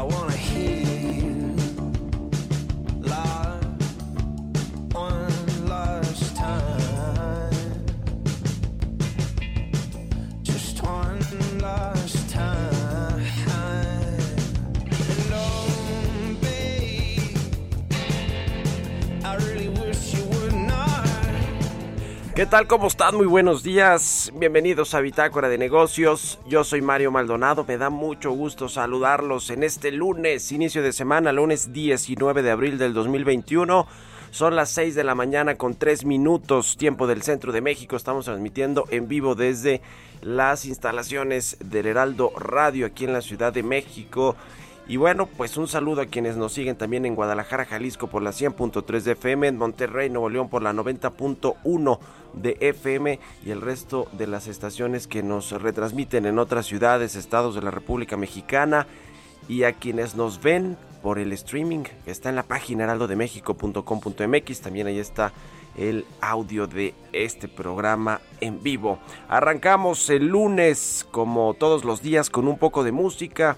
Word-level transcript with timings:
I 0.00 0.02
wanna 0.04 0.29
¿Qué 22.40 22.46
tal? 22.46 22.66
¿Cómo 22.66 22.86
están? 22.86 23.18
Muy 23.18 23.26
buenos 23.26 23.62
días. 23.62 24.32
Bienvenidos 24.34 24.94
a 24.94 25.00
Bitácora 25.00 25.50
de 25.50 25.58
Negocios. 25.58 26.38
Yo 26.46 26.64
soy 26.64 26.80
Mario 26.80 27.10
Maldonado. 27.10 27.66
Me 27.68 27.76
da 27.76 27.90
mucho 27.90 28.30
gusto 28.30 28.70
saludarlos 28.70 29.50
en 29.50 29.62
este 29.62 29.92
lunes, 29.92 30.50
inicio 30.50 30.82
de 30.82 30.94
semana, 30.94 31.32
lunes 31.32 31.74
19 31.74 32.40
de 32.40 32.50
abril 32.50 32.78
del 32.78 32.94
2021. 32.94 33.86
Son 34.30 34.56
las 34.56 34.70
6 34.70 34.94
de 34.94 35.04
la 35.04 35.14
mañana 35.14 35.56
con 35.56 35.74
3 35.74 36.06
minutos, 36.06 36.78
tiempo 36.78 37.06
del 37.06 37.20
centro 37.20 37.52
de 37.52 37.60
México. 37.60 37.94
Estamos 37.94 38.24
transmitiendo 38.24 38.86
en 38.88 39.06
vivo 39.06 39.34
desde 39.34 39.82
las 40.22 40.64
instalaciones 40.64 41.58
del 41.62 41.88
Heraldo 41.88 42.32
Radio 42.38 42.86
aquí 42.86 43.04
en 43.04 43.12
la 43.12 43.20
Ciudad 43.20 43.52
de 43.52 43.64
México. 43.64 44.34
Y 44.90 44.96
bueno, 44.96 45.26
pues 45.26 45.56
un 45.56 45.68
saludo 45.68 46.00
a 46.00 46.06
quienes 46.06 46.36
nos 46.36 46.52
siguen 46.52 46.74
también 46.74 47.06
en 47.06 47.14
Guadalajara, 47.14 47.64
Jalisco 47.64 48.08
por 48.08 48.22
la 48.22 48.32
100.3 48.32 49.02
de 49.02 49.12
FM, 49.12 49.46
en 49.46 49.56
Monterrey, 49.56 50.10
Nuevo 50.10 50.28
León 50.28 50.48
por 50.48 50.62
la 50.62 50.72
90.1 50.72 51.98
de 52.34 52.56
FM 52.58 53.20
y 53.46 53.50
el 53.52 53.60
resto 53.60 54.08
de 54.10 54.26
las 54.26 54.48
estaciones 54.48 55.06
que 55.06 55.22
nos 55.22 55.52
retransmiten 55.52 56.26
en 56.26 56.40
otras 56.40 56.66
ciudades, 56.66 57.14
estados 57.14 57.54
de 57.54 57.62
la 57.62 57.70
República 57.70 58.16
Mexicana 58.16 58.88
y 59.48 59.62
a 59.62 59.74
quienes 59.74 60.16
nos 60.16 60.42
ven 60.42 60.76
por 61.04 61.20
el 61.20 61.32
streaming 61.34 61.84
que 62.04 62.10
está 62.10 62.28
en 62.28 62.34
la 62.34 62.42
página 62.42 62.82
heraldodemexico.com.mx. 62.82 64.60
También 64.60 64.88
ahí 64.88 64.98
está 64.98 65.32
el 65.76 66.04
audio 66.20 66.66
de 66.66 66.94
este 67.12 67.46
programa 67.46 68.20
en 68.40 68.60
vivo. 68.60 68.98
Arrancamos 69.28 70.10
el 70.10 70.26
lunes 70.26 71.06
como 71.12 71.54
todos 71.54 71.84
los 71.84 72.02
días 72.02 72.28
con 72.28 72.48
un 72.48 72.58
poco 72.58 72.82
de 72.82 72.90
música. 72.90 73.56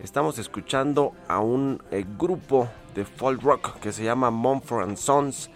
Estamos 0.00 0.38
escuchando 0.38 1.14
a 1.28 1.38
un 1.38 1.82
eh, 1.90 2.04
grupo 2.18 2.68
de 2.94 3.04
folk 3.04 3.42
rock 3.42 3.78
que 3.78 3.92
se 3.92 4.04
llama 4.04 4.30
Mumford 4.30 4.96
Sons 4.96 5.50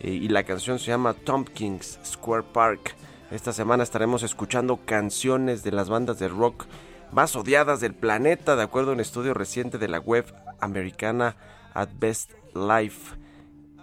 eh, 0.00 0.10
y 0.10 0.28
la 0.28 0.44
canción 0.44 0.78
se 0.78 0.86
llama 0.86 1.14
Tompkins 1.14 1.98
Square 2.04 2.44
Park. 2.52 2.94
Esta 3.30 3.52
semana 3.52 3.82
estaremos 3.82 4.22
escuchando 4.22 4.78
canciones 4.84 5.64
de 5.64 5.72
las 5.72 5.88
bandas 5.88 6.18
de 6.18 6.28
rock 6.28 6.66
más 7.12 7.34
odiadas 7.34 7.80
del 7.80 7.94
planeta, 7.94 8.56
de 8.56 8.62
acuerdo 8.62 8.90
a 8.90 8.94
un 8.94 9.00
estudio 9.00 9.34
reciente 9.34 9.78
de 9.78 9.88
la 9.88 9.98
web 9.98 10.32
americana 10.60 11.36
At 11.74 11.88
Best 11.98 12.32
Life, 12.54 13.16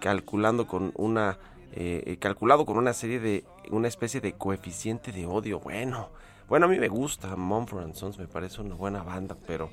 calculando 0.00 0.66
con 0.66 0.92
una 0.94 1.38
eh, 1.72 2.16
calculado 2.20 2.64
con 2.64 2.78
una 2.78 2.94
serie 2.94 3.20
de 3.20 3.44
una 3.70 3.88
especie 3.88 4.20
de 4.20 4.32
coeficiente 4.32 5.12
de 5.12 5.26
odio. 5.26 5.60
Bueno, 5.60 6.08
bueno 6.48 6.66
a 6.66 6.68
mí 6.68 6.78
me 6.78 6.88
gusta 6.88 7.36
Mumford 7.36 7.92
Sons, 7.94 8.18
me 8.18 8.28
parece 8.28 8.62
una 8.62 8.76
buena 8.76 9.02
banda, 9.02 9.36
pero 9.46 9.68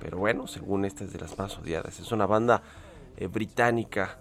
pero 0.00 0.18
bueno, 0.18 0.46
según 0.46 0.84
esta 0.84 1.04
es 1.04 1.12
de 1.12 1.20
las 1.20 1.38
más 1.38 1.58
odiadas. 1.58 2.00
Es 2.00 2.10
una 2.12 2.26
banda 2.26 2.62
eh, 3.16 3.26
británica 3.26 4.18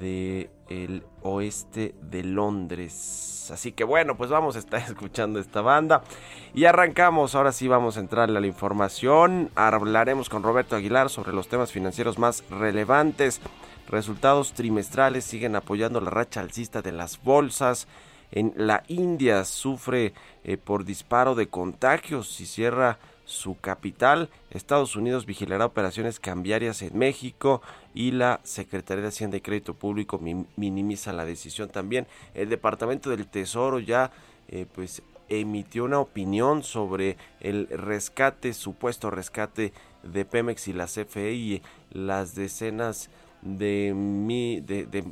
de 0.00 0.50
el 0.68 1.04
oeste 1.22 1.94
de 2.02 2.22
Londres. 2.22 3.50
Así 3.52 3.72
que 3.72 3.84
bueno, 3.84 4.16
pues 4.16 4.30
vamos 4.30 4.56
a 4.56 4.58
estar 4.58 4.80
escuchando 4.88 5.38
esta 5.38 5.60
banda. 5.60 6.02
Y 6.54 6.64
arrancamos, 6.64 7.34
ahora 7.34 7.52
sí 7.52 7.68
vamos 7.68 7.96
a 7.96 8.00
entrarle 8.00 8.38
a 8.38 8.40
la 8.40 8.46
información. 8.46 9.50
Hablaremos 9.54 10.28
con 10.28 10.42
Roberto 10.42 10.76
Aguilar 10.76 11.10
sobre 11.10 11.32
los 11.32 11.48
temas 11.48 11.72
financieros 11.72 12.18
más 12.18 12.44
relevantes. 12.50 13.40
Resultados 13.88 14.52
trimestrales 14.52 15.24
siguen 15.24 15.56
apoyando 15.56 16.00
la 16.00 16.10
racha 16.10 16.40
alcista 16.40 16.82
de 16.82 16.92
las 16.92 17.22
bolsas. 17.22 17.88
En 18.30 18.52
la 18.56 18.84
India 18.88 19.44
sufre 19.46 20.12
eh, 20.44 20.58
por 20.58 20.84
disparo 20.84 21.34
de 21.34 21.48
contagios 21.48 22.40
y 22.40 22.46
cierra 22.46 22.98
su 23.28 23.58
capital. 23.60 24.30
Estados 24.50 24.96
Unidos 24.96 25.26
vigilará 25.26 25.66
operaciones 25.66 26.18
cambiarias 26.18 26.80
en 26.80 26.96
México 26.98 27.60
y 27.94 28.12
la 28.12 28.40
Secretaría 28.42 29.02
de 29.02 29.08
Hacienda 29.08 29.36
y 29.36 29.42
Crédito 29.42 29.74
Público 29.74 30.18
mi- 30.18 30.46
minimiza 30.56 31.12
la 31.12 31.26
decisión 31.26 31.68
también. 31.68 32.06
El 32.32 32.48
Departamento 32.48 33.10
del 33.10 33.26
Tesoro 33.26 33.80
ya 33.80 34.10
eh, 34.48 34.64
pues 34.74 35.02
emitió 35.28 35.84
una 35.84 35.98
opinión 36.00 36.62
sobre 36.62 37.18
el 37.40 37.68
rescate, 37.68 38.54
supuesto 38.54 39.10
rescate 39.10 39.74
de 40.02 40.24
Pemex 40.24 40.68
y 40.68 40.72
la 40.72 40.86
CFE 40.86 41.32
y 41.34 41.62
las 41.92 42.34
decenas 42.34 43.10
de, 43.42 43.92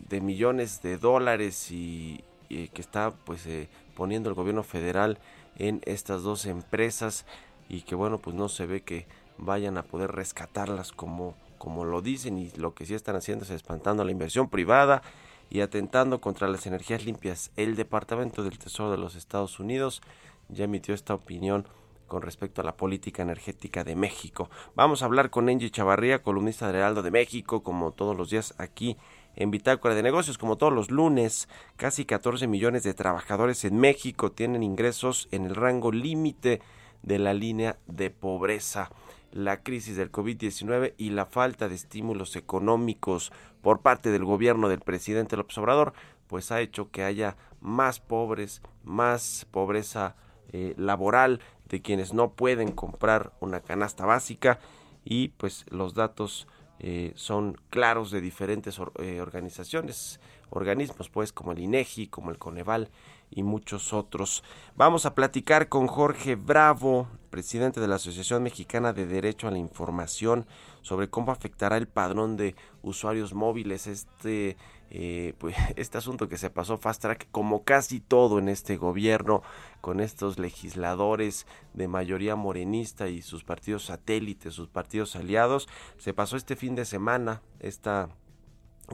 de, 0.08 0.20
millones 0.22 0.80
de 0.80 0.96
dólares 0.96 1.70
y, 1.70 2.24
y 2.48 2.68
que 2.68 2.80
está 2.80 3.12
pues 3.12 3.46
eh, 3.46 3.68
poniendo 3.94 4.30
el 4.30 4.34
gobierno 4.34 4.62
federal 4.62 5.18
en 5.58 5.82
estas 5.84 6.22
dos 6.22 6.46
empresas 6.46 7.26
y 7.68 7.82
que 7.82 7.94
bueno 7.94 8.18
pues 8.18 8.36
no 8.36 8.48
se 8.48 8.66
ve 8.66 8.82
que 8.82 9.06
vayan 9.38 9.78
a 9.78 9.82
poder 9.82 10.12
rescatarlas 10.12 10.92
como 10.92 11.34
como 11.58 11.84
lo 11.84 12.02
dicen 12.02 12.38
y 12.38 12.50
lo 12.56 12.74
que 12.74 12.86
sí 12.86 12.94
están 12.94 13.16
haciendo 13.16 13.44
es 13.44 13.50
espantando 13.50 14.04
la 14.04 14.12
inversión 14.12 14.48
privada 14.48 15.02
y 15.50 15.60
atentando 15.60 16.20
contra 16.20 16.48
las 16.48 16.66
energías 16.66 17.04
limpias. 17.04 17.50
El 17.56 17.76
Departamento 17.76 18.42
del 18.42 18.58
Tesoro 18.58 18.90
de 18.90 18.98
los 18.98 19.14
Estados 19.14 19.60
Unidos 19.60 20.02
ya 20.48 20.64
emitió 20.64 20.94
esta 20.94 21.14
opinión 21.14 21.66
con 22.06 22.22
respecto 22.22 22.60
a 22.60 22.64
la 22.64 22.76
política 22.76 23.22
energética 23.22 23.82
de 23.82 23.96
México. 23.96 24.48
Vamos 24.76 25.02
a 25.02 25.06
hablar 25.06 25.30
con 25.30 25.48
Angie 25.48 25.70
Chavarría, 25.70 26.22
columnista 26.22 26.66
del 26.68 26.76
Heraldo 26.76 27.02
de 27.02 27.10
México, 27.10 27.62
como 27.62 27.90
todos 27.90 28.16
los 28.16 28.30
días 28.30 28.54
aquí 28.58 28.96
en 29.34 29.50
Bitácora 29.50 29.94
de 29.94 30.04
Negocios, 30.04 30.38
como 30.38 30.56
todos 30.56 30.72
los 30.72 30.90
lunes. 30.90 31.48
Casi 31.76 32.04
14 32.04 32.46
millones 32.46 32.84
de 32.84 32.94
trabajadores 32.94 33.64
en 33.64 33.78
México 33.78 34.30
tienen 34.30 34.62
ingresos 34.62 35.28
en 35.32 35.46
el 35.46 35.56
rango 35.56 35.90
límite 35.90 36.60
de 37.06 37.18
la 37.18 37.32
línea 37.32 37.78
de 37.86 38.10
pobreza. 38.10 38.90
La 39.32 39.62
crisis 39.62 39.96
del 39.96 40.12
COVID-19 40.12 40.94
y 40.98 41.10
la 41.10 41.24
falta 41.24 41.68
de 41.68 41.74
estímulos 41.74 42.36
económicos 42.36 43.32
por 43.62 43.80
parte 43.80 44.10
del 44.10 44.24
gobierno 44.24 44.68
del 44.68 44.80
presidente 44.80 45.36
López 45.36 45.56
Obrador, 45.58 45.94
pues 46.26 46.52
ha 46.52 46.60
hecho 46.60 46.90
que 46.90 47.02
haya 47.02 47.36
más 47.60 48.00
pobres, 48.00 48.62
más 48.84 49.46
pobreza 49.50 50.16
eh, 50.52 50.74
laboral 50.76 51.40
de 51.68 51.82
quienes 51.82 52.12
no 52.14 52.32
pueden 52.32 52.72
comprar 52.72 53.32
una 53.40 53.60
canasta 53.60 54.06
básica 54.06 54.58
y 55.04 55.28
pues 55.28 55.64
los 55.70 55.94
datos 55.94 56.46
eh, 56.78 57.12
son 57.14 57.56
claros 57.70 58.10
de 58.10 58.20
diferentes 58.20 58.78
eh, 59.00 59.20
organizaciones, 59.20 60.20
organismos 60.50 61.08
pues 61.08 61.32
como 61.32 61.52
el 61.52 61.58
INEGI, 61.58 62.08
como 62.08 62.30
el 62.30 62.38
Coneval 62.38 62.90
y 63.30 63.42
muchos 63.42 63.92
otros. 63.92 64.42
Vamos 64.76 65.06
a 65.06 65.14
platicar 65.14 65.68
con 65.68 65.86
Jorge 65.86 66.36
Bravo, 66.36 67.08
presidente 67.30 67.80
de 67.80 67.88
la 67.88 67.96
Asociación 67.96 68.42
Mexicana 68.42 68.92
de 68.92 69.06
Derecho 69.06 69.48
a 69.48 69.50
la 69.50 69.58
Información, 69.58 70.46
sobre 70.82 71.10
cómo 71.10 71.32
afectará 71.32 71.76
el 71.76 71.88
padrón 71.88 72.36
de 72.36 72.54
usuarios 72.82 73.34
móviles 73.34 73.86
este 73.86 74.56
eh, 74.90 75.34
pues, 75.38 75.56
este 75.76 75.98
asunto 75.98 76.28
que 76.28 76.38
se 76.38 76.50
pasó 76.50 76.78
fast 76.78 77.02
track 77.02 77.28
como 77.30 77.64
casi 77.64 78.00
todo 78.00 78.38
en 78.38 78.48
este 78.48 78.76
gobierno 78.76 79.42
con 79.80 80.00
estos 80.00 80.38
legisladores 80.38 81.46
de 81.74 81.88
mayoría 81.88 82.36
morenista 82.36 83.08
y 83.08 83.22
sus 83.22 83.44
partidos 83.44 83.86
satélites, 83.86 84.54
sus 84.54 84.68
partidos 84.68 85.16
aliados, 85.16 85.68
se 85.98 86.14
pasó 86.14 86.36
este 86.36 86.56
fin 86.56 86.74
de 86.74 86.84
semana 86.84 87.42
esta 87.60 88.08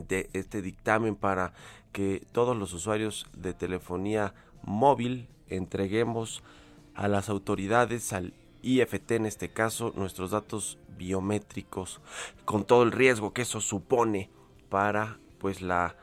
de 0.07 0.29
este 0.33 0.61
dictamen 0.61 1.15
para 1.15 1.53
que 1.91 2.25
todos 2.31 2.57
los 2.57 2.73
usuarios 2.73 3.27
de 3.35 3.53
telefonía 3.53 4.33
móvil 4.63 5.27
entreguemos 5.47 6.43
a 6.95 7.07
las 7.07 7.29
autoridades, 7.29 8.13
al 8.13 8.33
IFT 8.61 9.11
en 9.11 9.25
este 9.25 9.49
caso, 9.49 9.93
nuestros 9.95 10.31
datos 10.31 10.77
biométricos, 10.97 12.01
con 12.45 12.65
todo 12.65 12.83
el 12.83 12.91
riesgo 12.91 13.33
que 13.33 13.43
eso 13.43 13.61
supone 13.61 14.29
para 14.69 15.19
pues 15.39 15.61
la 15.61 15.95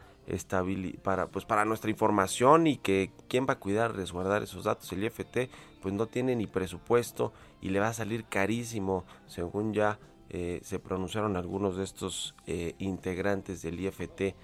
para 1.02 1.26
pues 1.26 1.44
para 1.44 1.64
nuestra 1.64 1.90
información 1.90 2.69
y 2.69 2.76
que 2.76 3.10
quién 3.28 3.46
va 3.48 3.54
a 3.54 3.58
cuidar 3.58 3.96
resguardar 3.96 4.44
esos 4.44 4.64
datos 4.64 4.93
el 4.93 5.02
IFT 5.02 5.50
pues 5.82 5.93
no 5.94 6.06
tiene 6.06 6.36
ni 6.36 6.46
presupuesto 6.46 7.32
y 7.60 7.70
le 7.70 7.81
va 7.81 7.88
a 7.88 7.93
salir 7.93 8.25
carísimo 8.26 9.04
según 9.26 9.75
ya 9.75 9.98
eh, 10.31 10.61
se 10.62 10.79
pronunciaron 10.79 11.37
algunos 11.37 11.77
de 11.77 11.85
estos 11.85 12.37
eh, 12.47 12.75
integrantes 12.79 13.62
del 13.62 13.81
IFT 13.81 14.35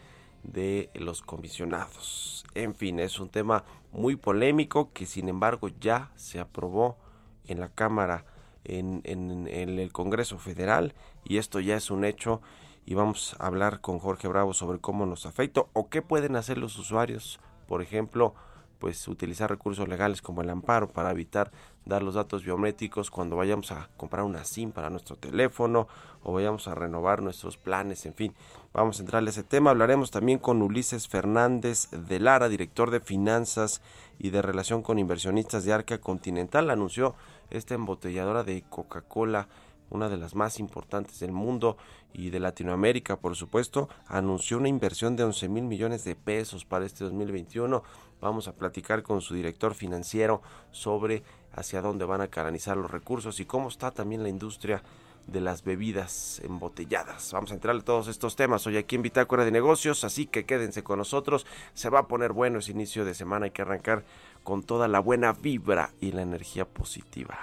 de 0.42 0.90
los 0.94 1.22
comisionados. 1.22 2.44
En 2.54 2.74
fin, 2.74 2.98
es 2.98 3.20
un 3.20 3.28
tema 3.28 3.64
muy 3.92 4.16
polémico 4.16 4.92
que 4.92 5.06
sin 5.06 5.28
embargo 5.28 5.68
ya 5.80 6.10
se 6.16 6.40
aprobó 6.40 6.98
en 7.46 7.60
la 7.60 7.68
Cámara, 7.68 8.24
en, 8.64 9.00
en, 9.04 9.46
en 9.48 9.78
el 9.78 9.92
Congreso 9.92 10.38
Federal 10.38 10.94
y 11.24 11.38
esto 11.38 11.60
ya 11.60 11.76
es 11.76 11.90
un 11.90 12.04
hecho 12.04 12.40
y 12.84 12.94
vamos 12.94 13.36
a 13.38 13.46
hablar 13.46 13.80
con 13.80 14.00
Jorge 14.00 14.26
Bravo 14.28 14.54
sobre 14.54 14.80
cómo 14.80 15.06
nos 15.06 15.24
afecta 15.24 15.62
o 15.72 15.88
qué 15.88 16.02
pueden 16.02 16.36
hacer 16.36 16.58
los 16.58 16.78
usuarios, 16.78 17.40
por 17.68 17.80
ejemplo, 17.80 18.34
pues 18.78 19.06
utilizar 19.08 19.50
recursos 19.50 19.88
legales 19.88 20.22
como 20.22 20.42
el 20.42 20.50
amparo 20.50 20.88
para 20.88 21.10
evitar 21.10 21.50
dar 21.84 22.02
los 22.02 22.14
datos 22.14 22.44
biométricos 22.44 23.10
cuando 23.10 23.36
vayamos 23.36 23.72
a 23.72 23.88
comprar 23.96 24.24
una 24.24 24.44
SIM 24.44 24.72
para 24.72 24.90
nuestro 24.90 25.16
teléfono 25.16 25.86
o 26.22 26.32
vayamos 26.32 26.66
a 26.66 26.74
renovar 26.74 27.22
nuestros 27.22 27.56
planes, 27.56 28.04
en 28.06 28.14
fin, 28.14 28.34
vamos 28.72 28.98
a 28.98 29.02
entrar 29.02 29.24
a 29.24 29.28
ese 29.28 29.44
tema. 29.44 29.70
Hablaremos 29.70 30.10
también 30.10 30.38
con 30.38 30.60
Ulises 30.62 31.06
Fernández 31.06 31.88
de 31.90 32.18
Lara, 32.18 32.48
director 32.48 32.90
de 32.90 33.00
finanzas 33.00 33.80
y 34.18 34.30
de 34.30 34.42
relación 34.42 34.82
con 34.82 34.98
inversionistas 34.98 35.64
de 35.64 35.72
Arca 35.72 35.98
Continental, 35.98 36.70
anunció 36.70 37.14
esta 37.50 37.74
embotelladora 37.74 38.42
de 38.42 38.64
Coca-Cola 38.68 39.48
una 39.90 40.08
de 40.08 40.16
las 40.16 40.34
más 40.34 40.58
importantes 40.58 41.20
del 41.20 41.32
mundo 41.32 41.76
y 42.12 42.30
de 42.30 42.40
Latinoamérica, 42.40 43.18
por 43.18 43.36
supuesto, 43.36 43.88
anunció 44.06 44.58
una 44.58 44.68
inversión 44.68 45.16
de 45.16 45.24
11 45.24 45.48
mil 45.48 45.64
millones 45.64 46.04
de 46.04 46.16
pesos 46.16 46.64
para 46.64 46.86
este 46.86 47.04
2021. 47.04 47.82
Vamos 48.20 48.48
a 48.48 48.54
platicar 48.54 49.02
con 49.02 49.20
su 49.20 49.34
director 49.34 49.74
financiero 49.74 50.42
sobre 50.70 51.22
hacia 51.52 51.82
dónde 51.82 52.04
van 52.04 52.20
a 52.20 52.28
canalizar 52.28 52.76
los 52.76 52.90
recursos 52.90 53.40
y 53.40 53.44
cómo 53.44 53.68
está 53.68 53.90
también 53.90 54.22
la 54.22 54.28
industria 54.28 54.82
de 55.26 55.40
las 55.40 55.64
bebidas 55.64 56.40
embotelladas. 56.44 57.32
Vamos 57.32 57.50
a 57.50 57.54
entrar 57.54 57.76
a 57.76 57.80
todos 57.80 58.08
estos 58.08 58.36
temas 58.36 58.66
hoy 58.66 58.76
aquí 58.76 58.96
en 58.96 59.02
Bitácora 59.02 59.44
de 59.44 59.50
Negocios, 59.50 60.04
así 60.04 60.26
que 60.26 60.44
quédense 60.44 60.84
con 60.84 60.98
nosotros. 60.98 61.46
Se 61.74 61.90
va 61.90 62.00
a 62.00 62.08
poner 62.08 62.32
bueno 62.32 62.60
ese 62.60 62.72
inicio 62.72 63.04
de 63.04 63.14
semana, 63.14 63.46
hay 63.46 63.50
que 63.50 63.62
arrancar 63.62 64.04
con 64.44 64.62
toda 64.62 64.86
la 64.88 65.00
buena 65.00 65.32
vibra 65.32 65.90
y 66.00 66.12
la 66.12 66.22
energía 66.22 66.64
positiva. 66.64 67.38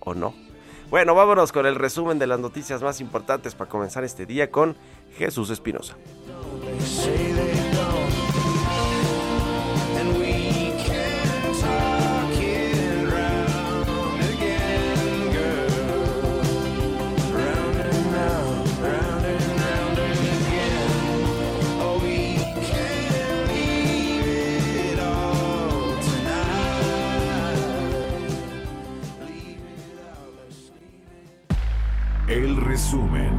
¿O 0.00 0.14
no? 0.14 0.34
Bueno, 0.90 1.14
vámonos 1.14 1.50
con 1.52 1.66
el 1.66 1.74
resumen 1.74 2.18
de 2.18 2.26
las 2.26 2.38
noticias 2.38 2.82
más 2.82 3.00
importantes 3.00 3.54
para 3.54 3.70
comenzar 3.70 4.04
este 4.04 4.26
día 4.26 4.50
con 4.50 4.76
Jesús 5.16 5.50
Espinosa. 5.50 5.96
El 32.26 32.56
resumen. 32.56 33.30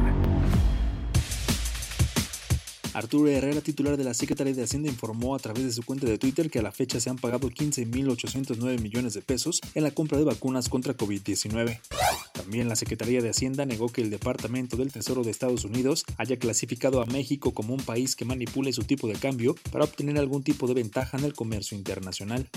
Arturo 2.94 3.28
Herrera, 3.28 3.60
titular 3.60 3.96
de 3.96 4.04
la 4.04 4.14
Secretaría 4.14 4.54
de 4.54 4.62
Hacienda, 4.62 4.88
informó 4.88 5.34
a 5.34 5.40
través 5.40 5.64
de 5.64 5.72
su 5.72 5.82
cuenta 5.82 6.06
de 6.06 6.18
Twitter 6.18 6.48
que 6.50 6.60
a 6.60 6.62
la 6.62 6.70
fecha 6.70 7.00
se 7.00 7.10
han 7.10 7.16
pagado 7.16 7.50
15.809 7.50 8.80
millones 8.80 9.14
de 9.14 9.22
pesos 9.22 9.60
en 9.74 9.82
la 9.82 9.90
compra 9.90 10.18
de 10.18 10.24
vacunas 10.24 10.68
contra 10.68 10.96
COVID-19. 10.96 11.80
También 12.46 12.68
la 12.68 12.76
Secretaría 12.76 13.20
de 13.20 13.30
Hacienda 13.30 13.66
negó 13.66 13.88
que 13.88 14.02
el 14.02 14.08
Departamento 14.08 14.76
del 14.76 14.92
Tesoro 14.92 15.24
de 15.24 15.32
Estados 15.32 15.64
Unidos 15.64 16.04
haya 16.16 16.36
clasificado 16.36 17.02
a 17.02 17.06
México 17.06 17.52
como 17.52 17.74
un 17.74 17.80
país 17.80 18.14
que 18.14 18.24
manipule 18.24 18.72
su 18.72 18.84
tipo 18.84 19.08
de 19.08 19.14
cambio 19.14 19.56
para 19.72 19.82
obtener 19.82 20.16
algún 20.16 20.44
tipo 20.44 20.68
de 20.68 20.74
ventaja 20.74 21.18
en 21.18 21.24
el 21.24 21.34
comercio 21.34 21.76
internacional. 21.76 22.48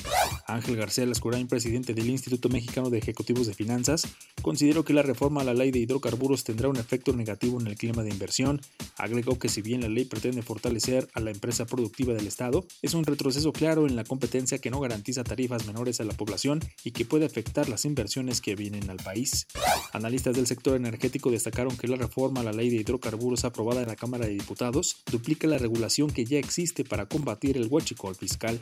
Ángel 0.45 0.75
García 0.75 1.07
Lascurain, 1.07 1.47
presidente 1.47 1.95
del 1.95 2.07
Instituto 2.07 2.49
Mexicano 2.49 2.91
de 2.91 2.99
Ejecutivos 2.99 3.47
de 3.47 3.55
Finanzas, 3.55 4.07
consideró 4.43 4.85
que 4.85 4.93
la 4.93 5.01
reforma 5.01 5.41
a 5.41 5.43
la 5.43 5.55
ley 5.55 5.71
de 5.71 5.79
hidrocarburos 5.79 6.43
tendrá 6.43 6.69
un 6.69 6.77
efecto 6.77 7.11
negativo 7.13 7.59
en 7.59 7.65
el 7.65 7.75
clima 7.75 8.03
de 8.03 8.11
inversión. 8.11 8.61
Agregó 8.95 9.39
que 9.39 9.49
si 9.49 9.63
bien 9.63 9.81
la 9.81 9.89
ley 9.89 10.05
pretende 10.05 10.37
de 10.37 10.43
fortalecer 10.43 11.09
a 11.15 11.19
la 11.19 11.31
empresa 11.31 11.65
productiva 11.65 12.13
del 12.13 12.27
Estado, 12.27 12.63
es 12.83 12.93
un 12.93 13.05
retroceso 13.05 13.51
claro 13.53 13.87
en 13.87 13.95
la 13.95 14.03
competencia 14.03 14.59
que 14.59 14.69
no 14.69 14.81
garantiza 14.81 15.23
tarifas 15.23 15.65
menores 15.65 15.99
a 15.99 16.03
la 16.03 16.13
población 16.13 16.59
y 16.83 16.91
que 16.91 17.05
puede 17.05 17.25
afectar 17.25 17.69
las 17.69 17.85
inversiones 17.85 18.39
que 18.39 18.53
vienen 18.53 18.87
al 18.91 18.97
país. 18.97 19.47
Analistas 19.93 20.35
del 20.35 20.47
sector 20.47 20.75
energético 20.75 21.31
destacaron 21.31 21.75
que 21.77 21.87
la 21.87 21.97
reforma 21.97 22.41
a 22.41 22.43
la 22.43 22.51
ley 22.51 22.69
de 22.69 22.77
hidrocarburos 22.77 23.45
aprobada 23.45 23.81
en 23.81 23.87
la 23.87 23.95
Cámara 23.95 24.25
de 24.25 24.33
Diputados 24.33 24.97
duplica 25.11 25.47
la 25.47 25.57
regulación 25.57 26.09
que 26.09 26.25
ya 26.25 26.39
existe 26.39 26.83
para 26.83 27.07
combatir 27.07 27.57
el 27.57 27.67
huachicol 27.67 28.15
fiscal. 28.15 28.59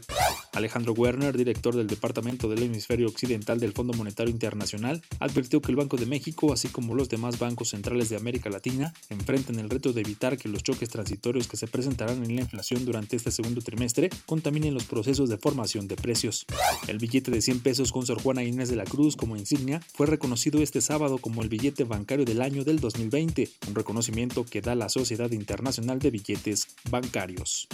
Alejandro 0.54 0.94
Werner, 0.94 1.38
director 1.38 1.76
del 1.76 1.88
Departamento 1.88 2.50
del 2.50 2.64
Hemisferio 2.64 3.08
Occidental 3.08 3.60
del 3.60 3.74
Fondo 3.74 3.94
Monetario 3.94 4.32
Internacional, 4.32 5.02
advirtió 5.20 5.62
que 5.62 5.72
el 5.72 5.76
Banco 5.76 5.98
de 5.98 6.06
México, 6.06 6.54
así 6.54 6.68
como 6.70 6.96
los 6.96 7.10
demás 7.10 7.40
bancos 7.40 7.70
centrales 7.70 8.10
de 8.10 8.16
América 8.16 8.50
Latina, 8.50 8.94
enfrentan 9.10 9.60
el 9.60 9.70
reto 9.70 9.94
de 9.94 10.02
evitar 10.02 10.38
que 10.38 10.50
los 10.50 10.64
choques 10.64 10.90
transitorios 10.90 11.48
que 11.48 11.58
se 11.58 11.68
presentarán 11.68 12.24
en 12.24 12.36
la 12.36 12.42
inflación 12.42 12.86
durante 12.86 13.16
este 13.16 13.32
segundo 13.32 13.62
trimestre 13.62 14.10
contaminen 14.26 14.74
los 14.74 14.86
procesos 14.86 15.30
de 15.30 15.38
formación 15.38 15.88
de 15.88 15.96
precios. 15.96 16.46
El 16.88 16.98
billete 16.98 17.32
de 17.32 17.42
100 17.42 17.60
pesos 17.62 17.92
con 17.92 18.06
Sor 18.06 18.22
Juana 18.22 18.44
Inés 18.44 18.70
de 18.70 18.76
la 18.76 18.86
Cruz 18.86 19.16
como 19.16 19.36
insignia 19.36 19.82
fue 19.94 20.08
reconocido 20.08 20.62
este 20.62 20.82
sábado 20.82 21.07
como 21.18 21.42
el 21.42 21.50
billete 21.50 21.86
bancario 21.86 22.26
del 22.26 22.42
año 22.42 22.66
del 22.66 22.82
2020, 22.82 23.50
un 23.70 23.76
reconocimiento 23.76 24.44
que 24.44 24.62
da 24.62 24.76
la 24.76 24.90
Sociedad 24.90 25.32
Internacional 25.32 26.00
de 26.00 26.12
Billetes 26.12 26.68
Bancarios. 26.90 27.70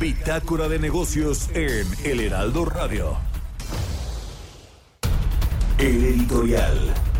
Bitácora 0.00 0.68
de 0.68 0.78
negocios 0.78 1.50
en 1.54 1.86
El 2.04 2.20
Heraldo 2.20 2.64
Radio. 2.64 3.18
El 5.78 6.04
editorial. 6.04 7.13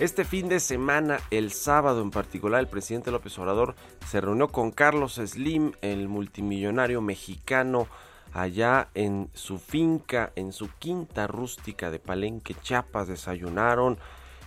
Este 0.00 0.24
fin 0.24 0.48
de 0.48 0.60
semana, 0.60 1.20
el 1.30 1.52
sábado 1.52 2.00
en 2.00 2.10
particular, 2.10 2.58
el 2.58 2.68
presidente 2.68 3.10
López 3.10 3.38
Obrador 3.38 3.74
se 4.08 4.22
reunió 4.22 4.48
con 4.48 4.70
Carlos 4.70 5.20
Slim, 5.22 5.72
el 5.82 6.08
multimillonario 6.08 7.02
mexicano, 7.02 7.86
allá 8.32 8.88
en 8.94 9.28
su 9.34 9.58
finca, 9.58 10.32
en 10.36 10.54
su 10.54 10.70
quinta 10.78 11.26
rústica 11.26 11.90
de 11.90 11.98
Palenque, 11.98 12.54
Chiapas, 12.54 13.08
desayunaron 13.08 13.98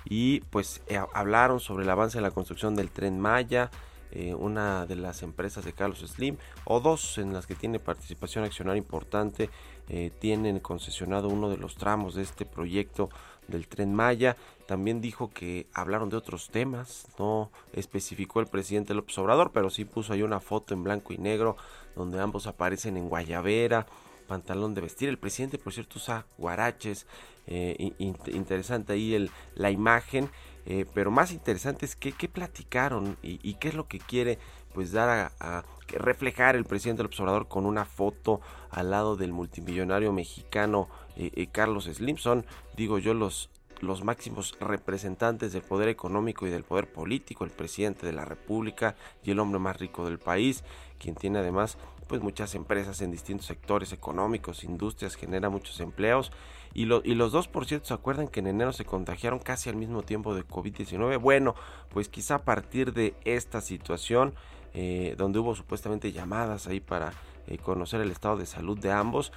y 0.06 0.40
pues 0.50 0.82
eh, 0.88 1.00
hablaron 1.14 1.60
sobre 1.60 1.84
el 1.84 1.90
avance 1.92 2.18
de 2.18 2.24
la 2.24 2.32
construcción 2.32 2.76
del 2.76 2.90
tren 2.90 3.20
Maya, 3.20 3.70
eh, 4.10 4.34
una 4.34 4.88
de 4.88 4.96
las 4.96 5.22
empresas 5.22 5.66
de 5.66 5.74
Carlos 5.74 6.00
Slim, 6.00 6.38
o 6.66 6.80
dos 6.80 7.20
en 7.20 7.32
las 7.32 7.46
que 7.46 7.54
tiene 7.54 7.78
participación 7.78 8.44
accionaria 8.44 8.80
importante, 8.80 9.52
eh, 9.88 10.12
tienen 10.20 10.60
concesionado 10.62 11.30
uno 11.30 11.50
de 11.50 11.58
los 11.58 11.76
tramos 11.76 12.16
de 12.16 12.24
este 12.24 12.46
proyecto 12.46 13.10
del 13.48 13.68
tren 13.68 13.94
Maya. 13.94 14.38
También 14.66 15.02
dijo 15.02 15.30
que 15.30 15.68
hablaron 15.74 16.10
de 16.10 16.18
otros 16.18 16.50
temas, 16.50 17.08
no 17.20 17.52
especificó 17.74 18.40
el 18.40 18.48
presidente 18.48 18.94
López 18.94 19.18
Obrador, 19.18 19.52
pero 19.52 19.70
sí 19.70 19.84
puso 19.84 20.14
ahí 20.14 20.22
una 20.22 20.40
foto 20.40 20.74
en 20.74 20.84
blanco 20.84 21.14
y 21.14 21.18
negro 21.18 21.58
donde 21.96 22.20
ambos 22.20 22.48
aparecen 22.48 22.96
en 22.96 23.10
Guayavera, 23.10 23.86
pantalón 24.28 24.74
de 24.74 24.82
vestir. 24.82 25.10
El 25.10 25.20
presidente, 25.20 25.58
por 25.58 25.74
cierto, 25.74 25.98
usa 25.98 26.26
guaraches. 26.38 27.06
Eh, 27.46 27.94
interesante 28.00 28.94
ahí 28.94 29.14
el, 29.14 29.32
la 29.56 29.70
imagen. 29.70 30.30
Eh, 30.66 30.86
pero 30.94 31.12
más 31.12 31.32
interesante 31.32 31.86
es 31.86 31.96
que, 31.96 32.14
qué 32.14 32.30
platicaron 32.30 33.18
y, 33.22 33.56
qué 33.56 33.68
es 33.68 33.74
lo 33.74 33.88
que 33.88 34.00
quiere 34.00 34.40
pues 34.74 34.94
dar 34.94 35.34
a, 35.40 35.66
reflejar 35.90 36.56
el 36.56 36.64
presidente 36.64 37.00
del 37.00 37.08
observador 37.08 37.48
con 37.48 37.66
una 37.66 37.86
foto 37.86 38.40
al 38.72 38.90
lado 38.90 39.18
del 39.18 39.34
multimillonario 39.34 40.14
mexicano 40.14 40.88
eh, 41.18 41.48
Carlos 41.52 41.86
Slimson. 41.86 42.46
Digo 42.78 42.98
yo, 42.98 43.14
los 43.14 43.50
los 43.84 44.04
máximos 44.04 44.56
representantes 44.60 45.54
del 45.54 45.62
poder 45.62 45.90
económico 45.90 46.48
y 46.48 46.50
del 46.50 46.64
poder 46.64 46.92
político, 46.92 47.44
el 47.44 47.52
presidente 47.52 48.06
de 48.06 48.14
la 48.14 48.26
República 48.26 48.96
y 49.24 49.32
el 49.32 49.40
hombre 49.40 49.60
más 49.60 49.80
rico 49.80 50.06
del 50.06 50.20
país, 50.20 50.64
quien 51.00 51.16
tiene 51.16 51.40
además 51.40 51.78
pues 52.08 52.22
muchas 52.22 52.54
empresas 52.56 53.02
en 53.02 53.12
distintos 53.12 53.48
sectores 53.48 53.92
económicos, 53.94 54.64
industrias, 54.64 55.16
genera 55.16 55.50
muchos 55.50 55.80
empleos. 55.80 56.32
Y, 56.74 56.84
y 56.84 57.16
los 57.16 57.32
dos, 57.32 57.48
por 57.48 57.66
cierto, 57.66 57.88
se 57.88 57.94
acuerdan 57.94 58.28
que 58.28 58.40
en 58.40 58.48
enero 58.48 58.74
se 58.74 58.86
contagiaron 58.86 59.40
casi 59.40 59.70
al 59.70 59.76
mismo 59.76 60.04
tiempo 60.04 60.36
de 60.36 60.46
COVID-19. 60.46 61.20
Bueno, 61.20 61.56
pues 61.90 62.10
quizá 62.10 62.36
a 62.36 62.44
partir 62.44 62.94
de 62.94 63.16
esta 63.26 63.62
situación, 63.62 64.34
eh, 64.74 65.16
donde 65.18 65.40
hubo 65.40 65.56
supuestamente 65.56 66.12
llamadas 66.12 66.68
ahí 66.68 66.80
para 66.80 67.14
eh, 67.48 67.58
conocer 67.58 68.02
el 68.02 68.12
estado 68.12 68.38
de 68.38 68.46
salud 68.46 68.78
de 68.78 68.92
ambos, 68.92 69.32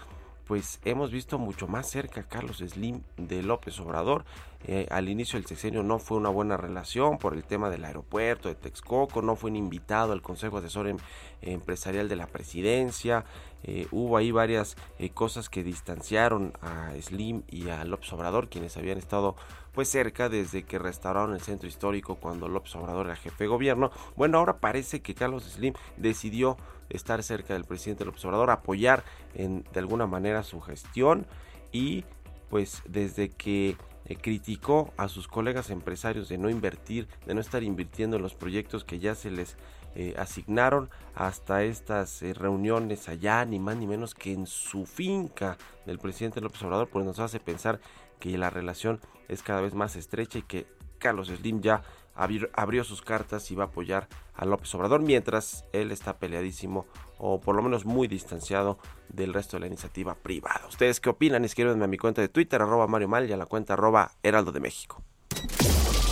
pues 0.46 0.80
hemos 0.84 1.10
visto 1.10 1.38
mucho 1.38 1.66
más 1.66 1.90
cerca 1.90 2.20
a 2.20 2.28
Carlos 2.28 2.58
Slim 2.58 3.02
de 3.16 3.42
López 3.42 3.78
Obrador. 3.80 4.24
Eh, 4.64 4.86
al 4.90 5.08
inicio 5.08 5.38
del 5.38 5.46
sexenio 5.46 5.82
no 5.82 5.98
fue 5.98 6.16
una 6.16 6.28
buena 6.28 6.56
relación 6.56 7.18
por 7.18 7.34
el 7.34 7.44
tema 7.44 7.68
del 7.68 7.84
aeropuerto 7.84 8.48
de 8.48 8.54
Texcoco, 8.54 9.22
no 9.22 9.36
fue 9.36 9.50
invitado 9.50 10.12
al 10.12 10.22
Consejo 10.22 10.58
Asesor 10.58 10.88
em, 10.88 10.96
Empresarial 11.42 12.08
de 12.08 12.16
la 12.16 12.26
Presidencia. 12.26 13.24
Eh, 13.64 13.88
hubo 13.90 14.16
ahí 14.16 14.30
varias 14.30 14.76
eh, 14.98 15.10
cosas 15.10 15.48
que 15.48 15.64
distanciaron 15.64 16.52
a 16.62 16.92
Slim 17.00 17.42
y 17.48 17.68
a 17.68 17.84
López 17.84 18.12
Obrador, 18.12 18.48
quienes 18.48 18.76
habían 18.76 18.98
estado 18.98 19.34
pues 19.72 19.88
cerca 19.88 20.28
desde 20.28 20.62
que 20.62 20.78
restauraron 20.78 21.34
el 21.34 21.40
centro 21.40 21.68
histórico 21.68 22.14
cuando 22.14 22.48
López 22.48 22.74
Obrador 22.76 23.06
era 23.06 23.16
jefe 23.16 23.44
de 23.44 23.48
gobierno. 23.48 23.90
Bueno, 24.16 24.38
ahora 24.38 24.58
parece 24.58 25.02
que 25.02 25.14
Carlos 25.14 25.44
Slim 25.44 25.74
decidió 25.96 26.56
estar 26.90 27.22
cerca 27.22 27.54
del 27.54 27.64
presidente 27.64 28.04
López 28.04 28.24
Obrador, 28.24 28.50
apoyar 28.50 29.04
en, 29.34 29.64
de 29.72 29.80
alguna 29.80 30.06
manera 30.06 30.42
su 30.42 30.60
gestión 30.60 31.26
y 31.72 32.04
pues 32.48 32.82
desde 32.86 33.30
que 33.30 33.76
eh, 34.04 34.16
criticó 34.16 34.92
a 34.96 35.08
sus 35.08 35.26
colegas 35.26 35.70
empresarios 35.70 36.28
de 36.28 36.38
no 36.38 36.48
invertir, 36.48 37.08
de 37.26 37.34
no 37.34 37.40
estar 37.40 37.62
invirtiendo 37.62 38.16
en 38.16 38.22
los 38.22 38.34
proyectos 38.34 38.84
que 38.84 39.00
ya 39.00 39.14
se 39.14 39.30
les 39.30 39.56
eh, 39.96 40.14
asignaron 40.16 40.90
hasta 41.14 41.64
estas 41.64 42.22
eh, 42.22 42.34
reuniones 42.34 43.08
allá, 43.08 43.44
ni 43.44 43.58
más 43.58 43.76
ni 43.76 43.86
menos 43.86 44.14
que 44.14 44.32
en 44.32 44.46
su 44.46 44.86
finca 44.86 45.56
del 45.86 45.98
presidente 45.98 46.40
López 46.40 46.62
Obrador, 46.62 46.88
pues 46.88 47.04
nos 47.04 47.18
hace 47.18 47.40
pensar 47.40 47.80
que 48.20 48.38
la 48.38 48.50
relación 48.50 49.00
es 49.28 49.42
cada 49.42 49.60
vez 49.60 49.74
más 49.74 49.96
estrecha 49.96 50.38
y 50.38 50.42
que 50.42 50.66
Carlos 50.98 51.28
Slim 51.28 51.60
ya 51.60 51.82
abrió 52.14 52.84
sus 52.84 53.02
cartas 53.02 53.50
y 53.50 53.54
va 53.54 53.64
a 53.64 53.66
apoyar 53.66 54.08
a 54.36 54.44
López 54.44 54.74
Obrador, 54.74 55.00
mientras 55.00 55.64
él 55.72 55.90
está 55.90 56.18
peleadísimo 56.18 56.86
o 57.18 57.40
por 57.40 57.56
lo 57.56 57.62
menos 57.62 57.84
muy 57.84 58.08
distanciado 58.08 58.78
del 59.08 59.32
resto 59.32 59.56
de 59.56 59.60
la 59.60 59.66
iniciativa 59.66 60.14
privada. 60.14 60.62
¿Ustedes 60.68 61.00
qué 61.00 61.10
opinan? 61.10 61.44
Escríbanme 61.44 61.84
a 61.84 61.88
mi 61.88 61.98
cuenta 61.98 62.20
de 62.20 62.28
Twitter, 62.28 62.60
arroba 62.60 62.86
Mario 62.86 63.08
Mal 63.08 63.28
y 63.28 63.32
a 63.32 63.36
la 63.36 63.46
cuenta 63.46 63.72
arroba 63.72 64.12
Heraldo 64.22 64.52
de 64.52 64.60
México. 64.60 65.02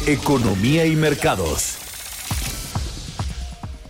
Economía 0.06 0.86
y 0.86 0.96
mercados. 0.96 1.78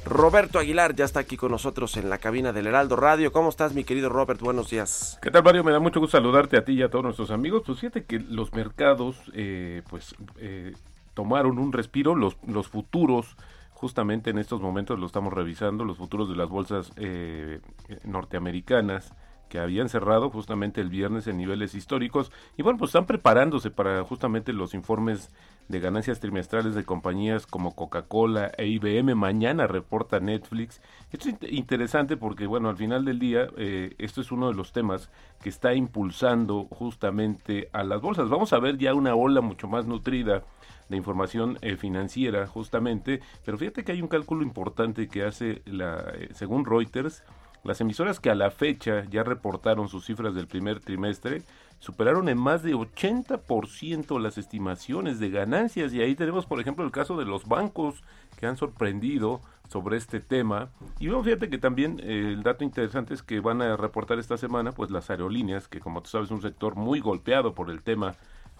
Roberto 0.04 0.58
Aguilar 0.58 0.94
ya 0.94 1.06
está 1.06 1.20
aquí 1.20 1.36
con 1.36 1.50
nosotros 1.50 1.96
en 1.96 2.10
la 2.10 2.18
cabina 2.18 2.52
del 2.52 2.66
Heraldo 2.66 2.94
Radio. 2.94 3.32
¿Cómo 3.32 3.48
estás, 3.48 3.72
mi 3.72 3.84
querido 3.84 4.10
Robert? 4.10 4.40
Buenos 4.40 4.68
días. 4.68 5.18
¿Qué 5.22 5.30
tal, 5.30 5.42
Mario? 5.42 5.64
Me 5.64 5.72
da 5.72 5.80
mucho 5.80 5.98
gusto 5.98 6.18
saludarte 6.18 6.58
a 6.58 6.64
ti 6.64 6.74
y 6.74 6.82
a 6.82 6.90
todos 6.90 7.04
nuestros 7.04 7.30
amigos. 7.30 7.62
Pues 7.64 7.80
fíjate 7.80 8.04
que 8.04 8.18
los 8.20 8.52
mercados, 8.52 9.16
eh, 9.32 9.82
pues, 9.88 10.14
eh, 10.36 10.74
tomaron 11.14 11.58
un 11.58 11.72
respiro, 11.72 12.14
los, 12.14 12.36
los 12.46 12.68
futuros 12.68 13.36
justamente 13.74 14.30
en 14.30 14.38
estos 14.38 14.60
momentos 14.60 14.98
lo 14.98 15.06
estamos 15.06 15.32
revisando, 15.32 15.84
los 15.84 15.98
futuros 15.98 16.28
de 16.28 16.36
las 16.36 16.48
bolsas 16.48 16.92
eh, 16.96 17.60
norteamericanas 18.04 19.12
que 19.48 19.58
habían 19.58 19.88
cerrado 19.88 20.30
justamente 20.30 20.80
el 20.80 20.88
viernes 20.88 21.26
en 21.26 21.36
niveles 21.36 21.74
históricos 21.74 22.32
y 22.56 22.62
bueno, 22.62 22.78
pues 22.78 22.90
están 22.90 23.06
preparándose 23.06 23.70
para 23.70 24.02
justamente 24.04 24.52
los 24.52 24.74
informes 24.74 25.30
de 25.68 25.80
ganancias 25.80 26.20
trimestrales 26.20 26.74
de 26.74 26.84
compañías 26.84 27.46
como 27.46 27.74
Coca-Cola 27.74 28.52
e 28.58 28.66
IBM. 28.66 29.14
Mañana 29.14 29.66
reporta 29.66 30.20
Netflix. 30.20 30.80
Esto 31.10 31.28
es 31.30 31.52
interesante 31.52 32.16
porque, 32.16 32.46
bueno, 32.46 32.68
al 32.68 32.76
final 32.76 33.04
del 33.04 33.18
día, 33.18 33.48
eh, 33.56 33.94
esto 33.98 34.20
es 34.20 34.30
uno 34.30 34.48
de 34.48 34.54
los 34.54 34.72
temas 34.72 35.10
que 35.42 35.48
está 35.48 35.74
impulsando 35.74 36.64
justamente 36.64 37.70
a 37.72 37.82
las 37.82 38.00
bolsas. 38.00 38.28
Vamos 38.28 38.52
a 38.52 38.58
ver 38.58 38.76
ya 38.76 38.94
una 38.94 39.14
ola 39.14 39.40
mucho 39.40 39.68
más 39.68 39.86
nutrida 39.86 40.42
de 40.88 40.96
información 40.96 41.58
eh, 41.62 41.76
financiera 41.76 42.46
justamente, 42.46 43.20
pero 43.44 43.56
fíjate 43.56 43.84
que 43.84 43.92
hay 43.92 44.02
un 44.02 44.08
cálculo 44.08 44.42
importante 44.42 45.08
que 45.08 45.24
hace 45.24 45.62
la, 45.64 46.12
eh, 46.14 46.28
según 46.32 46.66
Reuters, 46.66 47.22
las 47.64 47.80
emisoras 47.80 48.20
que 48.20 48.30
a 48.30 48.34
la 48.34 48.50
fecha 48.50 49.04
ya 49.10 49.22
reportaron 49.22 49.88
sus 49.88 50.04
cifras 50.04 50.34
del 50.34 50.46
primer 50.46 50.80
trimestre 50.80 51.42
superaron 51.78 52.28
en 52.28 52.38
más 52.38 52.62
de 52.62 52.74
80% 52.74 54.20
las 54.20 54.38
estimaciones 54.38 55.18
de 55.18 55.30
ganancias 55.30 55.92
y 55.92 56.00
ahí 56.00 56.14
tenemos 56.14 56.46
por 56.46 56.60
ejemplo 56.60 56.84
el 56.84 56.92
caso 56.92 57.16
de 57.16 57.24
los 57.24 57.46
bancos 57.46 58.02
que 58.38 58.46
han 58.46 58.56
sorprendido 58.56 59.40
sobre 59.68 59.96
este 59.96 60.20
tema 60.20 60.68
y 60.98 61.08
bueno, 61.08 61.24
fíjate 61.24 61.48
que 61.48 61.58
también 61.58 62.00
eh, 62.00 62.32
el 62.34 62.42
dato 62.42 62.64
interesante 62.64 63.14
es 63.14 63.22
que 63.22 63.40
van 63.40 63.62
a 63.62 63.76
reportar 63.76 64.18
esta 64.18 64.36
semana 64.36 64.72
pues 64.72 64.90
las 64.90 65.10
aerolíneas 65.10 65.68
que 65.68 65.80
como 65.80 66.02
tú 66.02 66.10
sabes 66.10 66.26
es 66.26 66.32
un 66.32 66.42
sector 66.42 66.76
muy 66.76 67.00
golpeado 67.00 67.54
por 67.54 67.70
el 67.70 67.82
tema 67.82 68.14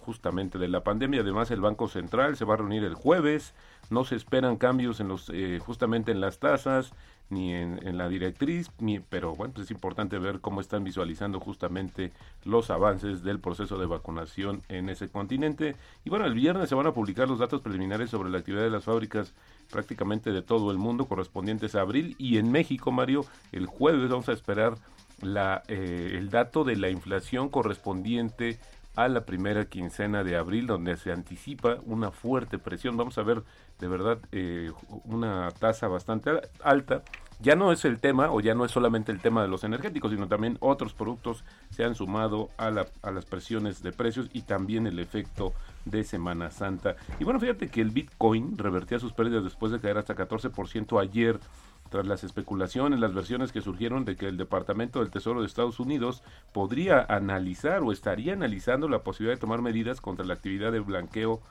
justamente 0.05 0.59
de 0.59 0.67
la 0.67 0.83
pandemia. 0.83 1.21
Además, 1.21 1.49
el 1.51 1.61
Banco 1.61 1.87
Central 1.87 2.37
se 2.37 2.45
va 2.45 2.53
a 2.53 2.57
reunir 2.57 2.83
el 2.83 2.93
jueves. 2.93 3.53
No 3.89 4.05
se 4.05 4.15
esperan 4.15 4.55
cambios 4.55 4.99
en 4.99 5.07
los, 5.07 5.29
eh, 5.33 5.59
justamente 5.59 6.11
en 6.11 6.21
las 6.21 6.39
tasas 6.39 6.93
ni 7.29 7.53
en, 7.53 7.97
la 7.97 8.07
directriz, 8.07 8.69
ni, 8.79 8.99
pero 8.99 9.35
bueno, 9.35 9.53
pues 9.53 9.65
es 9.65 9.71
importante 9.71 10.19
ver 10.19 10.39
cómo 10.41 10.61
están 10.61 10.83
visualizando 10.83 11.39
justamente 11.39 12.11
los 12.43 12.69
avances 12.69 13.23
del 13.23 13.39
proceso 13.39 13.77
de 13.77 13.85
vacunación 13.85 14.61
en 14.69 14.89
ese 14.89 15.09
continente. 15.09 15.75
Y 16.03 16.09
bueno, 16.09 16.25
el 16.25 16.33
viernes 16.33 16.69
se 16.69 16.75
van 16.75 16.87
a 16.87 16.93
publicar 16.93 17.27
los 17.27 17.39
datos 17.39 17.61
preliminares 17.61 18.09
sobre 18.09 18.29
la 18.29 18.39
actividad 18.39 18.63
de 18.63 18.69
las 18.69 18.83
fábricas 18.83 19.33
prácticamente 19.71 20.31
de 20.31 20.41
todo 20.41 20.71
el 20.71 20.77
mundo 20.77 21.05
correspondientes 21.05 21.75
a 21.75 21.81
abril 21.81 22.15
y 22.19 22.37
en 22.37 22.51
México, 22.51 22.91
Mario, 22.91 23.25
el 23.51 23.65
jueves 23.65 24.09
vamos 24.09 24.29
a 24.29 24.33
esperar 24.33 24.75
la, 25.21 25.63
eh, 25.67 26.15
el 26.17 26.29
dato 26.29 26.63
de 26.63 26.75
la 26.75 26.89
inflación 26.89 27.49
correspondiente 27.49 28.59
a 28.95 29.07
la 29.07 29.25
primera 29.25 29.65
quincena 29.65 30.23
de 30.23 30.37
abril, 30.37 30.67
donde 30.67 30.97
se 30.97 31.11
anticipa 31.11 31.77
una 31.85 32.11
fuerte 32.11 32.57
presión. 32.57 32.97
Vamos 32.97 33.17
a 33.17 33.23
ver 33.23 33.43
de 33.79 33.87
verdad 33.87 34.19
eh, 34.31 34.71
una 35.05 35.51
tasa 35.51 35.87
bastante 35.87 36.31
alta. 36.63 37.03
Ya 37.41 37.57
no 37.57 37.73
es 37.73 37.83
el 37.83 37.99
tema, 37.99 38.31
o 38.31 38.39
ya 38.39 38.55
no 38.55 38.63
es 38.63 38.71
solamente 38.71 39.11
el 39.11 39.19
tema 39.19 39.41
de 39.41 39.49
los 39.49 39.65
energéticos, 39.65 40.11
sino 40.11 40.29
también 40.29 40.57
otros 40.61 40.93
productos 40.93 41.43
se 41.69 41.83
han 41.83 41.93
sumado 41.93 42.49
a, 42.55 42.71
la, 42.71 42.85
a 43.01 43.11
las 43.11 43.25
presiones 43.25 43.83
de 43.83 43.91
precios 43.91 44.29
y 44.31 44.43
también 44.43 44.87
el 44.87 44.99
efecto 44.99 45.53
de 45.83 46.05
Semana 46.05 46.49
Santa. 46.49 46.95
Y 47.19 47.25
bueno, 47.25 47.41
fíjate 47.41 47.67
que 47.67 47.81
el 47.81 47.89
Bitcoin 47.89 48.57
revertía 48.57 48.99
sus 48.99 49.11
pérdidas 49.11 49.43
después 49.43 49.73
de 49.73 49.81
caer 49.81 49.97
hasta 49.97 50.15
14% 50.15 51.01
ayer 51.01 51.39
tras 51.95 52.07
las 52.07 52.25
especulaciones, 52.25 52.99
las 52.99 53.13
versiones 53.13 53.53
que 53.53 53.61
surgieron 53.61 54.03
de 54.03 54.17
que 54.17 54.27
el 54.27 54.35
Departamento 54.35 54.99
del 54.99 55.11
Tesoro 55.11 55.39
de 55.39 55.47
Estados 55.47 55.79
Unidos 55.79 56.23
podría 56.51 57.05
analizar 57.07 57.83
o 57.83 57.93
estaría 57.93 58.33
analizando 58.33 58.89
la 58.89 58.99
posibilidad 58.99 59.37
de 59.37 59.39
tomar 59.39 59.61
medidas 59.61 60.01
contra 60.01 60.25
la 60.25 60.33
actividad 60.33 60.73
de 60.73 60.81
blanqueo 60.81 61.41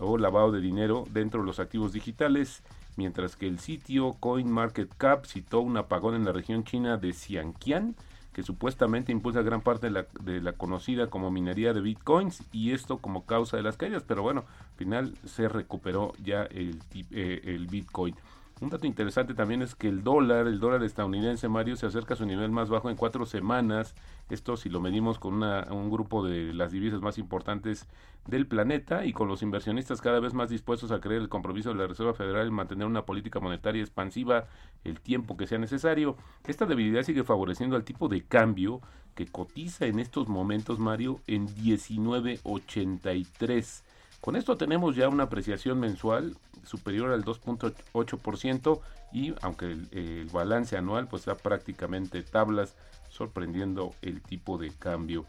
o 0.00 0.18
lavado 0.18 0.50
de 0.50 0.60
dinero 0.60 1.04
dentro 1.12 1.42
de 1.42 1.46
los 1.46 1.60
activos 1.60 1.92
digitales, 1.92 2.64
mientras 2.96 3.36
que 3.36 3.46
el 3.46 3.60
sitio 3.60 4.14
CoinMarketCap 4.18 5.24
citó 5.24 5.60
un 5.60 5.76
apagón 5.76 6.16
en 6.16 6.24
la 6.24 6.32
región 6.32 6.64
china 6.64 6.96
de 6.96 7.12
Xianqian, 7.12 7.94
que 8.32 8.42
supuestamente 8.42 9.12
impulsa 9.12 9.42
gran 9.42 9.60
parte 9.60 9.86
de 9.86 9.92
la, 9.92 10.06
de 10.20 10.40
la, 10.40 10.54
conocida 10.54 11.10
como 11.10 11.30
minería 11.30 11.74
de 11.74 11.80
bitcoins 11.80 12.42
y 12.50 12.72
esto 12.72 12.98
como 12.98 13.24
causa 13.24 13.56
de 13.56 13.62
las 13.62 13.76
caídas, 13.76 14.02
pero 14.04 14.22
bueno, 14.22 14.46
al 14.58 14.76
final 14.76 15.14
se 15.26 15.48
recuperó 15.48 16.12
ya 16.24 16.42
el, 16.42 16.80
eh, 17.12 17.40
el 17.44 17.68
bitcoin. 17.68 18.16
Un 18.62 18.70
dato 18.70 18.86
interesante 18.86 19.34
también 19.34 19.60
es 19.60 19.74
que 19.74 19.88
el 19.88 20.04
dólar, 20.04 20.46
el 20.46 20.60
dólar 20.60 20.84
estadounidense, 20.84 21.48
Mario, 21.48 21.74
se 21.74 21.86
acerca 21.86 22.14
a 22.14 22.16
su 22.16 22.24
nivel 22.24 22.52
más 22.52 22.70
bajo 22.70 22.90
en 22.90 22.96
cuatro 22.96 23.26
semanas. 23.26 23.96
Esto 24.30 24.56
si 24.56 24.68
lo 24.68 24.78
medimos 24.78 25.18
con 25.18 25.34
una, 25.34 25.66
un 25.72 25.90
grupo 25.90 26.24
de 26.24 26.54
las 26.54 26.70
divisas 26.70 27.00
más 27.00 27.18
importantes 27.18 27.88
del 28.24 28.46
planeta 28.46 29.04
y 29.04 29.12
con 29.12 29.26
los 29.26 29.42
inversionistas 29.42 30.00
cada 30.00 30.20
vez 30.20 30.32
más 30.32 30.48
dispuestos 30.48 30.92
a 30.92 31.00
creer 31.00 31.22
el 31.22 31.28
compromiso 31.28 31.70
de 31.70 31.74
la 31.74 31.88
Reserva 31.88 32.14
Federal 32.14 32.46
en 32.46 32.54
mantener 32.54 32.86
una 32.86 33.04
política 33.04 33.40
monetaria 33.40 33.82
expansiva 33.82 34.46
el 34.84 35.00
tiempo 35.00 35.36
que 35.36 35.48
sea 35.48 35.58
necesario. 35.58 36.16
Esta 36.46 36.64
debilidad 36.64 37.02
sigue 37.02 37.24
favoreciendo 37.24 37.74
al 37.74 37.82
tipo 37.82 38.06
de 38.06 38.22
cambio 38.22 38.80
que 39.16 39.26
cotiza 39.26 39.86
en 39.86 39.98
estos 39.98 40.28
momentos, 40.28 40.78
Mario, 40.78 41.18
en 41.26 41.46
1983. 41.46 43.82
Con 44.22 44.36
esto 44.36 44.56
tenemos 44.56 44.94
ya 44.94 45.08
una 45.08 45.24
apreciación 45.24 45.80
mensual 45.80 46.36
superior 46.62 47.10
al 47.10 47.24
2.8% 47.24 48.80
y 49.12 49.34
aunque 49.42 49.72
el, 49.72 50.30
balance 50.32 50.76
anual 50.76 51.08
pues 51.08 51.24
da 51.24 51.34
prácticamente 51.34 52.22
tablas 52.22 52.76
sorprendiendo 53.10 53.96
el 54.00 54.22
tipo 54.22 54.58
de 54.58 54.70
cambio. 54.70 55.26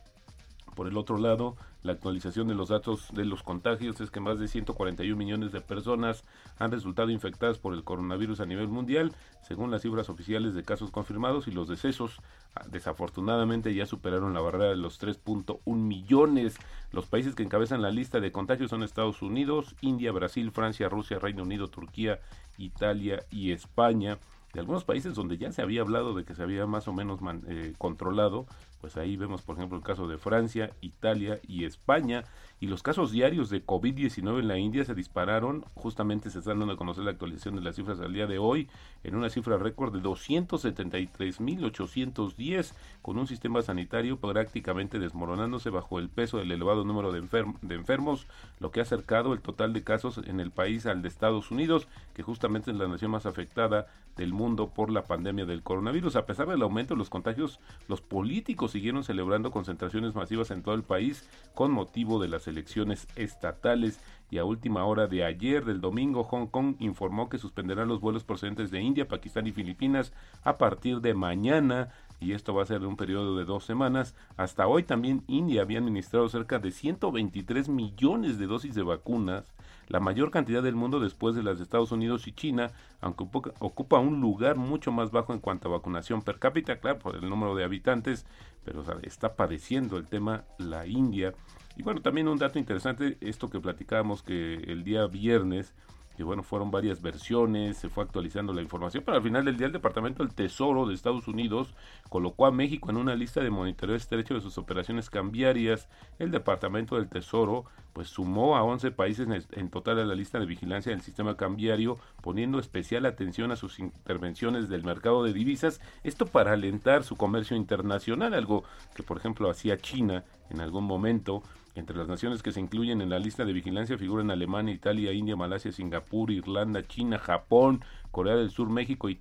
Por 0.75 0.87
el 0.87 0.95
otro 0.95 1.17
lado, 1.17 1.57
la 1.83 1.91
actualización 1.91 2.47
de 2.47 2.55
los 2.55 2.69
datos 2.69 3.09
de 3.13 3.25
los 3.25 3.43
contagios 3.43 3.99
es 4.01 4.09
que 4.09 4.21
más 4.21 4.39
de 4.39 4.47
141 4.47 5.15
millones 5.17 5.51
de 5.51 5.61
personas 5.61 6.23
han 6.57 6.71
resultado 6.71 7.09
infectadas 7.09 7.59
por 7.59 7.73
el 7.73 7.83
coronavirus 7.83 8.39
a 8.39 8.45
nivel 8.45 8.69
mundial, 8.69 9.13
según 9.41 9.69
las 9.69 9.81
cifras 9.81 10.09
oficiales 10.09 10.55
de 10.55 10.63
casos 10.63 10.91
confirmados 10.91 11.47
y 11.47 11.51
los 11.51 11.67
decesos 11.67 12.21
ah, 12.55 12.65
desafortunadamente 12.71 13.73
ya 13.73 13.85
superaron 13.85 14.33
la 14.33 14.41
barrera 14.41 14.69
de 14.69 14.77
los 14.77 15.01
3.1 15.01 15.59
millones. 15.65 16.55
Los 16.91 17.05
países 17.05 17.35
que 17.35 17.43
encabezan 17.43 17.81
la 17.81 17.91
lista 17.91 18.21
de 18.21 18.31
contagios 18.31 18.69
son 18.69 18.83
Estados 18.83 19.21
Unidos, 19.21 19.75
India, 19.81 20.11
Brasil, 20.13 20.51
Francia, 20.51 20.87
Rusia, 20.87 21.19
Reino 21.19 21.43
Unido, 21.43 21.67
Turquía, 21.67 22.21
Italia 22.57 23.25
y 23.29 23.51
España 23.51 24.19
de 24.53 24.59
algunos 24.59 24.83
países 24.83 25.15
donde 25.15 25.37
ya 25.37 25.51
se 25.51 25.63
había 25.63 25.81
hablado 25.81 26.13
de 26.13 26.23
que 26.25 26.35
se 26.35 26.43
había 26.43 26.67
más 26.67 26.87
o 26.87 26.93
menos 26.93 27.19
eh, 27.47 27.73
controlado, 27.79 28.45
pues 28.83 28.97
ahí 28.97 29.15
vemos 29.15 29.41
por 29.43 29.55
ejemplo 29.55 29.77
el 29.77 29.83
caso 29.83 30.09
de 30.09 30.17
Francia, 30.17 30.71
Italia 30.81 31.39
y 31.47 31.63
España, 31.63 32.25
y 32.59 32.67
los 32.67 32.83
casos 32.83 33.11
diarios 33.11 33.49
de 33.49 33.65
COVID-19 33.65 34.41
en 34.41 34.49
la 34.49 34.57
India 34.57 34.83
se 34.83 34.93
dispararon, 34.93 35.63
justamente 35.73 36.29
se 36.29 36.39
están 36.39 36.59
dando 36.59 36.73
a 36.73 36.77
conocer 36.77 37.05
la 37.05 37.11
actualización 37.11 37.55
de 37.55 37.61
las 37.61 37.77
cifras 37.77 38.01
al 38.01 38.11
día 38.11 38.27
de 38.27 38.39
hoy, 38.39 38.67
en 39.05 39.15
una 39.15 39.29
cifra 39.29 39.57
récord 39.57 39.93
de 39.93 40.01
273.810, 40.01 42.73
con 43.01 43.17
un 43.17 43.25
sistema 43.25 43.61
sanitario 43.61 44.17
prácticamente 44.17 44.99
desmoronándose 44.99 45.69
bajo 45.69 45.97
el 45.97 46.09
peso 46.09 46.39
del 46.39 46.51
elevado 46.51 46.83
número 46.83 47.13
de, 47.13 47.21
de 47.61 47.75
enfermos, 47.75 48.27
lo 48.59 48.71
que 48.71 48.81
ha 48.81 48.83
acercado 48.83 49.31
el 49.31 49.39
total 49.39 49.71
de 49.71 49.85
casos 49.85 50.19
en 50.25 50.41
el 50.41 50.51
país 50.51 50.85
al 50.87 51.01
de 51.01 51.07
Estados 51.07 51.51
Unidos, 51.51 51.87
que 52.13 52.23
justamente 52.23 52.71
es 52.71 52.77
la 52.77 52.89
nación 52.89 53.11
más 53.11 53.25
afectada 53.25 53.87
del 54.15 54.33
mundo 54.33 54.69
por 54.69 54.91
la 54.91 55.03
pandemia 55.03 55.45
del 55.45 55.63
coronavirus. 55.63 56.15
A 56.15 56.25
pesar 56.25 56.47
del 56.47 56.61
aumento 56.61 56.93
de 56.93 56.99
los 56.99 57.09
contagios, 57.09 57.59
los 57.87 58.01
políticos 58.01 58.72
siguieron 58.73 59.03
celebrando 59.03 59.51
concentraciones 59.51 60.15
masivas 60.15 60.51
en 60.51 60.63
todo 60.63 60.75
el 60.75 60.83
país 60.83 61.29
con 61.53 61.71
motivo 61.71 62.19
de 62.19 62.27
las 62.27 62.47
elecciones 62.47 63.07
estatales 63.15 64.01
y 64.29 64.39
a 64.39 64.45
última 64.45 64.83
hora 64.83 65.07
de 65.07 65.23
ayer 65.23 65.63
del 65.63 65.79
domingo 65.79 66.23
Hong 66.23 66.47
Kong 66.47 66.75
informó 66.79 67.29
que 67.29 67.37
suspenderá 67.37 67.85
los 67.85 68.01
vuelos 68.01 68.23
procedentes 68.23 68.71
de 68.71 68.81
India, 68.81 69.07
Pakistán 69.07 69.45
y 69.45 69.51
Filipinas 69.51 70.11
a 70.43 70.57
partir 70.57 71.01
de 71.01 71.13
mañana 71.13 71.89
y 72.19 72.31
esto 72.31 72.53
va 72.53 72.63
a 72.63 72.65
ser 72.65 72.79
de 72.79 72.87
un 72.87 72.97
periodo 72.97 73.37
de 73.37 73.45
dos 73.45 73.63
semanas. 73.63 74.15
Hasta 74.37 74.65
hoy 74.65 74.83
también 74.83 75.23
India 75.27 75.61
había 75.61 75.79
administrado 75.79 76.27
cerca 76.29 76.57
de 76.57 76.71
123 76.71 77.69
millones 77.69 78.39
de 78.39 78.47
dosis 78.47 78.73
de 78.73 78.81
vacunas, 78.83 79.53
la 79.87 79.99
mayor 79.99 80.31
cantidad 80.31 80.63
del 80.63 80.75
mundo 80.75 80.99
después 80.99 81.35
de 81.35 81.43
las 81.43 81.57
de 81.57 81.63
Estados 81.63 81.91
Unidos 81.91 82.27
y 82.27 82.33
China, 82.33 82.71
aunque 83.01 83.25
ocupa 83.59 83.99
un 83.99 84.21
lugar 84.21 84.55
mucho 84.55 84.91
más 84.91 85.11
bajo 85.11 85.33
en 85.33 85.39
cuanto 85.39 85.67
a 85.67 85.71
vacunación 85.71 86.21
per 86.21 86.39
cápita, 86.39 86.79
claro, 86.79 86.99
por 86.99 87.15
el 87.15 87.29
número 87.29 87.55
de 87.55 87.63
habitantes, 87.63 88.25
pero 88.63 88.83
está 89.01 89.35
padeciendo 89.35 89.97
el 89.97 90.07
tema 90.07 90.43
la 90.57 90.87
India. 90.87 91.33
Y 91.75 91.83
bueno, 91.83 92.01
también 92.01 92.27
un 92.27 92.37
dato 92.37 92.59
interesante, 92.59 93.17
esto 93.21 93.49
que 93.49 93.59
platicábamos 93.59 94.21
que 94.21 94.55
el 94.55 94.83
día 94.83 95.07
viernes 95.07 95.73
que 96.15 96.23
bueno, 96.23 96.43
fueron 96.43 96.71
varias 96.71 97.01
versiones, 97.01 97.77
se 97.77 97.89
fue 97.89 98.03
actualizando 98.03 98.53
la 98.53 98.61
información, 98.61 99.03
pero 99.05 99.17
al 99.17 99.23
final 99.23 99.45
del 99.45 99.57
día 99.57 99.67
el 99.67 99.73
Departamento 99.73 100.23
del 100.23 100.33
Tesoro 100.33 100.85
de 100.85 100.93
Estados 100.93 101.27
Unidos 101.27 101.73
colocó 102.09 102.45
a 102.45 102.51
México 102.51 102.89
en 102.89 102.97
una 102.97 103.15
lista 103.15 103.41
de 103.41 103.49
monitoreo 103.49 103.95
estrecho 103.95 104.33
de 104.33 104.41
sus 104.41 104.57
operaciones 104.57 105.09
cambiarias. 105.09 105.89
El 106.19 106.31
Departamento 106.31 106.95
del 106.95 107.09
Tesoro 107.09 107.65
pues 107.93 108.07
sumó 108.07 108.57
a 108.57 108.63
11 108.63 108.91
países 108.91 109.27
en, 109.51 109.69
total 109.69 109.99
a 109.99 110.05
la 110.05 110.15
lista 110.15 110.39
de 110.39 110.45
vigilancia 110.45 110.91
del 110.91 111.01
sistema 111.01 111.37
cambiario, 111.37 111.97
poniendo 112.21 112.59
especial 112.59 113.05
atención 113.05 113.51
a 113.51 113.55
sus 113.55 113.79
intervenciones 113.79 114.67
del 114.67 114.83
mercado 114.83 115.23
de 115.23 115.33
divisas, 115.33 115.79
esto 116.03 116.25
para 116.25 116.53
alentar 116.53 117.03
su 117.03 117.15
comercio 117.15 117.55
internacional, 117.55 118.33
algo 118.33 118.63
que 118.95 119.03
por 119.03 119.17
ejemplo 119.17 119.49
hacía 119.49 119.77
China 119.77 120.23
en 120.49 120.59
algún 120.59 120.85
momento. 120.85 121.43
Entre 121.75 121.97
las 121.97 122.07
naciones 122.07 122.43
que 122.43 122.51
se 122.51 122.59
incluyen 122.59 123.01
en 123.01 123.09
la 123.09 123.17
lista 123.17 123.45
de 123.45 123.53
vigilancia 123.53 123.97
figuran 123.97 124.29
Alemania, 124.29 124.75
Italia, 124.75 125.11
India, 125.11 125.35
Malasia, 125.35 125.71
Singapur, 125.71 126.29
Irlanda, 126.29 126.87
China, 126.87 127.17
Japón, 127.17 127.83
Corea 128.13 128.35
del 128.35 128.51
Sur, 128.51 128.69
México 128.69 129.09
y, 129.09 129.15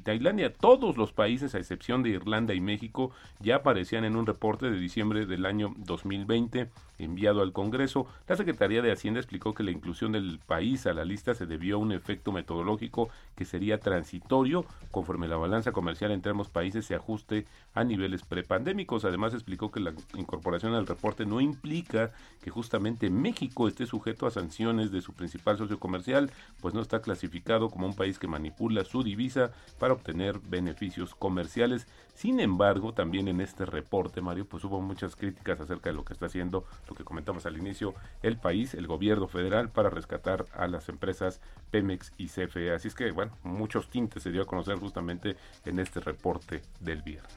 Tailandia. 0.00 0.54
Todos 0.54 0.96
los 0.96 1.12
países, 1.12 1.54
a 1.54 1.58
excepción 1.58 2.02
de 2.02 2.08
Irlanda 2.08 2.54
y 2.54 2.62
México, 2.62 3.10
ya 3.40 3.56
aparecían 3.56 4.06
en 4.06 4.16
un 4.16 4.24
reporte 4.24 4.70
de 4.70 4.80
diciembre 4.80 5.26
del 5.26 5.44
año 5.44 5.74
2020 5.76 6.70
enviado 6.98 7.42
al 7.42 7.52
Congreso. 7.52 8.06
La 8.26 8.36
Secretaría 8.36 8.80
de 8.80 8.90
Hacienda 8.90 9.20
explicó 9.20 9.52
que 9.52 9.62
la 9.62 9.70
inclusión 9.70 10.12
del 10.12 10.40
país 10.46 10.86
a 10.86 10.94
la 10.94 11.04
lista 11.04 11.34
se 11.34 11.44
debió 11.44 11.76
a 11.76 11.78
un 11.78 11.92
efecto 11.92 12.32
metodológico 12.32 13.10
que 13.36 13.44
sería 13.44 13.80
transitorio 13.80 14.64
conforme 14.90 15.28
la 15.28 15.36
balanza 15.36 15.70
comercial 15.70 16.10
entre 16.10 16.30
ambos 16.30 16.48
países 16.48 16.86
se 16.86 16.94
ajuste 16.94 17.46
a 17.74 17.84
niveles 17.84 18.22
prepandémicos. 18.22 19.04
Además 19.04 19.34
explicó 19.34 19.70
que 19.70 19.80
la 19.80 19.92
incorporación 20.16 20.72
al 20.72 20.86
reporte 20.86 21.26
no 21.26 21.42
implica 21.42 22.12
que 22.42 22.50
justamente 22.50 23.10
México 23.10 23.68
esté 23.68 23.84
sujeto 23.84 24.26
a 24.26 24.30
sanciones 24.30 24.90
de 24.90 25.02
su 25.02 25.12
principal 25.12 25.58
socio 25.58 25.78
comercial, 25.78 26.30
pues 26.62 26.72
no 26.72 26.80
está 26.80 27.02
clasificado 27.02 27.68
como 27.68 27.86
un 27.86 27.94
país 27.94 28.18
que 28.18 28.26
manipula 28.38 28.84
su 28.84 29.02
divisa 29.02 29.50
para 29.78 29.94
obtener 29.94 30.38
beneficios 30.38 31.14
comerciales. 31.14 31.86
Sin 32.14 32.38
embargo, 32.38 32.94
también 32.94 33.26
en 33.26 33.40
este 33.40 33.66
reporte, 33.66 34.20
Mario, 34.20 34.46
pues 34.46 34.62
hubo 34.64 34.80
muchas 34.80 35.16
críticas 35.16 35.60
acerca 35.60 35.90
de 35.90 35.96
lo 35.96 36.04
que 36.04 36.12
está 36.12 36.26
haciendo, 36.26 36.64
lo 36.88 36.94
que 36.94 37.04
comentamos 37.04 37.46
al 37.46 37.56
inicio, 37.58 37.94
el 38.22 38.38
país, 38.38 38.74
el 38.74 38.86
gobierno 38.86 39.26
federal, 39.26 39.70
para 39.70 39.90
rescatar 39.90 40.46
a 40.54 40.68
las 40.68 40.88
empresas 40.88 41.40
Pemex 41.72 42.12
y 42.16 42.28
CFE. 42.28 42.72
Así 42.72 42.88
es 42.88 42.94
que, 42.94 43.10
bueno, 43.10 43.32
muchos 43.42 43.88
tintes 43.90 44.22
se 44.22 44.30
dio 44.30 44.42
a 44.42 44.46
conocer 44.46 44.76
justamente 44.78 45.36
en 45.64 45.80
este 45.80 46.00
reporte 46.00 46.62
del 46.80 47.02
viernes. 47.02 47.36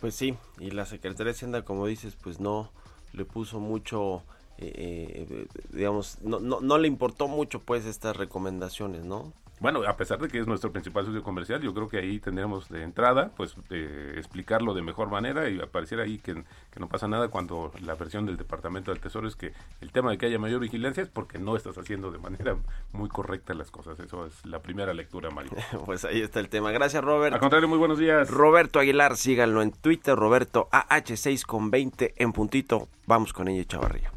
Pues 0.00 0.16
sí, 0.16 0.36
y 0.58 0.72
la 0.72 0.86
Secretaría 0.86 1.26
de 1.26 1.36
Hacienda, 1.36 1.64
como 1.64 1.86
dices, 1.86 2.16
pues 2.20 2.40
no 2.40 2.72
le 3.12 3.24
puso 3.24 3.60
mucho 3.60 4.24
eh, 4.58 5.26
eh, 5.28 5.46
digamos, 5.70 6.18
no, 6.22 6.38
no, 6.38 6.60
no, 6.60 6.78
le 6.78 6.86
importó 6.86 7.26
mucho 7.26 7.60
pues 7.60 7.84
estas 7.84 8.16
recomendaciones, 8.16 9.04
¿no? 9.04 9.32
Bueno, 9.62 9.84
a 9.86 9.96
pesar 9.96 10.18
de 10.18 10.26
que 10.26 10.40
es 10.40 10.48
nuestro 10.48 10.72
principal 10.72 11.06
socio 11.06 11.22
comercial, 11.22 11.62
yo 11.62 11.72
creo 11.72 11.88
que 11.88 11.98
ahí 11.98 12.18
tendremos 12.18 12.68
de 12.68 12.82
entrada, 12.82 13.30
pues, 13.36 13.54
eh, 13.70 14.14
explicarlo 14.16 14.74
de 14.74 14.82
mejor 14.82 15.08
manera 15.08 15.48
y 15.48 15.60
apareciera 15.60 16.02
ahí 16.02 16.18
que, 16.18 16.34
que, 16.72 16.80
no 16.80 16.88
pasa 16.88 17.06
nada 17.06 17.28
cuando 17.28 17.70
la 17.80 17.94
versión 17.94 18.26
del 18.26 18.36
Departamento 18.36 18.90
del 18.90 18.98
Tesoro 18.98 19.28
es 19.28 19.36
que 19.36 19.52
el 19.80 19.92
tema 19.92 20.10
de 20.10 20.18
que 20.18 20.26
haya 20.26 20.40
mayor 20.40 20.58
vigilancia 20.58 21.04
es 21.04 21.08
porque 21.08 21.38
no 21.38 21.54
estás 21.54 21.78
haciendo 21.78 22.10
de 22.10 22.18
manera 22.18 22.56
muy 22.92 23.08
correcta 23.08 23.54
las 23.54 23.70
cosas. 23.70 24.00
Eso 24.00 24.26
es 24.26 24.44
la 24.44 24.60
primera 24.62 24.92
lectura, 24.94 25.30
Mario. 25.30 25.52
pues 25.86 26.04
ahí 26.04 26.20
está 26.22 26.40
el 26.40 26.48
tema. 26.48 26.72
Gracias, 26.72 27.04
Robert. 27.04 27.32
Al 27.32 27.38
contrario, 27.38 27.68
muy 27.68 27.78
buenos 27.78 27.98
días. 27.98 28.28
Roberto 28.28 28.80
Aguilar, 28.80 29.16
síganlo 29.16 29.62
en 29.62 29.70
Twitter, 29.70 30.16
Roberto 30.16 30.68
AH6 30.72 31.46
con 31.46 31.70
20 31.70 32.14
en 32.16 32.32
puntito. 32.32 32.88
Vamos 33.06 33.32
con 33.32 33.46
ella, 33.46 33.64
Chavarría. 33.64 34.10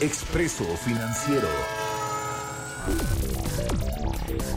Expreso 0.00 0.64
Financiero. 0.78 1.48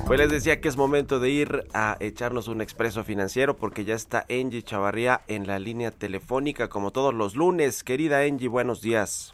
Pues 0.06 0.20
les 0.20 0.30
decía 0.30 0.60
que 0.60 0.68
es 0.68 0.78
momento 0.78 1.20
de 1.20 1.30
ir 1.30 1.64
a 1.74 1.96
echarnos 2.00 2.48
un 2.48 2.62
expreso 2.62 3.04
financiero 3.04 3.56
porque 3.56 3.86
ya 3.86 3.96
está 3.96 4.26
Angie 4.30 4.62
Chavarría 4.62 5.22
en 5.28 5.48
la 5.48 5.60
línea 5.60 5.92
telefónica 5.92 6.68
como 6.68 6.92
todos 6.92 7.14
los 7.14 7.36
lunes. 7.36 7.84
Querida 7.84 8.20
Angie, 8.20 8.50
buenos 8.50 8.82
días. 8.82 9.34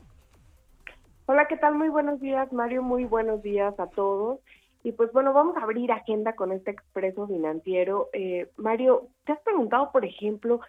Hola, 1.26 1.48
¿qué 1.48 1.58
tal? 1.58 1.76
Muy 1.76 1.90
buenos 1.90 2.20
días, 2.20 2.54
Mario. 2.54 2.82
Muy 2.82 3.06
buenos 3.06 3.42
días 3.42 3.80
a 3.80 3.88
todos. 3.88 4.40
Y 4.84 4.94
pues 4.94 5.12
bueno, 5.12 5.34
vamos 5.34 5.58
a 5.58 5.64
abrir 5.64 5.92
agenda 5.92 6.34
con 6.34 6.52
este 6.52 6.72
expreso 6.72 7.28
financiero. 7.28 8.10
Eh, 8.14 8.50
Mario, 8.56 9.08
¿te 9.26 9.34
has 9.34 9.40
preguntado, 9.42 9.92
por 9.92 10.06
ejemplo, 10.06 10.62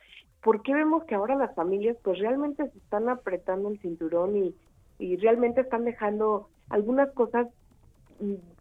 por 0.42 0.62
qué 0.62 0.74
vemos 0.74 1.04
que 1.04 1.14
ahora 1.14 1.35
las 1.35 1.54
familias 1.54 1.96
pues 2.02 2.18
realmente 2.18 2.68
se 2.70 2.78
están 2.78 3.09
apretando 3.09 3.68
el 3.68 3.78
cinturón 3.80 4.37
y, 4.37 4.54
y 4.98 5.16
realmente 5.18 5.61
están 5.61 5.85
dejando 5.85 6.48
algunas 6.68 7.11
cosas 7.12 7.46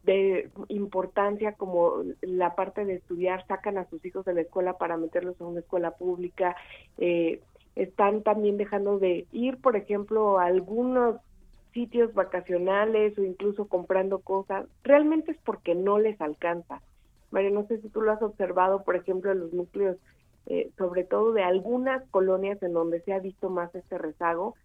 de 0.03 0.49
importancia 0.69 1.53
como 1.53 2.03
la 2.21 2.55
parte 2.55 2.85
de 2.85 2.95
estudiar, 2.95 3.45
sacan 3.47 3.77
a 3.77 3.89
sus 3.89 4.03
hijos 4.05 4.25
de 4.25 4.33
la 4.33 4.41
escuela 4.41 4.77
para 4.77 4.97
meterlos 4.97 5.39
a 5.39 5.45
una 5.45 5.59
escuela 5.59 5.91
pública, 5.91 6.55
eh, 6.97 7.41
están 7.75 8.23
también 8.23 8.57
dejando 8.57 8.99
de 8.99 9.27
ir, 9.31 9.57
por 9.57 9.75
ejemplo, 9.75 10.39
a 10.39 10.45
algunos 10.45 11.17
sitios 11.73 12.13
vacacionales 12.13 13.17
o 13.17 13.23
incluso 13.23 13.67
comprando 13.67 14.19
cosas, 14.19 14.65
realmente 14.83 15.31
es 15.31 15.37
porque 15.43 15.75
no 15.75 15.99
les 15.99 16.19
alcanza. 16.19 16.81
María, 17.31 17.51
no 17.51 17.67
sé 17.67 17.79
si 17.81 17.89
tú 17.89 18.01
lo 18.01 18.11
has 18.11 18.21
observado, 18.21 18.83
por 18.83 18.95
ejemplo, 18.95 19.31
en 19.31 19.39
los 19.39 19.53
núcleos, 19.53 19.97
eh, 20.47 20.71
sobre 20.77 21.03
todo 21.03 21.31
de 21.31 21.43
algunas 21.43 22.03
colonias 22.09 22.61
en 22.63 22.73
donde 22.73 23.01
se 23.01 23.13
ha 23.13 23.19
visto 23.19 23.49
más 23.49 23.73
este 23.75 23.97
rezago, 23.97 24.55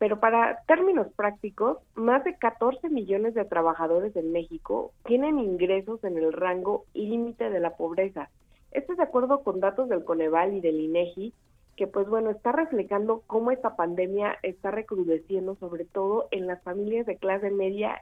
pero 0.00 0.18
para 0.18 0.62
términos 0.66 1.08
prácticos, 1.14 1.76
más 1.94 2.24
de 2.24 2.34
14 2.38 2.88
millones 2.88 3.34
de 3.34 3.44
trabajadores 3.44 4.16
en 4.16 4.32
México 4.32 4.92
tienen 5.04 5.38
ingresos 5.38 6.02
en 6.04 6.16
el 6.16 6.32
rango 6.32 6.86
límite 6.94 7.50
de 7.50 7.60
la 7.60 7.76
pobreza. 7.76 8.30
Esto 8.70 8.92
es 8.92 8.96
de 8.96 9.04
acuerdo 9.04 9.42
con 9.42 9.60
datos 9.60 9.90
del 9.90 10.02
Coneval 10.02 10.54
y 10.54 10.62
del 10.62 10.80
INEGI, 10.80 11.34
que 11.76 11.86
pues 11.86 12.08
bueno, 12.08 12.30
está 12.30 12.50
reflejando 12.50 13.22
cómo 13.26 13.50
esta 13.50 13.76
pandemia 13.76 14.38
está 14.42 14.70
recrudeciendo 14.70 15.56
sobre 15.56 15.84
todo 15.84 16.28
en 16.30 16.46
las 16.46 16.62
familias 16.62 17.04
de 17.04 17.18
clase 17.18 17.50
media 17.50 18.00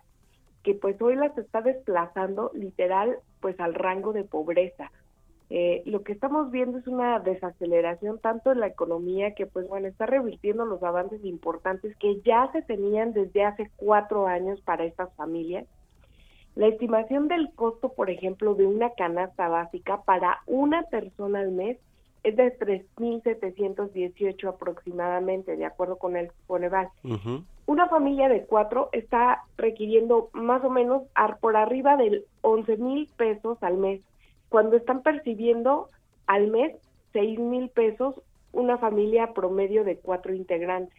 que 0.62 0.74
pues 0.74 1.02
hoy 1.02 1.16
las 1.16 1.37
está 1.37 1.62
desplazando 1.62 2.52
literal 2.54 3.16
pues 3.40 3.58
al 3.58 3.74
rango 3.74 4.12
de 4.12 4.22
pobreza. 4.22 4.92
Eh, 5.50 5.82
lo 5.87 6.02
que 6.02 6.12
estamos 6.12 6.50
viendo 6.50 6.76
es 6.78 6.87
una 6.87 7.20
desaceleración 7.20 8.18
tanto 8.18 8.52
en 8.52 8.61
la 8.61 8.66
economía 8.66 9.34
que 9.34 9.46
pues 9.46 9.66
bueno 9.66 9.88
está 9.88 10.04
revirtiendo 10.04 10.66
los 10.66 10.82
avances 10.82 11.24
importantes 11.24 11.96
que 11.96 12.20
ya 12.20 12.50
se 12.52 12.61
tenían 12.61 13.14
desde 13.14 13.44
hace 13.44 13.70
cuatro 13.76 14.26
años 14.26 14.61
para 14.61 14.84
estas 14.84 15.12
familias. 15.14 15.66
La 16.54 16.66
estimación 16.66 17.28
del 17.28 17.50
costo, 17.54 17.92
por 17.92 18.11
ejemplo, 18.11 18.54
de 18.56 18.66
una 18.66 18.90
canasta 18.90 19.48
básica 19.48 20.02
para 20.02 20.40
una 20.46 20.82
persona 20.82 21.40
al 21.40 21.52
mes 21.52 21.78
es 22.24 22.37
de 22.37 22.58
3.718 22.58 24.48
aproximadamente, 24.48 25.56
de 25.56 25.64
acuerdo 25.64 25.96
con 25.96 26.16
el 26.16 26.30
Coneval. 26.46 26.88
Una 27.66 27.88
familia 27.88 28.28
de 28.28 28.44
cuatro 28.44 28.88
está 28.92 29.44
requiriendo 29.56 30.30
más 30.32 30.64
o 30.64 30.70
menos 30.70 31.04
por 31.40 31.56
arriba 31.56 31.96
del 31.96 32.24
11.000 32.42 33.08
pesos 33.16 33.62
al 33.62 33.76
mes 33.76 34.00
cuando 34.48 34.76
están 34.76 35.02
percibiendo 35.02 35.88
al 36.26 36.48
mes 36.48 36.76
seis 37.12 37.38
mil 37.38 37.68
pesos 37.70 38.14
una 38.52 38.78
familia 38.78 39.34
promedio 39.34 39.84
de 39.84 39.98
cuatro 39.98 40.34
integrantes. 40.34 40.96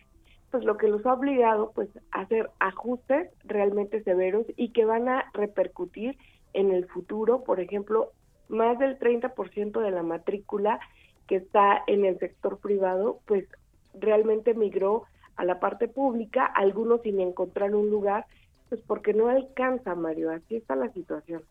Pues 0.51 0.63
lo 0.63 0.77
que 0.77 0.87
los 0.87 1.05
ha 1.05 1.13
obligado 1.13 1.71
pues 1.73 1.89
a 2.11 2.21
hacer 2.21 2.49
ajustes 2.59 3.29
realmente 3.45 4.03
severos 4.03 4.45
y 4.55 4.69
que 4.69 4.85
van 4.85 5.07
a 5.07 5.25
repercutir 5.33 6.17
en 6.53 6.71
el 6.71 6.87
futuro, 6.87 7.43
por 7.43 7.59
ejemplo, 7.59 8.11
más 8.47 8.79
del 8.79 8.97
30% 8.97 9.79
de 9.79 9.91
la 9.91 10.01
matrícula 10.01 10.79
que 11.27 11.35
está 11.35 11.83
en 11.85 12.05
el 12.05 12.17
sector 12.17 12.57
privado, 12.57 13.19
pues 13.27 13.45
realmente 13.93 14.55
migró 14.55 15.03
a 15.35 15.45
la 15.45 15.59
parte 15.59 15.87
pública, 15.87 16.45
algunos 16.45 17.01
sin 17.03 17.19
encontrar 17.19 17.75
un 17.75 17.89
lugar, 17.89 18.25
pues 18.69 18.81
porque 18.85 19.13
no 19.13 19.27
alcanza, 19.27 19.95
Mario, 19.95 20.31
así 20.31 20.55
está 20.55 20.75
la 20.75 20.91
situación. 20.93 21.43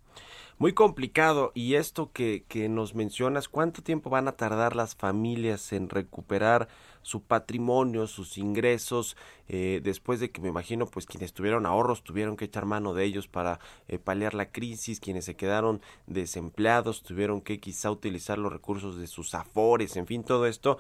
Muy 0.59 0.72
complicado. 0.72 1.52
Y 1.54 1.74
esto 1.74 2.11
que, 2.12 2.44
que 2.48 2.68
nos 2.68 2.94
mencionas, 2.94 3.48
¿cuánto 3.48 3.83
tiempo 3.83 4.11
van 4.11 4.28
a 4.28 4.33
tardar 4.33 4.74
las 4.74 4.96
familias 4.96 5.72
en 5.72 5.88
recuperar 5.88 6.68
su 7.02 7.22
patrimonio, 7.22 8.07
sus 8.07 8.37
ingresos, 8.38 9.16
eh, 9.48 9.81
después 9.83 10.20
de 10.20 10.31
que 10.31 10.40
me 10.40 10.48
imagino 10.48 10.87
pues 10.87 11.07
quienes 11.07 11.33
tuvieron 11.33 11.64
ahorros 11.64 12.02
tuvieron 12.02 12.37
que 12.37 12.44
echar 12.44 12.66
mano 12.66 12.92
de 12.92 13.04
ellos 13.04 13.28
para 13.28 13.61
eh, 13.88 13.98
paliar 13.98 14.35
la 14.35 14.50
crisis, 14.50 15.00
quienes 15.00 15.24
se 15.24 15.35
quedaron 15.35 15.81
desempleados 16.07 17.02
tuvieron 17.02 17.40
que 17.40 17.61
quizá 17.61 17.90
utilizar 17.90 18.37
los 18.38 18.52
recursos 18.52 18.98
de 18.98 19.07
sus 19.07 19.35
afores, 19.35 19.96
en 19.96 20.07
fin, 20.07 20.22
todo 20.22 20.46
esto 20.46 20.78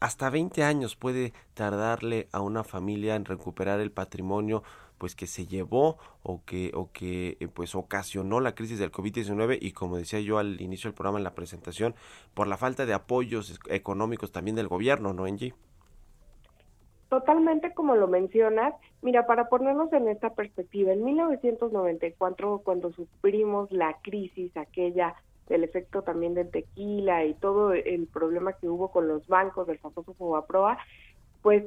hasta 0.00 0.30
20 0.30 0.62
años 0.62 0.96
puede 0.96 1.32
tardarle 1.54 2.28
a 2.32 2.40
una 2.40 2.64
familia 2.64 3.16
en 3.16 3.24
recuperar 3.24 3.80
el 3.80 3.90
patrimonio 3.90 4.62
pues 4.98 5.14
que 5.14 5.26
se 5.26 5.46
llevó 5.46 5.96
o 6.22 6.42
que 6.44 6.72
o 6.74 6.90
que 6.92 7.36
eh, 7.40 7.48
pues 7.48 7.74
ocasionó 7.74 8.40
la 8.40 8.54
crisis 8.54 8.78
del 8.78 8.92
COVID-19 8.92 9.58
y 9.60 9.72
como 9.72 9.96
decía 9.96 10.20
yo 10.20 10.38
al 10.38 10.60
inicio 10.60 10.88
del 10.88 10.94
programa 10.94 11.18
en 11.18 11.24
la 11.24 11.34
presentación 11.34 11.94
por 12.34 12.46
la 12.46 12.56
falta 12.56 12.84
de 12.84 12.94
apoyos 12.94 13.58
económicos 13.68 14.32
también 14.32 14.56
del 14.56 14.68
gobierno, 14.68 15.12
¿no, 15.12 15.24
Angie? 15.24 15.54
Totalmente 17.08 17.72
como 17.72 17.96
lo 17.96 18.06
mencionas. 18.06 18.74
Mira, 19.00 19.26
para 19.26 19.48
ponernos 19.48 19.90
en 19.94 20.08
esta 20.08 20.34
perspectiva, 20.34 20.92
en 20.92 21.04
1994, 21.04 22.60
cuando 22.62 22.92
sufrimos 22.92 23.72
la 23.72 23.96
crisis 24.02 24.54
aquella 24.56 25.14
del 25.48 25.64
efecto 25.64 26.02
también 26.02 26.34
del 26.34 26.50
tequila 26.50 27.24
y 27.24 27.32
todo 27.32 27.72
el 27.72 28.06
problema 28.08 28.52
que 28.52 28.68
hubo 28.68 28.90
con 28.90 29.08
los 29.08 29.26
bancos 29.26 29.66
del 29.66 29.78
famoso 29.78 30.12
Fobaproa, 30.12 30.76
pues 31.40 31.64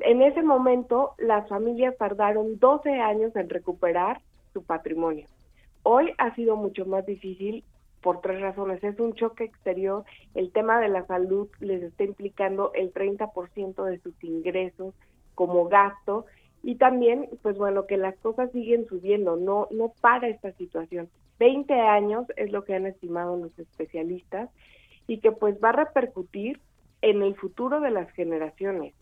en 0.00 0.22
ese 0.22 0.42
momento 0.42 1.14
las 1.18 1.48
familias 1.48 1.96
tardaron 1.96 2.58
12 2.58 2.90
años 3.00 3.34
en 3.36 3.48
recuperar 3.48 4.20
su 4.52 4.62
patrimonio. 4.62 5.26
Hoy 5.82 6.12
ha 6.18 6.34
sido 6.34 6.56
mucho 6.56 6.84
más 6.86 7.06
difícil 7.06 7.64
por 8.00 8.20
tres 8.20 8.40
razones. 8.40 8.82
Es 8.82 8.98
un 9.00 9.14
choque 9.14 9.44
exterior, 9.44 10.04
el 10.34 10.52
tema 10.52 10.80
de 10.80 10.88
la 10.88 11.06
salud 11.06 11.48
les 11.60 11.82
está 11.82 12.04
implicando 12.04 12.72
el 12.74 12.92
30% 12.92 13.84
de 13.84 13.98
sus 13.98 14.14
ingresos 14.22 14.94
como 15.34 15.68
gasto 15.68 16.26
y 16.62 16.76
también, 16.76 17.28
pues 17.42 17.56
bueno, 17.56 17.86
que 17.86 17.96
las 17.96 18.16
cosas 18.18 18.50
siguen 18.52 18.86
subiendo, 18.86 19.36
no, 19.36 19.68
no 19.70 19.92
para 20.00 20.28
esta 20.28 20.52
situación. 20.52 21.08
20 21.38 21.72
años 21.72 22.26
es 22.36 22.50
lo 22.50 22.64
que 22.64 22.74
han 22.74 22.86
estimado 22.86 23.36
los 23.36 23.56
especialistas 23.58 24.50
y 25.06 25.18
que 25.18 25.30
pues 25.30 25.56
va 25.62 25.70
a 25.70 25.84
repercutir 25.84 26.60
en 27.00 27.22
el 27.22 27.36
futuro 27.36 27.80
de 27.80 27.90
las 27.90 28.10
generaciones. 28.10 28.94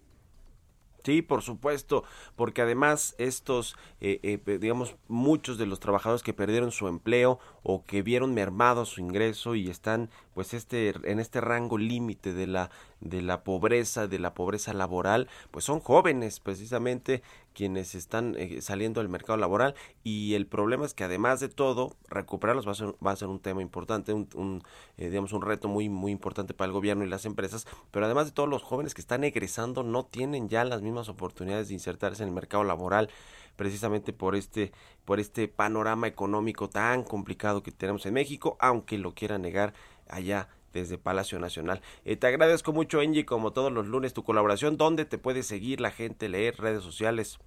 Sí, 1.07 1.23
por 1.23 1.43
supuesto, 1.43 2.03
porque 2.35 2.63
además 2.63 3.15
estos, 3.19 3.77
eh, 4.01 4.19
eh, 4.25 4.59
digamos, 4.59 4.97
muchos 5.07 5.57
de 5.57 5.65
los 5.65 5.79
trabajadores 5.79 6.25
que 6.25 6.33
perdieron 6.33 6.73
su 6.73 6.89
empleo 6.89 7.39
o 7.63 7.85
que 7.85 8.03
vieron 8.03 8.35
mermado 8.35 8.85
su 8.85 9.01
ingreso 9.01 9.55
y 9.55 9.71
están, 9.71 10.11
pues, 10.35 10.53
este, 10.53 10.95
en 11.05 11.21
este 11.21 11.41
rango 11.41 11.79
límite 11.79 12.33
de 12.33 12.49
la 12.49 12.71
de 13.01 13.23
la 13.23 13.45
pobreza, 13.45 14.09
de 14.09 14.19
la 14.19 14.35
pobreza 14.35 14.73
laboral, 14.73 15.29
pues 15.51 15.65
son 15.65 15.81
jóvenes 15.81 16.41
precisamente 16.41 17.23
quienes 17.57 17.95
están 17.95 18.37
eh, 18.37 18.61
saliendo 18.61 19.01
al 19.01 19.09
mercado 19.09 19.39
laboral 19.39 19.75
y 20.05 20.35
el 20.35 20.47
problema 20.47 20.85
es 20.85 20.93
que 20.93 21.05
además 21.05 21.41
de 21.41 21.49
todo 21.49 21.97
recuperarlos 22.11 22.69
va 22.69 22.73
a 22.73 22.75
ser, 22.75 22.95
va 23.05 23.13
a 23.13 23.17
ser 23.17 23.29
un 23.29 23.41
tema 23.41 23.63
importante, 23.63 24.13
un, 24.13 24.63
eh, 24.99 25.09
digamos 25.09 25.33
un 25.33 25.41
reto 25.41 25.67
muy 25.67 25.89
muy 25.89 26.13
importante 26.13 26.53
para 26.53 26.67
el 26.67 26.73
gobierno 26.73 27.03
y 27.03 27.09
las 27.09 27.25
empresas, 27.25 27.67
pero 27.91 28.05
además 28.05 28.27
de 28.27 28.33
todos 28.33 28.49
los 28.49 28.63
jóvenes 28.63 28.93
que 28.93 29.01
están 29.01 29.25
egresando 29.25 29.83
no 29.83 30.05
tienen 30.05 30.51
ya 30.51 30.65
las 30.65 30.83
mismas 30.83 31.09
oportunidades 31.09 31.69
de 31.69 31.75
insertarse 31.75 32.23
en 32.23 32.29
el 32.29 32.35
mercado 32.35 32.63
laboral 32.63 33.09
precisamente 33.57 34.13
por 34.13 34.37
este 34.37 34.73
por 35.07 35.19
este 35.19 35.49
panorama 35.49 36.09
económico 36.09 36.69
tan 36.69 37.05
complicado 37.05 37.63
que 37.63 37.73
tenemos 37.73 38.05
en 38.05 38.13
México, 38.13 38.59
aunque 38.61 38.99
lo 38.99 39.15
quiera 39.15 39.39
negar 39.39 39.73
allá 40.09 40.51
desde 40.77 40.99
Palacio 40.99 41.39
Nacional. 41.39 41.81
Eh, 42.05 42.17
te 42.17 42.27
agradezco 42.27 42.73
mucho, 42.73 43.01
Angie, 43.01 43.25
como 43.25 43.53
todos 43.53 43.73
los 43.73 43.87
lunes, 43.87 44.15
tu 44.15 44.23
colaboración. 44.23 44.77
¿Dónde 44.77 45.05
te 45.05 45.19
puede 45.19 45.43
seguir 45.43 45.81
la 45.81 45.91
gente, 45.91 46.29
leer, 46.29 46.57
redes 46.59 46.83
sociales? 46.83 47.39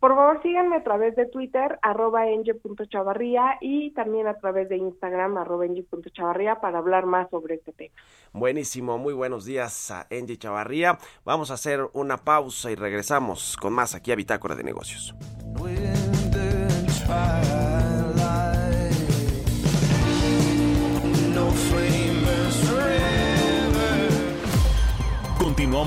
Por 0.00 0.14
favor, 0.14 0.40
síganme 0.42 0.76
a 0.76 0.84
través 0.84 1.16
de 1.16 1.26
Twitter, 1.26 1.76
arroba 1.82 2.28
enge.chavarría 2.28 3.58
y 3.60 3.90
también 3.94 4.28
a 4.28 4.34
través 4.34 4.68
de 4.68 4.76
Instagram, 4.76 5.36
arroba 5.38 5.66
enge.chavarría 5.66 6.60
para 6.60 6.78
hablar 6.78 7.06
más 7.06 7.28
sobre 7.30 7.56
este 7.56 7.72
tema. 7.72 7.94
Buenísimo, 8.32 8.96
muy 8.96 9.12
buenos 9.12 9.44
días 9.44 9.90
a 9.90 10.06
Enge 10.10 10.36
Chavarría. 10.36 10.98
Vamos 11.24 11.50
a 11.50 11.54
hacer 11.54 11.80
una 11.94 12.18
pausa 12.18 12.70
y 12.70 12.76
regresamos 12.76 13.56
con 13.56 13.72
más 13.72 13.96
aquí 13.96 14.12
a 14.12 14.14
Bitácora 14.14 14.54
de 14.54 14.62
Negocios. 14.62 15.16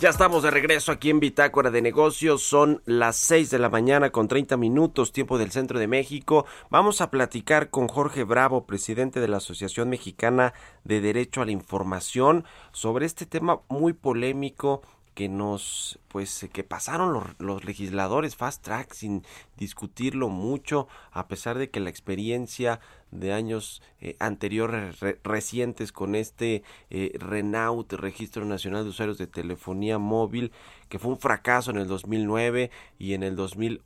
Ya 0.00 0.10
estamos 0.10 0.42
de 0.42 0.50
regreso 0.50 0.90
aquí 0.90 1.08
en 1.08 1.20
Bitácora 1.20 1.70
de 1.70 1.80
Negocios. 1.80 2.42
Son 2.42 2.82
las 2.84 3.16
6 3.16 3.48
de 3.50 3.60
la 3.60 3.70
mañana 3.70 4.10
con 4.10 4.26
30 4.26 4.56
minutos, 4.56 5.12
tiempo 5.12 5.38
del 5.38 5.52
centro 5.52 5.78
de 5.78 5.86
México. 5.86 6.46
Vamos 6.68 7.00
a 7.00 7.10
platicar 7.10 7.70
con 7.70 7.86
Jorge 7.86 8.24
Bravo, 8.24 8.66
presidente 8.66 9.20
de 9.20 9.28
la 9.28 9.36
Asociación 9.36 9.88
Mexicana 9.88 10.52
de 10.82 11.00
Derecho 11.00 11.42
a 11.42 11.46
la 11.46 11.52
Información, 11.52 12.44
sobre 12.72 13.06
este 13.06 13.24
tema 13.24 13.60
muy 13.68 13.92
polémico 13.92 14.82
que 15.14 15.28
nos 15.28 15.98
pues 16.08 16.46
que 16.52 16.62
pasaron 16.62 17.34
los, 17.38 17.64
legisladores 17.64 18.36
fast 18.36 18.62
track 18.62 18.92
sin 18.92 19.24
discutirlo 19.56 20.28
mucho 20.28 20.86
a 21.10 21.26
pesar 21.26 21.58
de 21.58 21.70
que 21.70 21.80
la 21.80 21.90
experiencia 21.90 22.80
de 23.10 23.32
años 23.32 23.82
eh, 24.00 24.16
anteriores 24.18 24.98
recientes 25.22 25.92
con 25.92 26.14
este 26.14 26.62
eh, 26.90 27.12
Renault 27.18 27.92
Registro 27.92 28.44
Nacional 28.44 28.84
de 28.84 28.90
Usuarios 28.90 29.18
de 29.18 29.26
Telefonía 29.26 29.98
Móvil 29.98 30.52
que 30.88 30.98
fue 30.98 31.12
un 31.12 31.18
fracaso 31.18 31.70
en 31.70 31.78
el 31.78 31.88
2009 31.88 32.70
y 32.98 33.14
en 33.14 33.22
el 33.22 33.34
2000 33.36 33.82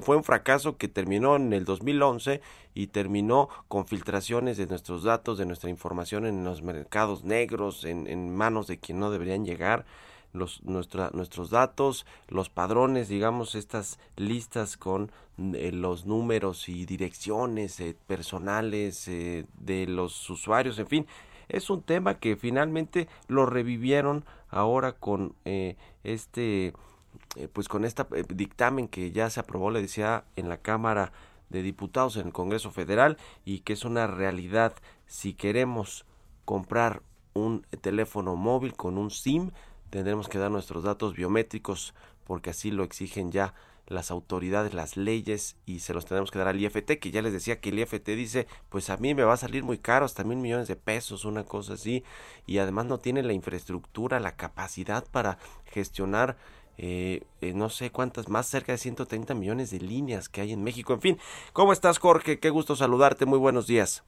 fue 0.00 0.16
un 0.16 0.24
fracaso 0.24 0.76
que 0.76 0.88
terminó 0.88 1.36
en 1.36 1.52
el 1.52 1.64
2011 1.64 2.40
y 2.74 2.86
terminó 2.88 3.48
con 3.68 3.86
filtraciones 3.86 4.56
de 4.56 4.66
nuestros 4.66 5.02
datos 5.02 5.38
de 5.38 5.46
nuestra 5.46 5.70
información 5.70 6.26
en 6.26 6.44
los 6.44 6.62
mercados 6.62 7.24
negros 7.24 7.84
en, 7.84 8.06
en 8.06 8.34
manos 8.34 8.66
de 8.68 8.78
quien 8.78 9.00
no 9.00 9.10
deberían 9.10 9.44
llegar 9.44 9.86
los, 10.32 10.62
nuestra, 10.62 11.10
nuestros 11.12 11.50
datos, 11.50 12.06
los 12.28 12.50
padrones, 12.50 13.08
digamos, 13.08 13.54
estas 13.54 13.98
listas 14.16 14.76
con 14.76 15.10
eh, 15.38 15.72
los 15.72 16.06
números 16.06 16.68
y 16.68 16.86
direcciones 16.86 17.80
eh, 17.80 17.96
personales 18.06 19.08
eh, 19.08 19.46
de 19.58 19.86
los 19.86 20.28
usuarios, 20.30 20.78
en 20.78 20.86
fin, 20.86 21.06
es 21.48 21.70
un 21.70 21.82
tema 21.82 22.18
que 22.18 22.36
finalmente 22.36 23.08
lo 23.26 23.44
revivieron 23.44 24.24
ahora 24.50 24.92
con 24.92 25.34
este, 26.04 26.72
pues 27.52 27.66
con 27.66 27.84
este 27.84 28.04
dictamen 28.28 28.86
que 28.86 29.10
ya 29.10 29.28
se 29.30 29.40
aprobó, 29.40 29.72
le 29.72 29.82
decía, 29.82 30.24
en 30.36 30.48
la 30.48 30.58
Cámara 30.58 31.12
de 31.48 31.62
Diputados 31.62 32.16
en 32.16 32.28
el 32.28 32.32
Congreso 32.32 32.70
Federal 32.70 33.18
y 33.44 33.60
que 33.60 33.74
es 33.74 33.84
una 33.84 34.06
realidad. 34.06 34.74
Si 35.06 35.34
queremos 35.34 36.06
comprar 36.44 37.02
un 37.34 37.62
teléfono 37.80 38.36
móvil 38.36 38.74
con 38.74 38.98
un 38.98 39.10
SIM 39.10 39.50
tendremos 39.90 40.28
que 40.28 40.38
dar 40.38 40.50
nuestros 40.50 40.84
datos 40.84 41.14
biométricos 41.14 41.94
porque 42.24 42.50
así 42.50 42.70
lo 42.70 42.84
exigen 42.84 43.32
ya 43.32 43.54
las 43.86 44.12
autoridades, 44.12 44.72
las 44.72 44.96
leyes 44.96 45.56
y 45.66 45.80
se 45.80 45.92
los 45.92 46.06
tenemos 46.06 46.30
que 46.30 46.38
dar 46.38 46.46
al 46.46 46.60
IFT, 46.60 46.98
que 47.00 47.10
ya 47.10 47.22
les 47.22 47.32
decía 47.32 47.60
que 47.60 47.70
el 47.70 47.80
IFT 47.80 48.06
dice, 48.10 48.46
pues 48.68 48.88
a 48.88 48.96
mí 48.96 49.14
me 49.14 49.24
va 49.24 49.32
a 49.34 49.36
salir 49.36 49.64
muy 49.64 49.78
caro, 49.78 50.06
hasta 50.06 50.22
mil 50.22 50.38
millones 50.38 50.68
de 50.68 50.76
pesos, 50.76 51.24
una 51.24 51.44
cosa 51.44 51.74
así, 51.74 52.04
y 52.46 52.58
además 52.58 52.86
no 52.86 52.98
tiene 52.98 53.24
la 53.24 53.32
infraestructura, 53.32 54.20
la 54.20 54.36
capacidad 54.36 55.04
para 55.10 55.38
gestionar 55.66 56.36
eh, 56.78 57.24
eh, 57.42 57.52
no 57.52 57.68
sé 57.68 57.90
cuántas 57.90 58.28
más, 58.28 58.46
cerca 58.46 58.72
de 58.72 58.78
130 58.78 59.34
millones 59.34 59.70
de 59.70 59.80
líneas 59.80 60.28
que 60.28 60.40
hay 60.40 60.52
en 60.52 60.62
México. 60.62 60.94
En 60.94 61.00
fin, 61.00 61.18
¿cómo 61.52 61.72
estás 61.72 61.98
Jorge? 61.98 62.38
Qué 62.38 62.48
gusto 62.48 62.76
saludarte, 62.76 63.26
muy 63.26 63.38
buenos 63.38 63.66
días. 63.66 64.04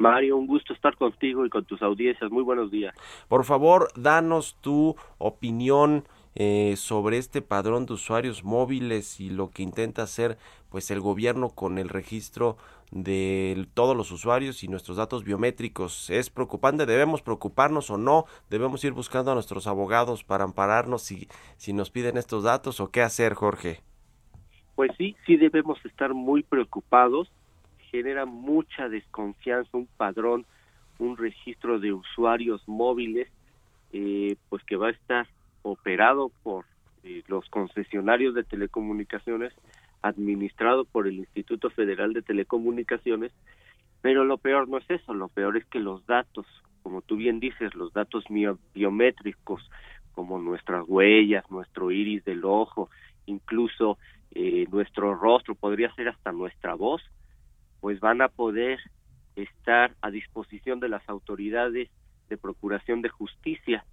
Mario, 0.00 0.38
un 0.38 0.46
gusto 0.46 0.72
estar 0.72 0.96
contigo 0.96 1.44
y 1.44 1.50
con 1.50 1.66
tus 1.66 1.82
audiencias. 1.82 2.30
Muy 2.30 2.42
buenos 2.42 2.70
días. 2.70 2.94
Por 3.28 3.44
favor, 3.44 3.88
danos 3.94 4.56
tu 4.62 4.96
opinión 5.18 6.04
eh, 6.34 6.74
sobre 6.76 7.18
este 7.18 7.42
padrón 7.42 7.84
de 7.84 7.92
usuarios 7.92 8.42
móviles 8.42 9.20
y 9.20 9.28
lo 9.28 9.50
que 9.50 9.62
intenta 9.62 10.02
hacer 10.02 10.38
pues 10.70 10.90
el 10.90 11.00
gobierno 11.00 11.50
con 11.50 11.76
el 11.76 11.90
registro 11.90 12.56
de 12.92 13.66
todos 13.74 13.94
los 13.94 14.10
usuarios 14.10 14.64
y 14.64 14.68
nuestros 14.68 14.96
datos 14.96 15.22
biométricos. 15.22 16.08
¿Es 16.08 16.30
preocupante? 16.30 16.86
¿Debemos 16.86 17.20
preocuparnos 17.20 17.90
o 17.90 17.98
no? 17.98 18.24
¿Debemos 18.48 18.82
ir 18.84 18.92
buscando 18.92 19.32
a 19.32 19.34
nuestros 19.34 19.66
abogados 19.66 20.24
para 20.24 20.44
ampararnos 20.44 21.02
si, 21.02 21.28
si 21.58 21.74
nos 21.74 21.90
piden 21.90 22.16
estos 22.16 22.44
datos 22.44 22.80
o 22.80 22.90
qué 22.90 23.02
hacer, 23.02 23.34
Jorge? 23.34 23.80
Pues 24.76 24.92
sí, 24.96 25.14
sí 25.26 25.36
debemos 25.36 25.84
estar 25.84 26.14
muy 26.14 26.42
preocupados 26.42 27.30
genera 27.90 28.26
mucha 28.26 28.88
desconfianza 28.88 29.76
un 29.76 29.86
padrón, 29.96 30.46
un 30.98 31.16
registro 31.16 31.78
de 31.78 31.92
usuarios 31.92 32.62
móviles, 32.66 33.28
eh, 33.92 34.36
pues 34.48 34.62
que 34.64 34.76
va 34.76 34.88
a 34.88 34.92
estar 34.92 35.26
operado 35.62 36.30
por 36.42 36.64
eh, 37.02 37.22
los 37.28 37.48
concesionarios 37.48 38.34
de 38.34 38.44
telecomunicaciones, 38.44 39.52
administrado 40.02 40.84
por 40.84 41.06
el 41.06 41.18
Instituto 41.18 41.70
Federal 41.70 42.12
de 42.12 42.22
Telecomunicaciones, 42.22 43.32
pero 44.00 44.24
lo 44.24 44.38
peor 44.38 44.68
no 44.68 44.78
es 44.78 44.88
eso, 44.88 45.12
lo 45.12 45.28
peor 45.28 45.56
es 45.56 45.66
que 45.66 45.78
los 45.78 46.06
datos, 46.06 46.46
como 46.82 47.02
tú 47.02 47.16
bien 47.16 47.40
dices, 47.40 47.74
los 47.74 47.92
datos 47.92 48.24
biométricos, 48.74 49.70
como 50.12 50.38
nuestras 50.38 50.84
huellas, 50.86 51.50
nuestro 51.50 51.90
iris 51.90 52.24
del 52.24 52.44
ojo, 52.44 52.90
incluso 53.26 53.98
eh, 54.32 54.66
nuestro 54.70 55.14
rostro, 55.14 55.54
podría 55.54 55.94
ser 55.94 56.08
hasta 56.08 56.32
nuestra 56.32 56.74
voz, 56.74 57.02
pues 57.80 58.00
van 58.00 58.22
a 58.22 58.28
poder 58.28 58.78
estar 59.36 59.94
a 60.00 60.10
disposición 60.10 60.80
de 60.80 60.88
las 60.88 61.08
autoridades 61.08 61.88
de 62.28 62.36
procuración 62.36 63.02
de 63.02 63.08
justicia 63.08 63.84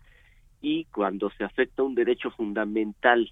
y 0.61 0.85
cuando 0.85 1.29
se 1.31 1.43
afecta 1.43 1.83
un 1.83 1.95
derecho 1.95 2.31
fundamental 2.31 3.31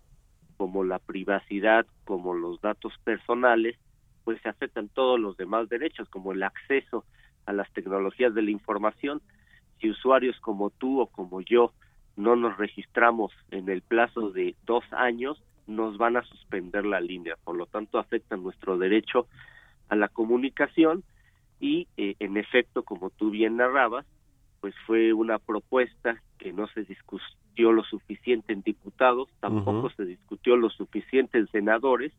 como 0.58 0.84
la 0.84 1.00
privacidad, 1.00 1.86
como 2.06 2.34
los 2.34 2.62
datos 2.62 2.94
personales, 3.04 3.78
pues 4.24 4.41
se 4.41 4.50
afectan 4.50 4.89
todos 4.89 5.20
los 5.20 5.38
demás 5.38 5.70
derechos, 5.70 6.08
como 6.10 6.32
el 6.32 6.44
acceso 6.44 7.06
a 7.46 7.54
las 7.54 7.72
tecnologías 7.74 8.34
de 8.34 8.41
la 8.41 8.52
información. 8.52 9.22
Si 9.80 9.89
usuarios 9.89 10.39
como 10.39 10.70
tú 10.70 11.02
o 11.02 11.08
como 11.08 11.41
yo 11.41 11.74
no 12.15 12.36
nos 12.36 12.58
registramos 12.58 13.32
en 13.52 13.70
el 13.70 13.82
plazo 13.82 14.32
de 14.32 14.56
dos 14.65 14.84
años, 14.91 15.44
nos 15.68 15.98
van 15.98 16.15
a 16.18 16.24
suspender 16.24 16.86
la 16.86 17.02
línea. 17.02 17.36
Por 17.44 17.58
lo 17.58 17.65
tanto, 17.65 18.00
afecta 18.00 18.38
nuestro 18.38 18.78
derecho 18.78 19.28
a 19.89 19.95
la 19.95 20.08
comunicación 20.08 21.04
y 21.60 21.88
eh, 21.98 22.15
en 22.19 22.38
efecto, 22.38 22.84
como 22.84 23.10
tú 23.10 23.30
bien 23.32 23.58
narrabas, 23.58 24.06
pues 24.62 24.74
fue 24.86 25.13
una 25.13 25.39
propuesta 25.39 26.21
que 26.38 26.52
no 26.52 26.67
se 26.67 26.84
discutió 26.84 27.71
lo 27.71 27.84
suficiente 27.84 28.54
en 28.54 28.62
diputados, 28.62 29.30
tampoco 29.39 29.89
se 29.91 30.06
discutió 30.06 30.58
lo 30.58 30.69
suficiente 30.69 31.38
en 31.38 31.48
senadores. 31.48 32.12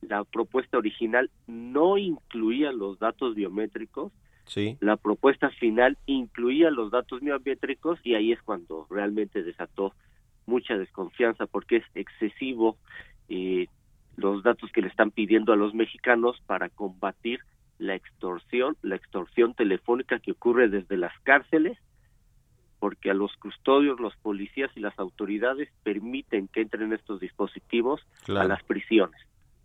La 0.00 0.24
propuesta 0.24 0.78
original 0.78 1.30
no 1.46 1.98
incluía 1.98 2.72
los 2.72 2.98
datos 2.98 3.34
biométricos. 3.34 4.12
Sí. 4.46 4.76
La 4.80 4.96
propuesta 4.96 5.50
final 5.50 5.96
incluía 6.06 6.70
los 6.70 6.90
datos 6.90 7.20
biométricos 7.20 8.00
y 8.02 8.14
ahí 8.14 8.32
es 8.32 8.42
cuando 8.42 8.86
realmente 8.90 9.44
desató 9.44 9.94
mucha 10.46 10.76
desconfianza 10.76 11.46
porque 11.46 11.76
es 11.76 11.84
excesivo 11.94 12.76
eh, 13.28 13.66
los 14.16 14.42
datos 14.42 14.70
que 14.72 14.82
le 14.82 14.88
están 14.88 15.10
pidiendo 15.10 15.52
a 15.52 15.56
los 15.56 15.74
mexicanos 15.74 16.40
para 16.46 16.68
combatir 16.68 17.40
la 17.78 17.94
extorsión, 17.94 18.76
la 18.82 18.96
extorsión 18.96 19.54
telefónica 19.54 20.20
que 20.20 20.32
ocurre 20.32 20.68
desde 20.68 20.96
las 20.96 21.12
cárceles, 21.24 21.78
porque 22.78 23.10
a 23.10 23.14
los 23.14 23.34
custodios, 23.36 24.00
los 24.00 24.16
policías 24.16 24.70
y 24.76 24.80
las 24.80 24.98
autoridades 24.98 25.68
permiten 25.82 26.48
que 26.48 26.60
entren 26.60 26.92
estos 26.92 27.20
dispositivos 27.20 28.00
a 28.28 28.44
las 28.44 28.62
prisiones. 28.64 29.20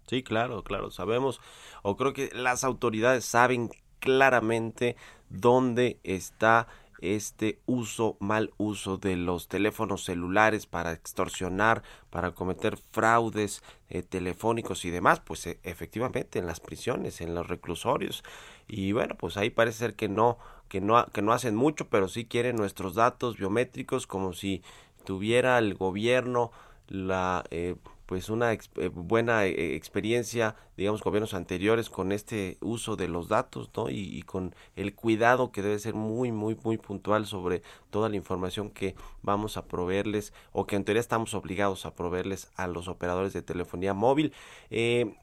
Sí, 0.08 0.24
claro, 0.24 0.64
claro, 0.64 0.90
sabemos, 0.90 1.42
o 1.84 1.98
creo 1.98 2.14
que 2.14 2.30
las 2.34 2.64
autoridades 2.64 3.26
saben 3.26 3.70
claramente 4.00 4.96
dónde 5.30 6.00
está 6.04 6.68
este 7.00 7.60
uso, 7.66 8.18
mal 8.20 8.52
uso 8.58 8.98
de 8.98 9.16
los 9.16 9.48
teléfonos 9.48 10.04
celulares 10.04 10.66
para 10.66 10.94
extorsionar, 10.94 11.84
para 12.10 12.32
cometer 12.32 12.78
fraudes 12.78 13.64
eh, 13.90 14.04
telefónicos 14.04 14.86
y 14.86 14.90
demás, 14.90 15.20
pues 15.20 15.46
e, 15.48 15.60
efectivamente 15.64 16.40
en 16.40 16.48
las 16.48 16.60
prisiones, 16.60 17.22
en 17.22 17.36
los 17.36 17.48
reclusorios. 17.48 18.24
Y 18.68 18.92
bueno, 18.92 19.16
pues 19.16 19.38
ahí 19.38 19.50
parece 19.50 19.80
ser 19.80 19.96
que 19.96 20.10
no, 20.10 20.38
que 20.70 20.82
no, 20.82 21.06
que 21.08 21.22
no 21.22 21.34
hacen 21.34 21.56
mucho, 21.56 21.88
pero 21.90 22.08
sí 22.08 22.26
quieren 22.26 22.56
nuestros 22.56 22.96
datos 22.96 23.38
biométricos 23.38 24.08
como 24.08 24.34
si 24.34 24.64
tuviera 25.06 25.58
el 25.60 25.76
gobierno 25.76 26.52
la 26.88 27.44
eh, 27.52 27.76
pues 28.08 28.30
una 28.30 28.54
eh, 28.54 28.60
buena 28.94 29.46
eh, 29.46 29.76
experiencia, 29.76 30.56
digamos, 30.78 31.04
gobiernos 31.04 31.34
anteriores 31.34 31.90
con 31.90 32.14
este 32.14 32.58
uso 32.62 32.96
de 32.96 33.10
los 33.10 33.28
datos, 33.28 33.70
¿no? 33.76 33.90
Y, 33.90 34.22
con 34.22 34.56
el 34.78 34.96
cuidado 34.96 35.52
que 35.52 35.62
debe 35.62 35.78
ser 35.78 35.94
muy, 35.94 36.32
muy, 36.32 36.58
muy 36.64 36.78
puntual 36.78 37.26
sobre 37.26 37.62
toda 37.90 38.08
la 38.08 38.16
información 38.16 38.70
que 38.70 38.96
vamos 39.22 39.58
a 39.58 39.66
proveerles 39.68 40.34
o 40.54 40.66
que 40.66 40.78
en 40.78 40.86
teoría 40.86 41.02
estamos 41.02 41.34
obligados 41.34 41.86
a 41.86 41.96
proveerles 41.96 42.50
a 42.56 42.68
los 42.68 42.88
operadores 42.88 43.34
de 43.34 43.42
telefonía 43.42 43.94
móvil. 43.94 44.34
Eh, 44.70 45.14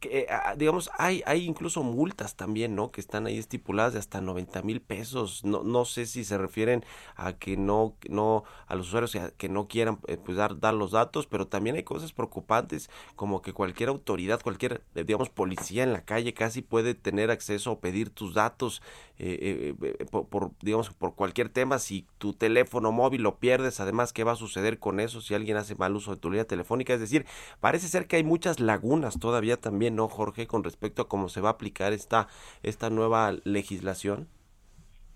que, 0.00 0.26
ah, 0.30 0.54
digamos, 0.56 0.90
hay, 0.98 1.22
hay 1.26 1.44
incluso 1.46 1.82
multas 1.82 2.34
también, 2.34 2.74
¿no? 2.74 2.90
Que 2.90 3.00
están 3.00 3.26
ahí 3.26 3.38
estipuladas 3.38 3.92
de 3.92 3.98
hasta 3.98 4.20
90 4.20 4.62
mil 4.62 4.80
pesos. 4.80 5.44
No, 5.44 5.62
no 5.62 5.84
sé 5.84 6.06
si 6.06 6.24
se 6.24 6.38
refieren 6.38 6.84
a 7.16 7.34
que 7.34 7.56
no, 7.56 7.96
no, 8.08 8.44
a 8.66 8.74
los 8.74 8.88
usuarios 8.88 9.16
que 9.36 9.48
no 9.48 9.68
quieran 9.68 9.98
eh, 10.08 10.16
pues 10.16 10.36
dar, 10.36 10.58
dar 10.58 10.74
los 10.74 10.92
datos, 10.92 11.26
pero 11.26 11.46
también 11.46 11.76
hay 11.76 11.82
cosas 11.82 12.12
preocupantes 12.12 12.90
como 13.14 13.42
que 13.42 13.52
cualquier 13.52 13.90
autoridad, 13.90 14.40
cualquier, 14.42 14.82
eh, 14.94 15.04
digamos, 15.04 15.28
policía 15.28 15.82
en 15.82 15.92
la 15.92 16.04
calle 16.04 16.34
casi 16.34 16.62
puede 16.62 16.94
tener 16.94 17.30
acceso 17.30 17.72
o 17.72 17.80
pedir 17.80 18.10
tus 18.10 18.34
datos 18.34 18.82
eh, 19.22 20.06
por, 20.10 20.28
por, 20.28 20.50
digamos, 20.62 20.90
por 20.90 21.14
cualquier 21.14 21.50
tema. 21.50 21.78
Si 21.78 22.06
tu 22.18 22.32
teléfono 22.32 22.90
móvil 22.90 23.22
lo 23.22 23.36
pierdes, 23.36 23.80
además, 23.80 24.12
¿qué 24.12 24.24
va 24.24 24.32
a 24.32 24.36
suceder 24.36 24.78
con 24.78 24.98
eso 24.98 25.20
si 25.20 25.34
alguien 25.34 25.58
hace 25.58 25.74
mal 25.74 25.94
uso 25.94 26.14
de 26.14 26.20
tu 26.20 26.30
línea 26.30 26.46
telefónica? 26.46 26.94
Es 26.94 27.00
decir, 27.00 27.26
parece 27.60 27.88
ser 27.88 28.06
que 28.06 28.16
hay 28.16 28.24
muchas 28.24 28.60
lagunas 28.60 29.18
todavía 29.20 29.58
también 29.58 29.94
¿no, 29.94 30.08
Jorge, 30.08 30.46
con 30.46 30.64
respecto 30.64 31.02
a 31.02 31.08
cómo 31.08 31.28
se 31.28 31.40
va 31.40 31.50
a 31.50 31.52
aplicar 31.52 31.92
esta, 31.92 32.28
esta 32.62 32.90
nueva 32.90 33.34
legislación? 33.44 34.28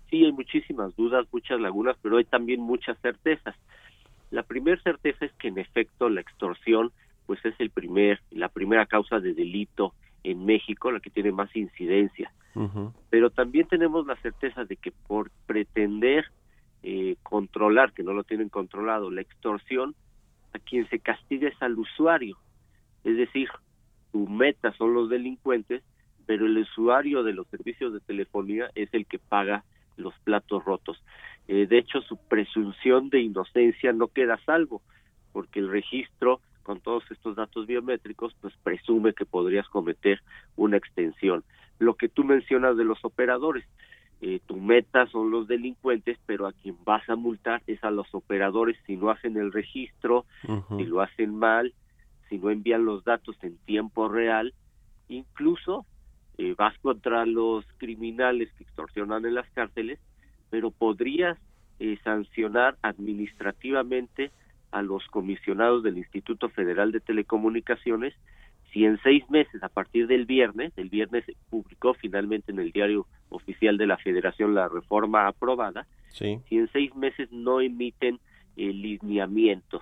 Sí, 0.09 0.23
hay 0.23 0.31
muchísimas 0.31 0.95
dudas, 0.95 1.25
muchas 1.31 1.59
lagunas, 1.59 1.97
pero 2.01 2.17
hay 2.17 2.25
también 2.25 2.61
muchas 2.61 2.97
certezas. 3.01 3.55
La 4.31 4.43
primera 4.43 4.81
certeza 4.81 5.25
es 5.25 5.33
que 5.33 5.47
en 5.47 5.57
efecto 5.57 6.09
la 6.09 6.21
extorsión 6.21 6.91
pues 7.25 7.43
es 7.43 7.55
el 7.59 7.71
primer 7.71 8.19
la 8.29 8.49
primera 8.49 8.85
causa 8.85 9.19
de 9.19 9.33
delito 9.33 9.93
en 10.23 10.45
México, 10.45 10.91
la 10.91 10.99
que 10.99 11.09
tiene 11.09 11.31
más 11.31 11.55
incidencia. 11.55 12.31
Pero 13.09 13.29
también 13.29 13.67
tenemos 13.67 14.07
la 14.07 14.15
certeza 14.17 14.63
de 14.63 14.77
que 14.77 14.91
por 14.91 15.29
pretender 15.45 16.25
eh, 16.83 17.17
controlar, 17.23 17.93
que 17.93 18.03
no 18.03 18.13
lo 18.13 18.23
tienen 18.23 18.49
controlado, 18.49 19.11
la 19.11 19.21
extorsión, 19.21 19.95
a 20.53 20.59
quien 20.59 20.87
se 20.89 20.99
castiga 20.99 21.49
es 21.49 21.61
al 21.61 21.77
usuario. 21.77 22.37
Es 23.03 23.17
decir, 23.17 23.49
su 24.11 24.27
meta 24.27 24.71
son 24.77 24.93
los 24.93 25.09
delincuentes, 25.09 25.83
pero 26.25 26.45
el 26.45 26.57
usuario 26.57 27.23
de 27.23 27.33
los 27.33 27.47
servicios 27.47 27.93
de 27.93 27.99
telefonía 27.99 28.69
es 28.75 28.93
el 28.93 29.05
que 29.05 29.19
paga 29.19 29.63
los 29.97 30.13
platos 30.19 30.63
rotos. 30.63 31.03
Eh, 31.47 31.67
de 31.67 31.77
hecho, 31.77 32.01
su 32.01 32.17
presunción 32.17 33.09
de 33.09 33.19
inocencia 33.21 33.91
no 33.93 34.07
queda 34.07 34.39
salvo, 34.45 34.81
porque 35.33 35.59
el 35.59 35.69
registro 35.69 36.39
con 36.63 36.81
todos 36.81 37.03
estos 37.11 37.35
datos 37.35 37.67
biométricos, 37.67 38.35
pues 38.41 38.55
presume 38.63 39.13
que 39.13 39.25
podrías 39.25 39.67
cometer 39.69 40.19
una 40.55 40.77
extensión. 40.77 41.43
Lo 41.79 41.95
que 41.95 42.09
tú 42.09 42.23
mencionas 42.23 42.77
de 42.77 42.85
los 42.85 43.03
operadores, 43.03 43.65
eh, 44.21 44.39
tu 44.45 44.57
meta 44.57 45.07
son 45.07 45.29
los 45.29 45.47
delincuentes, 45.47 46.17
pero 46.25 46.47
a 46.47 46.53
quien 46.53 46.77
vas 46.85 47.07
a 47.09 47.15
multar 47.15 47.61
es 47.67 47.83
a 47.83 47.91
los 47.91 48.07
operadores. 48.13 48.77
Si 48.85 48.95
no 48.95 49.09
hacen 49.09 49.37
el 49.37 49.51
registro, 49.51 50.25
si 50.77 50.85
lo 50.85 51.01
hacen 51.01 51.35
mal, 51.35 51.73
si 52.29 52.37
no 52.37 52.49
envían 52.49 52.85
los 52.85 53.03
datos 53.03 53.35
en 53.41 53.57
tiempo 53.65 54.07
real, 54.07 54.53
incluso 55.09 55.85
eh, 56.37 56.55
vas 56.57 56.77
contra 56.79 57.25
los 57.25 57.65
criminales 57.77 58.51
que 58.57 58.63
extorsionan 58.63 59.25
en 59.25 59.35
las 59.35 59.49
cárceles, 59.51 59.99
pero 60.49 60.71
podrías 60.71 61.37
eh, 61.79 61.97
sancionar 62.03 62.77
administrativamente 62.81 64.31
a 64.71 64.81
los 64.81 65.05
comisionados 65.07 65.83
del 65.83 65.97
Instituto 65.97 66.49
Federal 66.49 66.91
de 66.91 66.99
Telecomunicaciones 66.99 68.13
si 68.75 68.83
en 68.83 68.99
seis 69.03 69.23
meses, 69.29 69.63
a 69.63 69.69
partir 69.69 70.05
del 70.05 70.25
viernes, 70.25 70.73
el 70.75 70.89
viernes 70.89 71.23
publicó 71.49 71.93
finalmente 71.93 72.51
en 72.51 72.59
el 72.59 72.73
diario 72.73 73.07
oficial 73.29 73.77
de 73.77 73.87
la 73.87 73.95
Federación 73.95 74.53
la 74.53 74.67
reforma 74.67 75.27
aprobada, 75.27 75.87
si 76.49 76.57
en 76.57 76.69
seis 76.73 76.93
meses 76.93 77.31
no 77.31 77.61
emiten 77.61 78.19
eh, 78.57 78.73
lineamientos, 78.73 79.81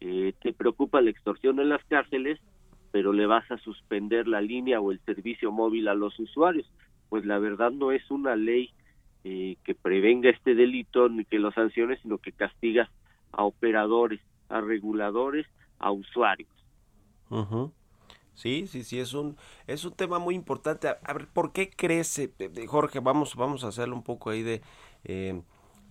eh, 0.00 0.34
te 0.42 0.52
preocupa 0.52 1.00
la 1.00 1.08
extorsión 1.08 1.58
en 1.58 1.70
las 1.70 1.82
cárceles, 1.84 2.38
pero 2.90 3.14
le 3.14 3.24
vas 3.24 3.50
a 3.50 3.56
suspender 3.56 4.28
la 4.28 4.42
línea 4.42 4.78
o 4.78 4.92
el 4.92 5.00
servicio 5.06 5.50
móvil 5.50 5.88
a 5.88 5.94
los 5.94 6.18
usuarios, 6.20 6.70
pues 7.08 7.24
la 7.24 7.38
verdad 7.38 7.70
no 7.70 7.92
es 7.92 8.10
una 8.10 8.36
ley 8.36 8.74
eh, 9.24 9.56
que 9.64 9.74
prevenga 9.74 10.28
este 10.28 10.54
delito 10.54 11.08
ni 11.08 11.24
que 11.24 11.38
lo 11.38 11.50
sancione, 11.52 11.96
sino 12.02 12.18
que 12.18 12.32
castiga 12.32 12.90
a 13.30 13.44
operadores, 13.44 14.20
a 14.50 14.60
reguladores, 14.60 15.46
a 15.78 15.92
usuarios. 15.92 16.50
Sí, 18.34 18.66
sí, 18.66 18.82
sí, 18.82 18.98
es 18.98 19.12
un, 19.14 19.36
es 19.66 19.84
un 19.84 19.92
tema 19.92 20.18
muy 20.18 20.34
importante. 20.34 20.88
A, 20.88 21.12
ver, 21.12 21.28
¿por 21.28 21.52
qué 21.52 21.70
crece, 21.70 22.32
Jorge? 22.66 23.00
Vamos, 23.00 23.36
vamos 23.36 23.64
a 23.64 23.68
hacerlo 23.68 23.94
un 23.94 24.02
poco 24.02 24.30
ahí 24.30 24.42
de, 24.42 24.62
eh, 25.04 25.42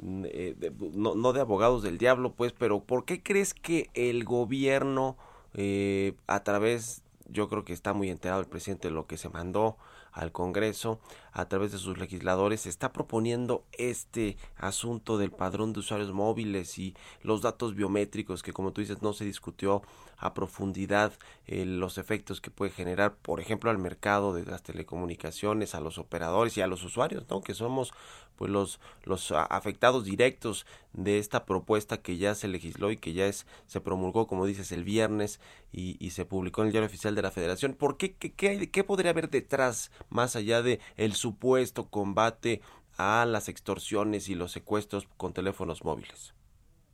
eh, 0.01 0.71
no, 0.93 1.15
no, 1.15 1.33
de 1.33 1.41
abogados 1.41 1.83
del 1.83 1.97
diablo, 1.97 2.33
pues, 2.33 2.53
pero 2.53 2.83
¿por 2.83 3.05
qué 3.05 3.21
crees 3.21 3.53
que 3.53 3.89
el 3.93 4.23
gobierno, 4.23 5.17
eh, 5.53 6.15
a 6.27 6.43
través, 6.43 7.03
yo 7.29 7.47
creo 7.47 7.63
que 7.63 7.73
está 7.73 7.93
muy 7.93 8.09
enterado 8.09 8.41
el 8.41 8.47
presidente 8.47 8.87
de 8.87 8.93
lo 8.95 9.05
que 9.05 9.17
se 9.17 9.29
mandó 9.29 9.77
al 10.11 10.31
Congreso 10.31 10.99
a 11.31 11.45
través 11.47 11.71
de 11.71 11.77
sus 11.77 11.97
legisladores 11.97 12.65
está 12.65 12.91
proponiendo 12.91 13.63
este 13.73 14.37
asunto 14.57 15.17
del 15.17 15.31
padrón 15.31 15.73
de 15.73 15.79
usuarios 15.79 16.11
móviles 16.11 16.77
y 16.77 16.95
los 17.21 17.41
datos 17.41 17.75
biométricos 17.75 18.43
que 18.43 18.53
como 18.53 18.73
tú 18.73 18.81
dices 18.81 19.01
no 19.01 19.13
se 19.13 19.25
discutió 19.25 19.81
a 20.17 20.33
profundidad 20.33 21.13
eh, 21.47 21.65
los 21.65 21.97
efectos 21.97 22.41
que 22.41 22.51
puede 22.51 22.71
generar 22.71 23.15
por 23.15 23.39
ejemplo 23.39 23.69
al 23.71 23.77
mercado 23.77 24.33
de 24.33 24.45
las 24.45 24.63
telecomunicaciones 24.63 25.73
a 25.73 25.79
los 25.79 25.97
operadores 25.97 26.57
y 26.57 26.61
a 26.61 26.67
los 26.67 26.83
usuarios 26.83 27.25
no 27.29 27.41
que 27.41 27.53
somos 27.53 27.93
pues 28.35 28.51
los 28.51 28.79
los 29.03 29.31
afectados 29.31 30.03
directos 30.03 30.65
de 30.93 31.19
esta 31.19 31.45
propuesta 31.45 32.01
que 32.01 32.17
ya 32.17 32.35
se 32.35 32.47
legisló 32.47 32.91
y 32.91 32.97
que 32.97 33.13
ya 33.13 33.27
es 33.27 33.45
se 33.67 33.81
promulgó 33.81 34.27
como 34.27 34.45
dices 34.45 34.71
el 34.71 34.83
viernes 34.83 35.39
y, 35.71 35.95
y 36.05 36.11
se 36.11 36.25
publicó 36.25 36.61
en 36.61 36.67
el 36.67 36.71
diario 36.73 36.87
oficial 36.87 37.15
de 37.15 37.21
la 37.21 37.31
Federación. 37.31 37.73
¿por 37.73 37.97
qué 37.97 38.13
qué, 38.13 38.33
qué, 38.33 38.69
qué 38.69 38.83
podría 38.83 39.11
haber 39.11 39.29
detrás 39.29 39.91
más 40.09 40.35
allá 40.35 40.61
de 40.61 40.79
el 40.97 41.13
supuesto 41.21 41.89
combate 41.89 42.61
a 42.97 43.25
las 43.25 43.47
extorsiones 43.47 44.27
y 44.29 44.35
los 44.35 44.51
secuestros 44.51 45.07
con 45.17 45.33
teléfonos 45.33 45.85
móviles? 45.85 46.33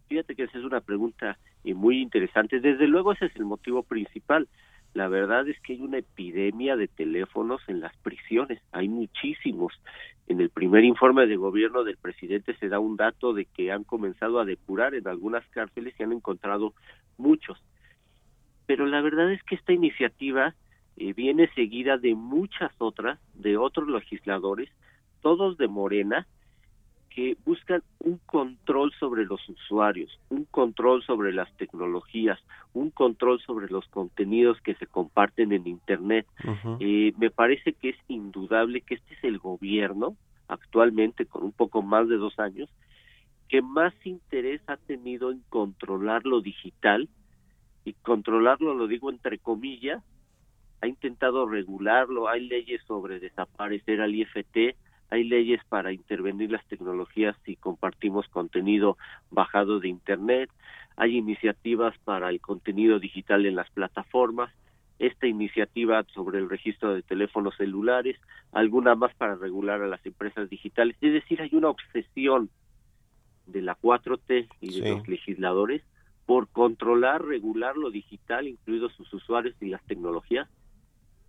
Fíjate 0.10 0.36
que 0.36 0.44
esa 0.44 0.58
es 0.58 0.64
una 0.64 0.82
pregunta 0.82 1.38
eh, 1.64 1.74
muy 1.74 2.02
interesante. 2.02 2.60
Desde 2.60 2.88
luego 2.88 3.14
ese 3.14 3.26
es 3.26 3.36
el 3.36 3.46
motivo 3.46 3.84
principal. 3.84 4.48
La 4.94 5.08
verdad 5.08 5.48
es 5.48 5.60
que 5.62 5.74
hay 5.74 5.82
una 5.82 6.00
epidemia 6.00 6.76
de 6.76 6.88
teléfonos 6.88 7.62
en 7.68 7.82
las 7.82 7.96
prisiones, 7.98 8.62
hay 8.72 8.90
muchísimos. 8.90 9.74
En 10.28 10.42
el 10.42 10.50
primer 10.50 10.84
informe 10.84 11.28
de 11.28 11.36
gobierno 11.36 11.84
del 11.84 11.98
presidente 11.98 12.56
se 12.58 12.68
da 12.68 12.80
un 12.80 12.98
dato 12.98 13.34
de 13.34 13.46
que 13.46 13.72
han 13.72 13.84
comenzado 13.84 14.40
a 14.40 14.46
depurar 14.46 14.96
en 14.96 15.08
algunas 15.08 15.46
cárceles 15.50 15.94
y 15.98 16.04
han 16.04 16.14
encontrado 16.14 16.74
muchos. 17.18 17.62
Pero 18.66 18.86
la 18.86 19.02
verdad 19.02 19.32
es 19.32 19.42
que 19.44 19.56
esta 19.56 19.72
iniciativa 19.72 20.56
eh, 20.98 21.14
viene 21.14 21.50
seguida 21.54 21.98
de 21.98 22.16
muchas 22.16 22.72
otras, 22.80 23.20
de 23.36 23.58
otros 23.58 23.88
legisladores, 23.88 24.70
todos 25.22 25.58
de 25.58 25.68
Morena, 25.68 26.28
que 27.10 27.36
buscan 27.46 27.82
un 28.00 28.20
control 28.26 28.92
sobre 29.00 29.26
los 29.26 29.48
usuarios, 29.50 30.20
un 30.30 30.46
control 30.46 31.04
sobre 31.04 31.34
las 31.34 31.52
tecnologías, 31.58 32.40
un 32.74 32.92
control 32.92 33.40
sobre 33.42 33.70
los 33.70 33.88
contenidos 33.88 34.62
que 34.62 34.76
se 34.76 34.86
comparten 34.86 35.52
en 35.52 35.68
Internet. 35.68 36.28
eh, 36.80 37.14
me 37.18 37.32
parece 37.32 37.74
que 37.74 37.90
es 37.90 37.98
indudable 38.08 38.82
que 38.82 38.96
este 38.96 39.16
es 39.16 39.24
el 39.24 39.40
gobierno, 39.40 40.16
actualmente 40.48 41.26
con 41.26 41.44
un 41.44 41.52
poco 41.52 41.82
más 41.82 42.08
de 42.08 42.18
dos 42.18 42.38
años, 42.40 42.70
que 43.50 43.62
más 43.62 43.94
interés 44.04 44.62
ha 44.68 44.78
tenido 44.78 45.32
en 45.32 45.42
controlar 45.50 46.26
lo 46.26 46.42
digital, 46.42 47.10
y 47.84 47.94
controlarlo 47.94 48.74
lo 48.74 48.86
digo 48.86 49.10
entre 49.10 49.40
comillas, 49.40 50.04
ha 50.82 50.88
intentado 50.88 51.48
regularlo, 51.48 52.28
hay 52.28 52.48
leyes 52.48 52.82
sobre 52.88 53.20
desaparecer 53.20 54.02
al 54.02 54.14
IFT, 54.14 54.76
hay 55.10 55.24
leyes 55.24 55.62
para 55.70 55.94
intervenir 55.94 56.52
las 56.52 56.66
tecnologías 56.68 57.36
si 57.46 57.56
compartimos 57.56 58.28
contenido 58.28 58.98
bajado 59.32 59.80
de 59.80 59.88
Internet, 59.88 60.50
hay 60.96 61.18
iniciativas 61.18 61.98
para 62.04 62.30
el 62.30 62.42
contenido 62.42 63.00
digital 63.00 63.46
en 63.46 63.56
las 63.56 63.70
plataformas, 63.70 64.52
esta 65.00 65.28
iniciativa 65.28 66.04
sobre 66.14 66.40
el 66.40 66.50
registro 66.50 66.94
de 66.94 67.04
teléfonos 67.04 67.56
celulares, 67.56 68.18
alguna 68.52 68.96
más 68.96 69.14
para 69.16 69.36
regular 69.36 69.82
a 69.82 69.88
las 69.88 70.04
empresas 70.06 70.50
digitales. 70.50 70.98
Es 71.02 71.14
decir, 71.14 71.42
hay 71.42 71.52
una 71.54 71.70
obsesión 71.70 72.50
de 73.46 73.62
la 73.62 73.78
4T 73.78 74.48
y 74.60 74.82
de 74.82 74.90
los 74.90 75.08
legisladores 75.08 75.84
por 76.26 76.50
controlar, 76.50 77.24
regular 77.24 77.78
lo 77.78 77.90
digital, 77.90 78.48
incluidos 78.48 78.92
sus 78.94 79.14
usuarios 79.14 79.56
y 79.62 79.68
las 79.68 79.84
tecnologías, 79.84 80.50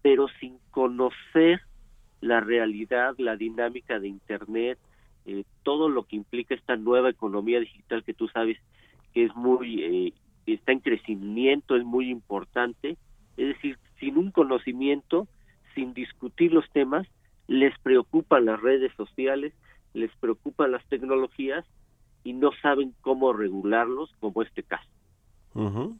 pero 0.09 0.27
sin 0.41 0.57
conocer 0.71 1.61
la 2.23 2.41
realidad, 2.41 3.15
la 3.19 3.37
dinámica 3.37 4.01
de 4.01 4.09
Internet, 4.09 4.79
eh, 5.27 5.45
todo 5.65 5.91
lo 5.91 6.05
que 6.05 6.17
implica 6.17 6.55
esta 6.55 6.77
nueva 6.77 7.11
economía 7.11 7.61
digital 7.61 8.03
que 8.03 8.15
tú 8.15 8.27
sabes 8.29 8.57
que 9.13 9.25
es 9.27 9.37
muy, 9.37 9.83
eh, 9.83 10.13
está 10.47 10.73
en 10.73 10.81
crecimiento, 10.81 11.77
es 11.77 11.85
muy 11.85 12.09
importante. 12.09 12.97
Es 13.37 13.49
decir, 13.49 13.79
sin 14.01 14.17
un 14.17 14.31
conocimiento, 14.31 15.29
sin 15.75 15.93
discutir 15.93 16.55
los 16.55 16.65
temas, 16.71 17.07
les 17.47 17.79
preocupan 17.81 18.47
las 18.47 18.63
redes 18.63 18.91
sociales, 18.97 19.53
les 19.93 20.11
preocupan 20.17 20.73
las 20.73 20.87
tecnologías 20.87 21.67
y 22.25 22.33
no 22.33 22.51
saben 22.63 22.95
cómo 23.03 23.35
regularlos, 23.35 24.11
como 24.21 24.41
este 24.41 24.63
caso. 24.63 24.89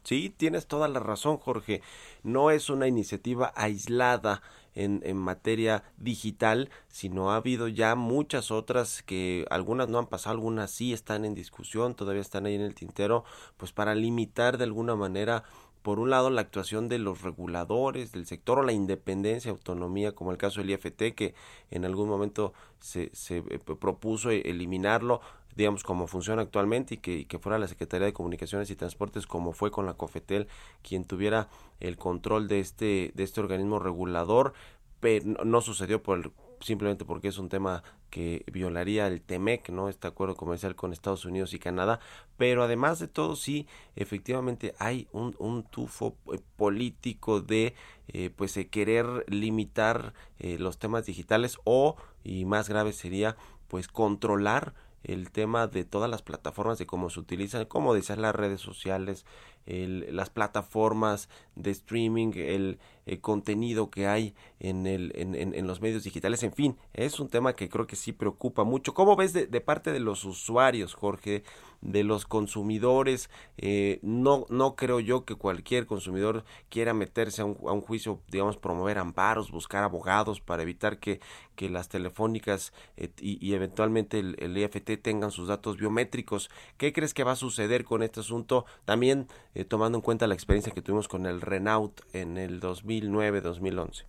Sí, 0.05 0.33
tienes 0.37 0.67
toda 0.67 0.89
la 0.89 1.01
razón, 1.01 1.39
Jorge. 1.39 1.83
No 2.23 2.51
es 2.51 2.71
una 2.71 2.87
iniciativa 2.87 3.53
aislada 3.57 4.43
en, 4.75 5.03
en, 5.05 5.17
materia 5.17 5.83
digital, 5.97 6.71
sino 6.89 7.33
ha 7.33 7.37
habido 7.37 7.67
ya 7.67 7.97
muchas 7.97 8.53
otras 8.53 9.03
que 9.03 9.45
algunas 9.51 9.89
no 9.89 9.99
han 9.99 10.07
pasado, 10.07 10.35
algunas 10.35 10.71
sí 10.71 10.93
están 10.93 11.25
en 11.25 11.35
discusión, 11.35 11.97
todavía 11.97 12.23
están 12.23 12.47
ahí 12.47 12.55
en 12.55 12.61
el 12.61 12.77
tintero, 12.77 13.25
pues 13.57 13.73
para 13.73 13.97
limitar 13.97 14.59
de 14.59 14.65
alguna 14.65 14.95
manera 14.95 15.43
por 15.83 16.01
un 16.01 16.11
lado 16.11 16.31
la 16.31 16.43
actuación 16.43 16.89
de 16.89 16.99
los 16.99 17.23
reguladores 17.23 18.13
del 18.13 18.27
sector 18.27 18.59
o 18.59 18.63
la 18.63 18.73
independencia, 18.73 19.51
autonomía, 19.51 20.13
como 20.13 20.33
el 20.33 20.37
caso 20.37 20.61
del 20.61 20.71
IFT, 20.71 21.15
que 21.15 21.35
en 21.71 21.85
algún 21.85 22.09
momento 22.09 22.53
se, 22.81 23.11
se 23.15 23.39
eh, 23.39 23.59
propuso 23.59 24.31
eliminarlo, 24.31 25.21
digamos, 25.59 25.83
como 25.83 26.07
funciona 26.07 26.41
actualmente 26.41 26.95
y 26.95 26.99
que, 26.99 27.27
que, 27.27 27.39
fuera 27.41 27.59
la 27.59 27.67
Secretaría 27.67 28.07
de 28.07 28.13
Comunicaciones 28.13 28.71
y 28.71 28.77
Transportes, 28.77 29.27
como 29.27 29.53
fue 29.53 29.73
con 29.73 29.87
la 29.87 29.95
COFETEL, 29.95 30.47
quien 30.83 31.05
tuviera 31.05 31.49
el 31.81 31.99
control 31.99 32.47
de 32.47 32.61
este, 32.61 33.11
de 33.15 33.25
este 33.25 33.41
organismo 33.41 33.81
regulador, 33.81 34.55
pero 35.01 35.45
no 35.45 35.61
sucedió 35.61 36.01
por 36.01 36.33
simplemente 36.61 37.05
porque 37.05 37.29
es 37.29 37.39
un 37.39 37.49
tema 37.49 37.83
que 38.11 38.45
violaría 38.53 39.09
el 39.09 39.21
TEMEC, 39.21 39.71
¿no? 39.71 39.89
Este 39.89 40.07
acuerdo 40.07 40.37
comercial 40.37 40.77
con 40.77 40.93
Estados 40.93 41.25
Unidos 41.25 41.55
y 41.55 41.59
Canadá, 41.59 41.99
pero 42.37 42.63
además 42.63 43.01
de 43.01 43.09
todo, 43.09 43.35
sí, 43.35 43.67
efectivamente 43.97 44.75
hay 44.79 45.09
un, 45.13 45.35
un 45.39 45.65
tufo 45.65 46.17
eh, 46.33 46.39
político 46.57 47.41
de, 47.41 47.75
eh, 48.09 48.31
pues, 48.31 48.57
eh, 48.57 48.69
querer 48.69 49.25
limitar 49.29 50.15
los 50.39 50.79
temas 50.79 51.05
digitales 51.05 51.59
o, 51.65 51.97
y 52.23 52.45
más 52.45 52.69
grave 52.69 52.93
sería, 52.93 53.37
pues, 53.67 53.89
controlar 53.89 54.73
el 55.03 55.31
tema 55.31 55.67
de 55.67 55.85
todas 55.85 56.11
las 56.11 56.23
plataformas 56.23 56.79
de 56.79 56.87
cómo 56.87 57.11
se 57.11 57.21
utilizan, 57.21 57.65
como 57.67 57.95
decías, 57.95 58.19
las 58.19 58.35
redes 58.35 58.61
sociales, 58.61 59.25
las 59.67 60.31
plataformas 60.31 61.29
de 61.59 61.71
streaming, 61.73 62.33
el, 62.35 62.79
contenido 63.23 63.89
que 63.89 64.07
hay 64.07 64.35
en, 64.61 64.87
el, 64.87 65.13
en, 65.15 65.35
en, 65.35 65.67
los 65.67 65.81
medios 65.81 66.05
digitales, 66.05 66.43
en 66.43 66.53
fin, 66.53 66.77
es 66.93 67.19
un 67.21 67.31
tema 67.31 67.57
que 67.57 67.71
creo 67.71 67.87
que 67.87 67.97
sí 67.97 68.13
preocupa 68.13 68.65
mucho. 68.65 68.93
¿Cómo 68.93 69.17
ves 69.17 69.33
de, 69.33 69.47
parte 69.63 69.93
de 69.93 70.01
los 70.01 70.27
usuarios, 70.27 70.93
Jorge, 70.93 71.43
de 71.81 72.05
los 72.05 72.27
consumidores? 72.27 73.31
Eh, 73.57 73.99
no, 74.03 74.45
no 74.51 74.77
creo 74.77 75.01
yo 75.01 75.25
que 75.25 75.37
cualquier 75.37 75.87
consumidor 75.87 76.45
quiera 76.69 76.93
meterse 76.93 77.41
a 77.41 77.47
un, 77.47 77.57
a 77.67 77.73
un 77.73 77.81
juicio, 77.81 78.21
digamos, 78.29 78.59
promover 78.59 78.99
amparos, 78.99 79.51
buscar 79.51 79.85
abogados 79.85 80.43
para 80.43 80.63
evitar 80.63 80.99
que, 80.99 81.21
que 81.57 81.71
las 81.71 81.89
telefónicas 81.89 82.75
eh, 82.99 83.09
y, 83.23 83.45
y, 83.45 83.55
eventualmente 83.55 84.19
el, 84.19 84.37
el 84.39 84.59
IFT 84.59 85.01
tengan 85.01 85.31
sus 85.31 85.49
datos 85.49 85.79
biométricos. 85.79 86.51
¿Qué 86.77 86.93
crees 86.93 87.15
que 87.15 87.25
va 87.25 87.33
a 87.33 87.37
suceder 87.37 87.85
con 87.85 88.03
este 88.03 88.21
asunto? 88.21 88.67
También 88.85 89.29
eh, 89.55 89.65
tomando 89.65 89.99
en 89.99 90.03
cuenta 90.03 90.27
la 90.27 90.35
experiencia 90.35 90.73
que 90.73 90.83
tuvimos 90.83 91.09
con 91.09 91.27
el 91.27 91.41
Renault 91.49 92.01
en 92.13 92.37
el 92.39 92.61
2009-2011. 92.61 94.05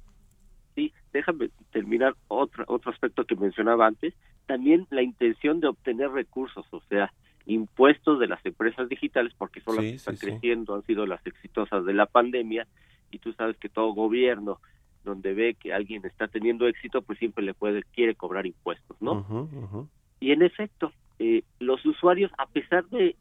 Sí, 0.75 0.93
déjame 1.13 1.49
terminar 1.71 2.15
otro, 2.27 2.63
otro 2.67 2.91
aspecto 2.91 3.25
que 3.25 3.35
mencionaba 3.35 3.87
antes, 3.87 4.13
también 4.45 4.87
la 4.89 5.01
intención 5.01 5.59
de 5.59 5.67
obtener 5.67 6.09
recursos, 6.11 6.65
o 6.71 6.81
sea, 6.89 7.11
impuestos 7.45 8.19
de 8.19 8.27
las 8.27 8.45
empresas 8.45 8.87
digitales, 8.89 9.33
porque 9.37 9.61
son 9.61 9.75
las 9.75 9.85
que 9.85 9.95
están 9.95 10.17
sí, 10.17 10.25
sí. 10.25 10.31
creciendo, 10.31 10.75
han 10.75 10.85
sido 10.85 11.05
las 11.05 11.25
exitosas 11.25 11.85
de 11.85 11.93
la 11.93 12.05
pandemia, 12.05 12.67
y 13.11 13.19
tú 13.19 13.33
sabes 13.33 13.57
que 13.57 13.69
todo 13.69 13.93
gobierno 13.93 14.59
donde 15.03 15.33
ve 15.33 15.55
que 15.55 15.73
alguien 15.73 16.05
está 16.05 16.27
teniendo 16.27 16.67
éxito, 16.67 17.01
pues 17.01 17.17
siempre 17.19 17.43
le 17.43 17.53
puede, 17.53 17.83
quiere 17.93 18.15
cobrar 18.15 18.45
impuestos, 18.45 18.97
¿no? 19.01 19.87
Y 20.19 20.31
en 20.31 20.41
efecto, 20.41 20.91
eh, 21.19 21.43
los 21.59 21.85
usuarios, 21.85 22.31
a 22.37 22.45
pesar 22.47 22.85
de, 22.89 23.15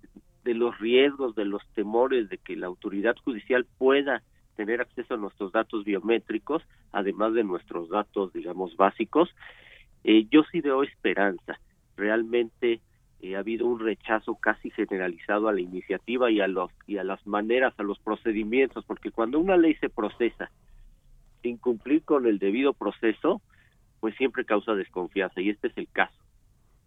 de 0.48 0.54
los 0.54 0.78
riesgos, 0.78 1.34
de 1.34 1.44
los 1.44 1.62
temores 1.74 2.30
de 2.30 2.38
que 2.38 2.56
la 2.56 2.68
autoridad 2.68 3.14
judicial 3.22 3.66
pueda 3.76 4.22
tener 4.56 4.80
acceso 4.80 5.12
a 5.12 5.18
nuestros 5.18 5.52
datos 5.52 5.84
biométricos, 5.84 6.62
además 6.90 7.34
de 7.34 7.44
nuestros 7.44 7.90
datos, 7.90 8.32
digamos, 8.32 8.74
básicos, 8.74 9.28
eh, 10.04 10.26
yo 10.30 10.44
sí 10.50 10.62
veo 10.62 10.84
esperanza. 10.84 11.60
Realmente 11.98 12.80
eh, 13.20 13.36
ha 13.36 13.40
habido 13.40 13.66
un 13.66 13.78
rechazo 13.78 14.36
casi 14.36 14.70
generalizado 14.70 15.48
a 15.48 15.52
la 15.52 15.60
iniciativa 15.60 16.30
y 16.30 16.40
a 16.40 16.48
los 16.48 16.70
y 16.86 16.96
a 16.96 17.04
las 17.04 17.26
maneras, 17.26 17.74
a 17.76 17.82
los 17.82 17.98
procedimientos, 17.98 18.86
porque 18.86 19.10
cuando 19.10 19.38
una 19.38 19.58
ley 19.58 19.74
se 19.74 19.90
procesa 19.90 20.50
sin 21.42 21.58
cumplir 21.58 22.04
con 22.04 22.24
el 22.24 22.38
debido 22.38 22.72
proceso, 22.72 23.42
pues 24.00 24.16
siempre 24.16 24.46
causa 24.46 24.72
desconfianza 24.72 25.42
y 25.42 25.50
este 25.50 25.68
es 25.68 25.76
el 25.76 25.88
caso. 25.90 26.16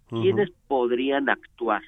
¿Quiénes 0.10 0.50
podrían 0.68 1.30
actuar? 1.30 1.84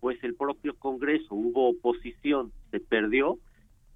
Pues 0.00 0.22
el 0.24 0.34
propio 0.34 0.74
Congreso, 0.76 1.34
hubo 1.34 1.68
oposición, 1.68 2.52
se 2.70 2.80
perdió, 2.80 3.38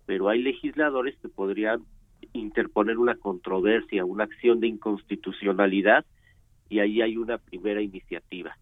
pero 0.06 0.28
hay 0.28 0.42
legisladores 0.42 1.16
que 1.20 1.28
podrían 1.28 1.84
interponer 2.32 2.98
una 2.98 3.16
controversia, 3.16 4.04
una 4.04 4.24
acción 4.24 4.60
de 4.60 4.68
inconstitucionalidad, 4.68 6.04
y 6.68 6.80
ahí 6.80 7.02
hay 7.02 7.16
una 7.16 7.38
primera 7.38 7.80
iniciativa. 7.80 8.56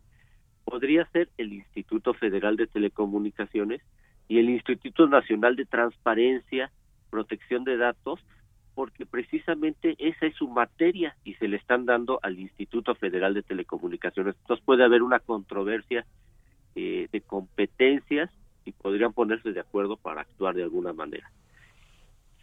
Podría 0.65 1.05
ser 1.07 1.29
el 1.39 1.53
Instituto 1.53 2.15
Federal 2.15 2.57
de 2.57 2.67
Telecomunicaciones 2.67 3.81
y 4.29 4.39
el 4.39 4.51
Instituto 4.51 5.07
Nacional 5.09 5.57
de 5.57 5.67
Transparencia, 5.67 6.71
Protección 7.11 7.65
de 7.65 7.77
Datos, 7.77 8.21
porque 8.75 9.05
precisamente 9.05 9.97
esa 9.99 10.27
es 10.27 10.35
su 10.37 10.49
materia 10.49 11.17
y 11.25 11.35
se 11.35 11.49
le 11.49 11.57
están 11.57 11.85
dando 11.85 12.19
al 12.23 12.39
Instituto 12.39 12.95
Federal 12.95 13.35
de 13.35 13.43
Telecomunicaciones. 13.43 14.37
Entonces 14.41 14.65
puede 14.65 14.85
haber 14.85 15.03
una 15.03 15.19
controversia 15.19 16.07
eh, 16.75 17.09
de 17.13 17.21
competencias 17.21 18.31
y 18.65 18.73
podrían 18.73 19.13
ponerse 19.13 19.53
de 19.53 19.61
acuerdo 19.61 19.97
para 19.97 20.23
actuar 20.23 20.55
de 20.55 20.63
alguna 20.63 20.93
manera. 20.93 21.31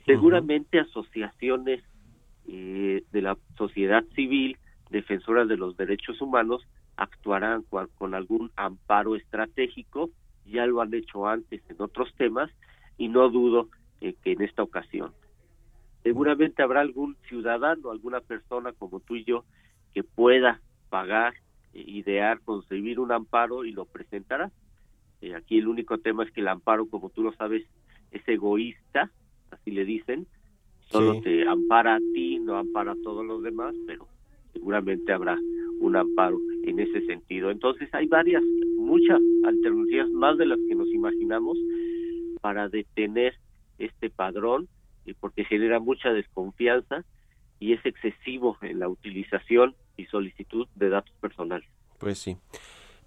Seguramente 0.05 0.79
asociaciones 0.79 1.83
eh, 2.47 3.03
de 3.11 3.21
la 3.21 3.37
sociedad 3.57 4.03
civil, 4.15 4.57
defensoras 4.89 5.47
de 5.47 5.57
los 5.57 5.77
derechos 5.77 6.19
humanos, 6.21 6.65
actuarán 6.97 7.63
con, 7.63 7.87
con 7.97 8.13
algún 8.13 8.51
amparo 8.55 9.15
estratégico, 9.15 10.09
ya 10.45 10.65
lo 10.65 10.81
han 10.81 10.93
hecho 10.93 11.27
antes 11.27 11.61
en 11.69 11.75
otros 11.79 12.13
temas 12.15 12.49
y 12.97 13.07
no 13.07 13.29
dudo 13.29 13.69
eh, 14.01 14.15
que 14.23 14.33
en 14.33 14.41
esta 14.41 14.63
ocasión 14.63 15.11
seguramente 16.03 16.63
habrá 16.63 16.81
algún 16.81 17.15
ciudadano, 17.27 17.91
alguna 17.91 18.21
persona 18.21 18.71
como 18.73 18.99
tú 18.99 19.15
y 19.15 19.25
yo 19.25 19.43
que 19.93 20.03
pueda 20.03 20.61
pagar, 20.89 21.33
idear, 21.73 22.39
concebir 22.41 22.99
un 22.99 23.11
amparo 23.11 23.65
y 23.65 23.71
lo 23.71 23.85
presentará. 23.85 24.51
Eh, 25.21 25.35
aquí 25.35 25.57
el 25.59 25.67
único 25.67 25.97
tema 25.97 26.23
es 26.23 26.31
que 26.31 26.41
el 26.41 26.47
amparo, 26.47 26.87
como 26.87 27.09
tú 27.09 27.23
lo 27.23 27.33
sabes, 27.33 27.65
es 28.11 28.27
egoísta, 28.27 29.11
así 29.51 29.71
le 29.71 29.85
dicen, 29.85 30.25
solo 30.89 31.15
Sí. 31.15 31.21
te 31.21 31.47
ampara 31.47 31.95
a 31.95 31.99
ti, 32.13 32.39
no 32.39 32.57
ampara 32.57 32.93
a 32.93 33.01
todos 33.03 33.25
los 33.25 33.43
demás, 33.43 33.75
pero 33.85 34.07
seguramente 34.53 35.11
habrá 35.11 35.37
un 35.79 35.95
amparo 35.95 36.39
en 36.63 36.79
ese 36.79 37.05
sentido. 37.05 37.51
Entonces 37.51 37.89
hay 37.93 38.07
varias, 38.07 38.43
muchas 38.77 39.21
alternativas, 39.43 40.09
más 40.11 40.37
de 40.37 40.45
las 40.47 40.59
que 40.67 40.75
nos 40.75 40.87
imaginamos, 40.89 41.57
para 42.41 42.69
detener 42.69 43.35
este 43.77 44.09
padrón 44.09 44.67
y 45.05 45.13
porque 45.13 45.45
genera 45.45 45.79
mucha 45.79 46.11
desconfianza 46.11 47.03
y 47.59 47.73
es 47.73 47.85
excesivo 47.85 48.57
en 48.61 48.79
la 48.79 48.87
utilización 48.89 49.75
y 49.99 50.05
solicitud 50.05 50.67
de 50.75 50.89
datos 50.89 51.13
personales. 51.19 51.67
Pues 51.97 52.19
sí. 52.19 52.37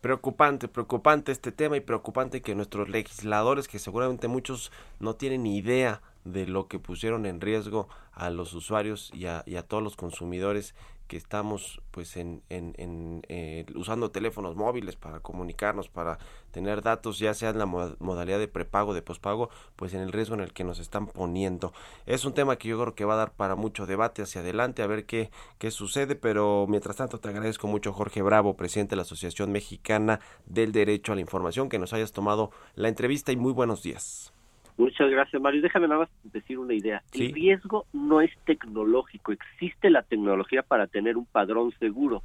Preocupante, 0.00 0.66
preocupante 0.68 1.30
este 1.30 1.52
tema 1.52 1.76
y 1.76 1.80
preocupante 1.80 2.42
que 2.42 2.54
nuestros 2.54 2.88
legisladores, 2.88 3.68
que 3.68 3.78
seguramente 3.78 4.26
muchos 4.26 4.72
no 4.98 5.14
tienen 5.14 5.44
ni 5.44 5.56
idea 5.56 6.02
de 6.24 6.46
lo 6.46 6.66
que 6.66 6.78
pusieron 6.78 7.24
en 7.24 7.40
riesgo 7.40 7.88
a 8.12 8.30
los 8.30 8.52
usuarios 8.54 9.10
y 9.14 9.26
a, 9.26 9.44
y 9.46 9.56
a 9.56 9.62
todos 9.62 9.82
los 9.82 9.96
consumidores 9.96 10.74
que 11.12 11.18
estamos 11.18 11.82
pues 11.90 12.16
en, 12.16 12.42
en, 12.48 13.22
eh, 13.28 13.66
usando 13.74 14.10
teléfonos 14.10 14.56
móviles 14.56 14.96
para 14.96 15.20
comunicarnos, 15.20 15.90
para 15.90 16.16
tener 16.52 16.80
datos, 16.80 17.18
ya 17.18 17.34
sea 17.34 17.50
en 17.50 17.58
la 17.58 17.66
mo- 17.66 17.94
modalidad 17.98 18.38
de 18.38 18.48
prepago, 18.48 18.94
de 18.94 19.02
pospago, 19.02 19.50
pues 19.76 19.92
en 19.92 20.00
el 20.00 20.10
riesgo 20.10 20.36
en 20.36 20.40
el 20.40 20.54
que 20.54 20.64
nos 20.64 20.78
están 20.78 21.06
poniendo. 21.06 21.74
Es 22.06 22.24
un 22.24 22.32
tema 22.32 22.56
que 22.56 22.68
yo 22.68 22.80
creo 22.80 22.94
que 22.94 23.04
va 23.04 23.12
a 23.12 23.18
dar 23.18 23.32
para 23.32 23.56
mucho 23.56 23.84
debate 23.84 24.22
hacia 24.22 24.40
adelante, 24.40 24.82
a 24.82 24.86
ver 24.86 25.04
qué, 25.04 25.30
qué 25.58 25.70
sucede, 25.70 26.16
pero 26.16 26.64
mientras 26.66 26.96
tanto 26.96 27.20
te 27.20 27.28
agradezco 27.28 27.66
mucho 27.66 27.92
Jorge 27.92 28.22
Bravo, 28.22 28.56
presidente 28.56 28.92
de 28.92 28.96
la 28.96 29.02
Asociación 29.02 29.52
Mexicana 29.52 30.18
del 30.46 30.72
Derecho 30.72 31.12
a 31.12 31.14
la 31.16 31.20
Información, 31.20 31.68
que 31.68 31.78
nos 31.78 31.92
hayas 31.92 32.12
tomado 32.12 32.52
la 32.74 32.88
entrevista 32.88 33.32
y 33.32 33.36
muy 33.36 33.52
buenos 33.52 33.82
días. 33.82 34.31
Muchas 34.76 35.10
gracias, 35.10 35.40
Mario. 35.40 35.62
Déjame 35.62 35.88
nada 35.88 36.00
más 36.00 36.10
decir 36.24 36.58
una 36.58 36.74
idea. 36.74 37.02
Sí. 37.12 37.26
El 37.26 37.32
riesgo 37.34 37.86
no 37.92 38.20
es 38.20 38.30
tecnológico. 38.44 39.32
Existe 39.32 39.90
la 39.90 40.02
tecnología 40.02 40.62
para 40.62 40.86
tener 40.86 41.16
un 41.16 41.26
padrón 41.26 41.72
seguro, 41.78 42.22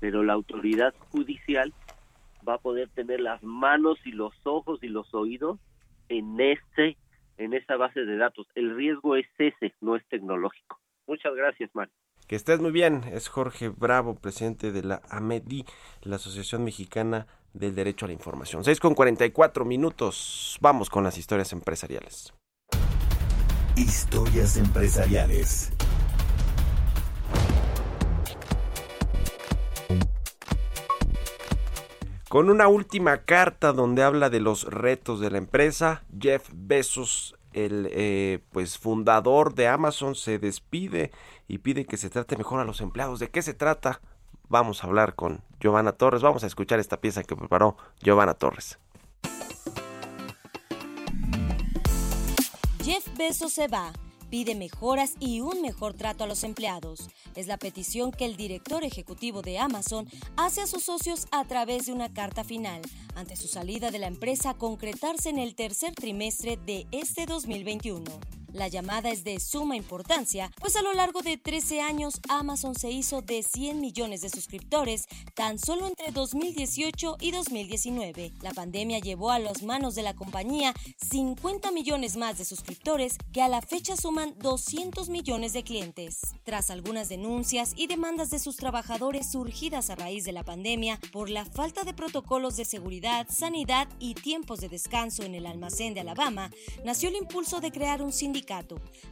pero 0.00 0.22
la 0.22 0.34
autoridad 0.34 0.94
judicial 1.10 1.72
va 2.46 2.54
a 2.54 2.58
poder 2.58 2.88
tener 2.90 3.20
las 3.20 3.42
manos 3.42 3.98
y 4.04 4.12
los 4.12 4.34
ojos 4.44 4.82
y 4.82 4.88
los 4.88 5.12
oídos 5.14 5.58
en 6.08 6.40
ese 6.40 6.96
en 7.38 7.54
esa 7.54 7.76
base 7.76 8.04
de 8.04 8.16
datos. 8.16 8.46
El 8.54 8.74
riesgo 8.74 9.16
es 9.16 9.26
ese, 9.38 9.72
no 9.80 9.96
es 9.96 10.04
tecnológico. 10.08 10.80
Muchas 11.06 11.34
gracias, 11.34 11.70
Mario. 11.72 11.94
Que 12.26 12.36
estés 12.36 12.60
muy 12.60 12.72
bien. 12.72 13.02
Es 13.12 13.28
Jorge 13.28 13.70
Bravo, 13.70 14.16
presidente 14.16 14.70
de 14.70 14.82
la 14.82 15.00
AMEDI, 15.08 15.64
la 16.02 16.16
Asociación 16.16 16.64
Mexicana 16.64 17.26
del 17.58 17.74
Derecho 17.74 18.06
a 18.06 18.08
la 18.08 18.14
Información. 18.14 18.64
6 18.64 18.80
con 18.80 18.94
44 18.94 19.64
minutos. 19.64 20.56
Vamos 20.60 20.88
con 20.88 21.04
las 21.04 21.18
historias 21.18 21.52
empresariales. 21.52 22.32
Historias 23.76 24.56
empresariales. 24.56 25.72
Con 32.28 32.50
una 32.50 32.68
última 32.68 33.24
carta 33.24 33.72
donde 33.72 34.02
habla 34.02 34.28
de 34.28 34.40
los 34.40 34.64
retos 34.64 35.18
de 35.18 35.30
la 35.30 35.38
empresa, 35.38 36.04
Jeff 36.20 36.50
Bezos, 36.52 37.36
el 37.54 37.88
eh, 37.90 38.40
pues 38.52 38.76
fundador 38.76 39.54
de 39.54 39.66
Amazon, 39.66 40.14
se 40.14 40.38
despide 40.38 41.10
y 41.46 41.58
pide 41.58 41.86
que 41.86 41.96
se 41.96 42.10
trate 42.10 42.36
mejor 42.36 42.60
a 42.60 42.64
los 42.64 42.82
empleados. 42.82 43.18
¿De 43.18 43.30
qué 43.30 43.40
se 43.40 43.54
trata? 43.54 44.02
Vamos 44.48 44.82
a 44.82 44.86
hablar 44.86 45.14
con 45.14 45.42
Giovanna 45.60 45.92
Torres. 45.92 46.22
Vamos 46.22 46.42
a 46.42 46.46
escuchar 46.46 46.80
esta 46.80 47.00
pieza 47.00 47.22
que 47.22 47.36
preparó 47.36 47.76
Giovanna 48.00 48.34
Torres. 48.34 48.78
Jeff 52.82 53.06
Bezos 53.16 53.52
se 53.52 53.68
va. 53.68 53.92
pide 54.30 54.54
mejoras 54.54 55.14
y 55.18 55.40
un 55.40 55.62
mejor 55.62 55.94
trato 55.94 56.24
a 56.24 56.26
los 56.26 56.44
empleados. 56.44 57.08
Es 57.34 57.46
la 57.46 57.56
petición 57.56 58.10
que 58.12 58.26
el 58.26 58.36
director 58.36 58.84
ejecutivo 58.84 59.40
de 59.40 59.58
Amazon 59.58 60.06
hace 60.36 60.60
a 60.60 60.66
sus 60.66 60.84
socios 60.84 61.26
a 61.30 61.44
través 61.44 61.86
de 61.86 61.92
una 61.92 62.12
carta 62.12 62.44
final 62.44 62.82
ante 63.14 63.36
su 63.36 63.48
salida 63.48 63.90
de 63.90 63.98
la 63.98 64.06
empresa 64.06 64.50
a 64.50 64.54
concretarse 64.54 65.30
en 65.30 65.38
el 65.38 65.54
tercer 65.54 65.94
trimestre 65.94 66.58
de 66.58 66.86
este 66.92 67.24
2021. 67.24 68.04
La 68.58 68.66
llamada 68.66 69.10
es 69.10 69.22
de 69.22 69.38
suma 69.38 69.76
importancia, 69.76 70.50
pues 70.58 70.74
a 70.74 70.82
lo 70.82 70.92
largo 70.92 71.22
de 71.22 71.36
13 71.36 71.80
años 71.80 72.20
Amazon 72.28 72.74
se 72.74 72.90
hizo 72.90 73.22
de 73.22 73.44
100 73.44 73.80
millones 73.80 74.20
de 74.20 74.30
suscriptores 74.30 75.06
tan 75.36 75.60
solo 75.60 75.86
entre 75.86 76.10
2018 76.10 77.18
y 77.20 77.30
2019. 77.30 78.32
La 78.42 78.52
pandemia 78.54 78.98
llevó 78.98 79.30
a 79.30 79.38
las 79.38 79.62
manos 79.62 79.94
de 79.94 80.02
la 80.02 80.16
compañía 80.16 80.74
50 81.08 81.70
millones 81.70 82.16
más 82.16 82.36
de 82.36 82.44
suscriptores 82.44 83.16
que 83.32 83.42
a 83.42 83.48
la 83.48 83.62
fecha 83.62 83.96
suman 83.96 84.34
200 84.40 85.08
millones 85.08 85.52
de 85.52 85.62
clientes. 85.62 86.18
Tras 86.42 86.70
algunas 86.70 87.08
denuncias 87.08 87.74
y 87.76 87.86
demandas 87.86 88.30
de 88.30 88.40
sus 88.40 88.56
trabajadores 88.56 89.30
surgidas 89.30 89.88
a 89.88 89.94
raíz 89.94 90.24
de 90.24 90.32
la 90.32 90.42
pandemia 90.42 90.98
por 91.12 91.30
la 91.30 91.44
falta 91.44 91.84
de 91.84 91.94
protocolos 91.94 92.56
de 92.56 92.64
seguridad, 92.64 93.28
sanidad 93.30 93.86
y 94.00 94.14
tiempos 94.14 94.58
de 94.58 94.68
descanso 94.68 95.22
en 95.22 95.36
el 95.36 95.46
almacén 95.46 95.94
de 95.94 96.00
Alabama, 96.00 96.50
nació 96.84 97.08
el 97.08 97.14
impulso 97.14 97.60
de 97.60 97.70
crear 97.70 98.02
un 98.02 98.12
sindicato 98.12 98.47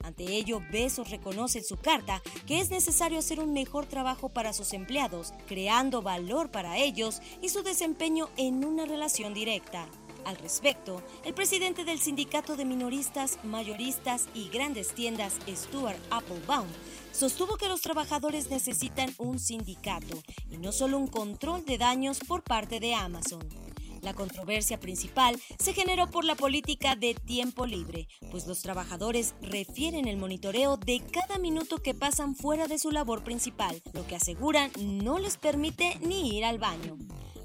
ante 0.02 0.24
ello, 0.24 0.62
Besos 0.70 1.10
reconoce 1.10 1.58
en 1.58 1.64
su 1.64 1.76
carta 1.76 2.22
que 2.46 2.60
es 2.60 2.70
necesario 2.70 3.18
hacer 3.18 3.40
un 3.40 3.52
mejor 3.52 3.86
trabajo 3.86 4.28
para 4.30 4.52
sus 4.52 4.72
empleados, 4.72 5.34
creando 5.46 6.00
valor 6.00 6.50
para 6.50 6.78
ellos 6.78 7.20
y 7.42 7.50
su 7.50 7.62
desempeño 7.62 8.28
en 8.36 8.64
una 8.64 8.86
relación 8.86 9.34
directa. 9.34 9.86
Al 10.24 10.36
respecto, 10.38 11.02
el 11.24 11.34
presidente 11.34 11.84
del 11.84 12.00
Sindicato 12.00 12.56
de 12.56 12.64
Minoristas, 12.64 13.38
Mayoristas 13.44 14.26
y 14.34 14.48
Grandes 14.48 14.92
Tiendas, 14.94 15.34
Stuart 15.48 16.00
Applebaum, 16.10 16.66
sostuvo 17.12 17.56
que 17.56 17.68
los 17.68 17.82
trabajadores 17.82 18.50
necesitan 18.50 19.14
un 19.18 19.38
sindicato 19.38 20.20
y 20.50 20.56
no 20.56 20.72
solo 20.72 20.98
un 20.98 21.06
control 21.06 21.64
de 21.64 21.78
daños 21.78 22.18
por 22.26 22.42
parte 22.42 22.80
de 22.80 22.94
Amazon. 22.94 23.65
La 24.02 24.14
controversia 24.14 24.78
principal 24.78 25.40
se 25.58 25.72
generó 25.72 26.10
por 26.10 26.24
la 26.24 26.34
política 26.34 26.96
de 26.96 27.14
tiempo 27.14 27.66
libre, 27.66 28.08
pues 28.30 28.46
los 28.46 28.62
trabajadores 28.62 29.34
refieren 29.40 30.06
el 30.06 30.16
monitoreo 30.16 30.76
de 30.76 31.00
cada 31.00 31.38
minuto 31.38 31.78
que 31.78 31.94
pasan 31.94 32.34
fuera 32.34 32.66
de 32.66 32.78
su 32.78 32.90
labor 32.90 33.24
principal, 33.24 33.82
lo 33.92 34.06
que 34.06 34.16
aseguran 34.16 34.70
no 34.78 35.18
les 35.18 35.36
permite 35.36 35.98
ni 36.00 36.36
ir 36.36 36.44
al 36.44 36.58
baño. 36.58 36.96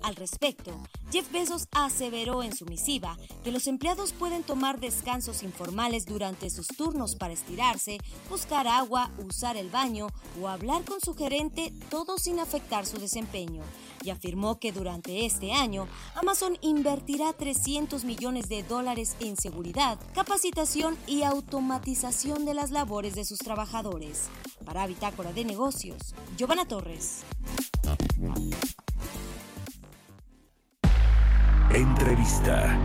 Al 0.03 0.15
respecto, 0.15 0.81
Jeff 1.11 1.31
Bezos 1.31 1.67
aseveró 1.71 2.41
en 2.41 2.55
su 2.55 2.65
misiva 2.65 3.17
que 3.43 3.51
los 3.51 3.67
empleados 3.67 4.13
pueden 4.13 4.41
tomar 4.41 4.79
descansos 4.79 5.43
informales 5.43 6.07
durante 6.07 6.49
sus 6.49 6.67
turnos 6.67 7.15
para 7.15 7.33
estirarse, 7.33 7.99
buscar 8.27 8.67
agua, 8.67 9.11
usar 9.23 9.57
el 9.57 9.69
baño 9.69 10.07
o 10.41 10.47
hablar 10.47 10.83
con 10.85 10.99
su 11.01 11.13
gerente, 11.13 11.71
todo 11.91 12.17
sin 12.17 12.39
afectar 12.39 12.87
su 12.87 12.97
desempeño. 12.97 13.61
Y 14.03 14.09
afirmó 14.09 14.59
que 14.59 14.71
durante 14.71 15.25
este 15.25 15.53
año, 15.53 15.87
Amazon 16.15 16.57
invertirá 16.61 17.33
300 17.33 18.03
millones 18.03 18.49
de 18.49 18.63
dólares 18.63 19.15
en 19.19 19.37
seguridad, 19.37 19.99
capacitación 20.13 20.97
y 21.07 21.23
automatización 21.23 22.45
de 22.45 22.53
las 22.53 22.71
labores 22.71 23.15
de 23.15 23.25
sus 23.25 23.39
trabajadores. 23.39 24.29
Para 24.65 24.87
Bitácora 24.87 25.33
de 25.33 25.45
Negocios, 25.45 26.15
Giovanna 26.37 26.65
Torres. 26.65 27.23
Entrevista. 31.73 32.77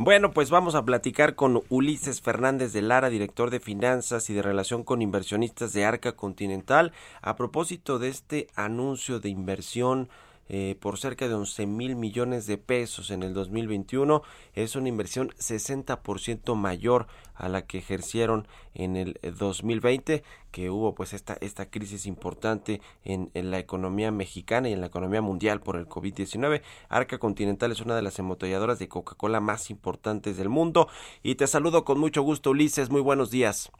Bueno, 0.00 0.30
pues 0.30 0.48
vamos 0.48 0.76
a 0.76 0.84
platicar 0.84 1.34
con 1.34 1.60
Ulises 1.70 2.20
Fernández 2.20 2.72
de 2.72 2.82
Lara, 2.82 3.10
director 3.10 3.50
de 3.50 3.58
finanzas 3.58 4.30
y 4.30 4.32
de 4.32 4.42
relación 4.42 4.84
con 4.84 5.02
inversionistas 5.02 5.72
de 5.72 5.84
Arca 5.84 6.12
Continental, 6.12 6.92
a 7.20 7.34
propósito 7.34 7.98
de 7.98 8.06
este 8.06 8.46
anuncio 8.54 9.18
de 9.18 9.30
inversión 9.30 10.08
eh, 10.48 10.76
por 10.80 10.98
cerca 10.98 11.28
de 11.28 11.34
11 11.34 11.66
mil 11.66 11.96
millones 11.96 12.46
de 12.46 12.58
pesos 12.58 13.10
en 13.10 13.22
el 13.22 13.34
2021. 13.34 14.22
Es 14.54 14.76
una 14.76 14.88
inversión 14.88 15.30
60% 15.38 16.54
mayor 16.54 17.06
a 17.34 17.48
la 17.48 17.66
que 17.66 17.78
ejercieron 17.78 18.48
en 18.74 18.96
el 18.96 19.18
2020, 19.22 20.22
que 20.50 20.70
hubo 20.70 20.94
pues 20.94 21.12
esta, 21.12 21.36
esta 21.40 21.70
crisis 21.70 22.06
importante 22.06 22.80
en, 23.04 23.30
en 23.34 23.50
la 23.50 23.58
economía 23.58 24.10
mexicana 24.10 24.68
y 24.68 24.72
en 24.72 24.80
la 24.80 24.86
economía 24.86 25.22
mundial 25.22 25.60
por 25.60 25.76
el 25.76 25.86
COVID-19. 25.86 26.62
Arca 26.88 27.18
Continental 27.18 27.72
es 27.72 27.80
una 27.80 27.96
de 27.96 28.02
las 28.02 28.18
embotelladoras 28.18 28.78
de 28.78 28.88
Coca-Cola 28.88 29.40
más 29.40 29.70
importantes 29.70 30.36
del 30.36 30.48
mundo. 30.48 30.88
Y 31.22 31.36
te 31.36 31.46
saludo 31.46 31.84
con 31.84 31.98
mucho 31.98 32.22
gusto, 32.22 32.50
Ulises. 32.50 32.90
Muy 32.90 33.00
buenos 33.00 33.30
días. 33.30 33.70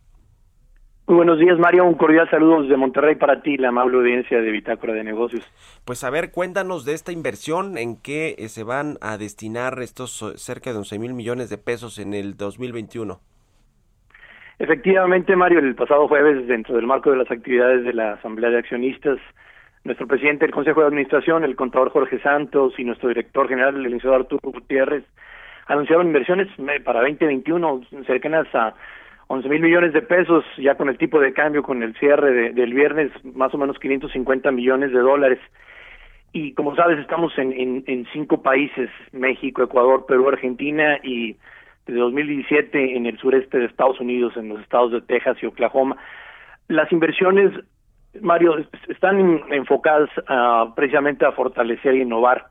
Muy 1.08 1.16
buenos 1.16 1.38
días, 1.38 1.58
Mario. 1.58 1.86
Un 1.86 1.94
cordial 1.94 2.28
saludo 2.28 2.60
desde 2.60 2.76
Monterrey 2.76 3.14
para 3.14 3.40
ti, 3.40 3.56
la 3.56 3.68
amable 3.68 3.96
audiencia 3.96 4.42
de 4.42 4.50
Bitácora 4.50 4.92
de 4.92 5.02
Negocios. 5.02 5.42
Pues 5.86 6.04
a 6.04 6.10
ver, 6.10 6.30
cuéntanos 6.30 6.84
de 6.84 6.92
esta 6.92 7.12
inversión, 7.12 7.78
en 7.78 7.96
qué 7.96 8.34
eh, 8.36 8.48
se 8.50 8.62
van 8.62 8.98
a 9.00 9.16
destinar 9.16 9.78
estos 9.80 10.20
eh, 10.20 10.36
cerca 10.36 10.70
de 10.70 10.76
11 10.76 10.98
mil 10.98 11.14
millones 11.14 11.48
de 11.48 11.56
pesos 11.56 11.98
en 11.98 12.12
el 12.12 12.36
2021. 12.36 13.20
Efectivamente, 14.58 15.34
Mario, 15.34 15.60
el 15.60 15.74
pasado 15.74 16.08
jueves, 16.08 16.46
dentro 16.46 16.76
del 16.76 16.86
marco 16.86 17.10
de 17.10 17.16
las 17.16 17.30
actividades 17.30 17.84
de 17.84 17.94
la 17.94 18.12
Asamblea 18.12 18.50
de 18.50 18.58
Accionistas, 18.58 19.18
nuestro 19.84 20.06
presidente 20.06 20.44
del 20.44 20.52
Consejo 20.52 20.82
de 20.82 20.88
Administración, 20.88 21.42
el 21.42 21.56
contador 21.56 21.88
Jorge 21.88 22.20
Santos 22.20 22.74
y 22.76 22.84
nuestro 22.84 23.08
director 23.08 23.48
general, 23.48 23.76
el 23.76 23.84
licenciado 23.84 24.14
Arturo 24.14 24.42
Gutiérrez, 24.52 25.04
anunciaron 25.68 26.08
inversiones 26.08 26.48
eh, 26.58 26.80
para 26.84 27.00
2021 27.00 27.80
cercanas 28.06 28.46
a 28.54 28.74
11 29.28 29.48
mil 29.48 29.60
millones 29.60 29.92
de 29.92 30.00
pesos, 30.00 30.44
ya 30.56 30.74
con 30.76 30.88
el 30.88 30.96
tipo 30.96 31.20
de 31.20 31.34
cambio, 31.34 31.62
con 31.62 31.82
el 31.82 31.94
cierre 31.98 32.32
de, 32.32 32.52
del 32.52 32.72
viernes, 32.72 33.12
más 33.24 33.52
o 33.54 33.58
menos 33.58 33.78
550 33.78 34.50
millones 34.52 34.90
de 34.90 35.00
dólares. 35.00 35.38
Y 36.32 36.54
como 36.54 36.74
sabes, 36.74 36.98
estamos 36.98 37.36
en, 37.38 37.84
en, 37.86 38.06
cinco 38.12 38.42
países, 38.42 38.90
México, 39.12 39.62
Ecuador, 39.62 40.06
Perú, 40.06 40.28
Argentina 40.28 40.98
y 41.02 41.36
desde 41.86 42.00
2017 42.00 42.96
en 42.96 43.06
el 43.06 43.18
sureste 43.18 43.58
de 43.58 43.66
Estados 43.66 44.00
Unidos, 44.00 44.34
en 44.36 44.48
los 44.48 44.60
estados 44.60 44.92
de 44.92 45.02
Texas 45.02 45.36
y 45.42 45.46
Oklahoma. 45.46 45.96
Las 46.68 46.90
inversiones, 46.90 47.52
Mario, 48.20 48.56
están 48.88 49.42
enfocadas 49.50 50.10
uh, 50.18 50.74
precisamente 50.74 51.26
a 51.26 51.32
fortalecer 51.32 51.94
e 51.94 52.02
innovar 52.02 52.46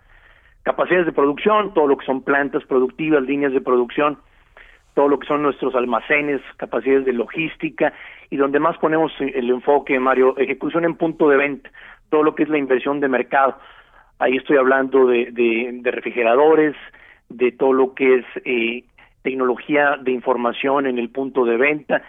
capacidades 0.64 1.06
de 1.08 1.12
producción, 1.12 1.74
todo 1.74 1.88
lo 1.88 1.98
que 1.98 2.06
son 2.06 2.24
plantas 2.24 2.64
productivas, 2.66 3.24
líneas 3.24 3.54
de 3.54 3.62
producción, 3.62 4.18
todo 4.98 5.10
lo 5.10 5.20
que 5.20 5.28
son 5.28 5.44
nuestros 5.44 5.76
almacenes, 5.76 6.42
capacidades 6.58 7.06
de 7.06 7.14
logística 7.14 7.94
y 8.32 8.36
donde 8.36 8.58
más 8.58 8.80
ponemos 8.80 9.12
el 9.20 9.48
enfoque, 9.52 10.00
Mario, 10.00 10.36
ejecución 10.40 10.86
en 10.86 10.96
punto 10.96 11.30
de 11.30 11.38
venta, 11.38 11.70
todo 12.10 12.24
lo 12.24 12.34
que 12.34 12.42
es 12.42 12.50
la 12.50 12.58
inversión 12.58 13.00
de 13.00 13.08
mercado. 13.08 13.60
Ahí 14.18 14.38
estoy 14.38 14.58
hablando 14.58 15.06
de, 15.06 15.30
de, 15.32 15.70
de 15.84 15.92
refrigeradores, 15.92 16.76
de 17.30 17.52
todo 17.52 17.74
lo 17.74 17.94
que 17.94 18.16
es 18.16 18.26
eh, 18.44 18.86
tecnología 19.22 19.98
de 20.02 20.14
información 20.14 20.88
en 20.88 20.98
el 20.98 21.12
punto 21.12 21.46
de 21.46 21.58
venta 21.58 22.02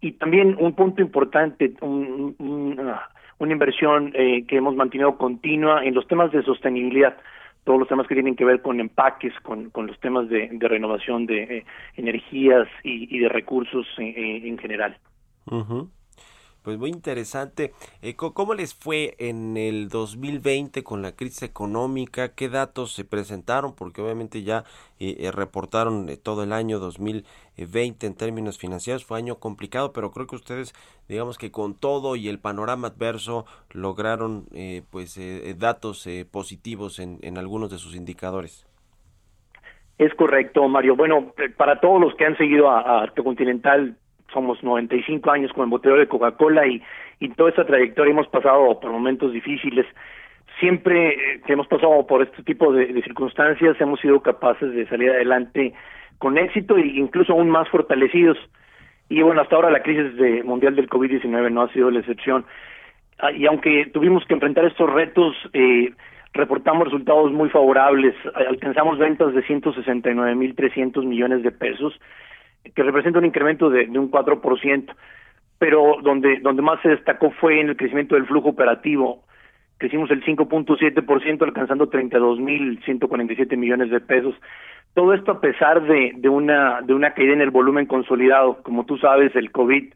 y 0.00 0.10
también 0.10 0.56
un 0.58 0.74
punto 0.74 1.00
importante, 1.00 1.74
un, 1.80 2.34
un, 2.40 2.92
una 3.38 3.52
inversión 3.52 4.10
eh, 4.14 4.44
que 4.48 4.56
hemos 4.56 4.74
mantenido 4.74 5.16
continua 5.16 5.84
en 5.84 5.94
los 5.94 6.08
temas 6.08 6.32
de 6.32 6.42
sostenibilidad 6.42 7.16
todos 7.64 7.78
los 7.78 7.88
temas 7.88 8.06
que 8.06 8.14
tienen 8.14 8.36
que 8.36 8.44
ver 8.44 8.60
con 8.62 8.80
empaques, 8.80 9.32
con, 9.42 9.70
con 9.70 9.86
los 9.86 9.98
temas 10.00 10.28
de, 10.28 10.50
renovación 10.60 11.26
de 11.26 11.42
eh, 11.42 11.64
energías 11.96 12.68
y, 12.82 13.18
de 13.18 13.28
recursos 13.28 13.86
en, 13.98 14.46
en 14.46 14.58
general. 14.58 14.96
Uh. 15.46 15.86
Pues 16.62 16.78
muy 16.78 16.90
interesante. 16.90 17.72
Eh, 18.02 18.14
¿Cómo 18.14 18.54
les 18.54 18.74
fue 18.74 19.16
en 19.18 19.56
el 19.56 19.88
2020 19.88 20.84
con 20.84 21.02
la 21.02 21.12
crisis 21.12 21.42
económica? 21.42 22.34
¿Qué 22.34 22.48
datos 22.48 22.92
se 22.92 23.04
presentaron? 23.04 23.74
Porque 23.74 24.00
obviamente 24.00 24.42
ya 24.44 24.64
eh, 25.00 25.16
eh, 25.18 25.32
reportaron 25.32 26.08
todo 26.22 26.44
el 26.44 26.52
año 26.52 26.78
2020 26.78 28.06
en 28.06 28.14
términos 28.14 28.58
financieros. 28.58 29.04
Fue 29.04 29.18
año 29.18 29.40
complicado, 29.40 29.92
pero 29.92 30.12
creo 30.12 30.28
que 30.28 30.36
ustedes, 30.36 30.72
digamos 31.08 31.38
que 31.38 31.50
con 31.50 31.74
todo 31.74 32.14
y 32.14 32.28
el 32.28 32.38
panorama 32.38 32.88
adverso, 32.88 33.44
lograron 33.72 34.44
eh, 34.54 34.82
pues 34.90 35.18
eh, 35.18 35.56
datos 35.58 36.08
positivos 36.30 37.00
en, 37.00 37.18
en 37.22 37.38
algunos 37.38 37.72
de 37.72 37.78
sus 37.78 37.96
indicadores. 37.96 38.64
Es 39.98 40.14
correcto, 40.14 40.68
Mario. 40.68 40.94
Bueno, 40.94 41.32
para 41.56 41.80
todos 41.80 42.00
los 42.00 42.14
que 42.14 42.24
han 42.24 42.36
seguido 42.36 42.70
a, 42.70 43.02
a 43.02 43.14
Continental 43.14 43.96
somos 44.32 44.62
95 44.62 45.30
años 45.30 45.52
como 45.52 45.64
embotellador 45.64 46.00
de 46.00 46.08
Coca-Cola 46.08 46.66
y, 46.66 46.82
y 47.20 47.28
toda 47.30 47.50
esta 47.50 47.64
trayectoria 47.64 48.12
hemos 48.12 48.28
pasado 48.28 48.80
por 48.80 48.90
momentos 48.90 49.32
difíciles. 49.32 49.86
Siempre 50.60 51.40
que 51.46 51.52
hemos 51.52 51.66
pasado 51.66 52.06
por 52.06 52.22
este 52.22 52.42
tipo 52.42 52.72
de, 52.72 52.86
de, 52.86 53.02
circunstancias 53.02 53.80
hemos 53.80 54.00
sido 54.00 54.20
capaces 54.20 54.72
de 54.72 54.86
salir 54.86 55.10
adelante 55.10 55.72
con 56.18 56.38
éxito 56.38 56.76
e 56.76 56.86
incluso 56.86 57.32
aún 57.32 57.50
más 57.50 57.68
fortalecidos. 57.68 58.38
Y 59.08 59.22
bueno, 59.22 59.40
hasta 59.42 59.56
ahora 59.56 59.70
la 59.70 59.82
crisis 59.82 60.16
de, 60.16 60.42
mundial 60.42 60.74
del 60.76 60.88
COVID-19 60.88 61.50
no 61.52 61.62
ha 61.62 61.72
sido 61.72 61.90
la 61.90 62.00
excepción. 62.00 62.44
Ah, 63.18 63.30
y 63.32 63.46
aunque 63.46 63.86
tuvimos 63.92 64.24
que 64.24 64.34
enfrentar 64.34 64.64
estos 64.64 64.90
retos, 64.90 65.36
eh, 65.52 65.92
reportamos 66.32 66.84
resultados 66.84 67.32
muy 67.32 67.48
favorables. 67.50 68.14
Alcanzamos 68.34 68.98
ventas 68.98 69.34
de 69.34 69.44
169.300 69.44 71.04
millones 71.04 71.42
de 71.42 71.52
pesos, 71.52 71.98
que 72.74 72.82
representa 72.82 73.18
un 73.18 73.26
incremento 73.26 73.70
de, 73.70 73.86
de 73.86 73.98
un 73.98 74.10
4%, 74.10 74.94
pero 75.58 75.96
donde, 76.02 76.40
donde 76.40 76.62
más 76.62 76.80
se 76.82 76.88
destacó 76.88 77.30
fue 77.30 77.60
en 77.60 77.70
el 77.70 77.76
crecimiento 77.76 78.14
del 78.14 78.26
flujo 78.26 78.48
operativo. 78.48 79.24
Crecimos 79.78 80.10
el 80.10 80.24
5.7%, 80.24 81.42
alcanzando 81.42 81.90
32.147 81.90 83.56
millones 83.56 83.90
de 83.90 84.00
pesos. 84.00 84.34
Todo 84.94 85.14
esto 85.14 85.32
a 85.32 85.40
pesar 85.40 85.82
de, 85.82 86.12
de, 86.16 86.28
una, 86.28 86.80
de 86.82 86.94
una 86.94 87.14
caída 87.14 87.32
en 87.32 87.40
el 87.40 87.50
volumen 87.50 87.86
consolidado. 87.86 88.62
Como 88.62 88.84
tú 88.84 88.98
sabes, 88.98 89.34
el 89.34 89.50
COVID 89.50 89.92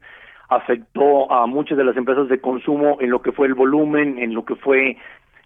afectó 0.49 1.31
a 1.31 1.45
muchas 1.45 1.77
de 1.77 1.83
las 1.83 1.97
empresas 1.97 2.29
de 2.29 2.39
consumo 2.39 2.97
en 2.99 3.09
lo 3.09 3.21
que 3.21 3.31
fue 3.31 3.47
el 3.47 3.53
volumen, 3.53 4.17
en 4.17 4.33
lo 4.33 4.45
que 4.45 4.55
fue 4.55 4.97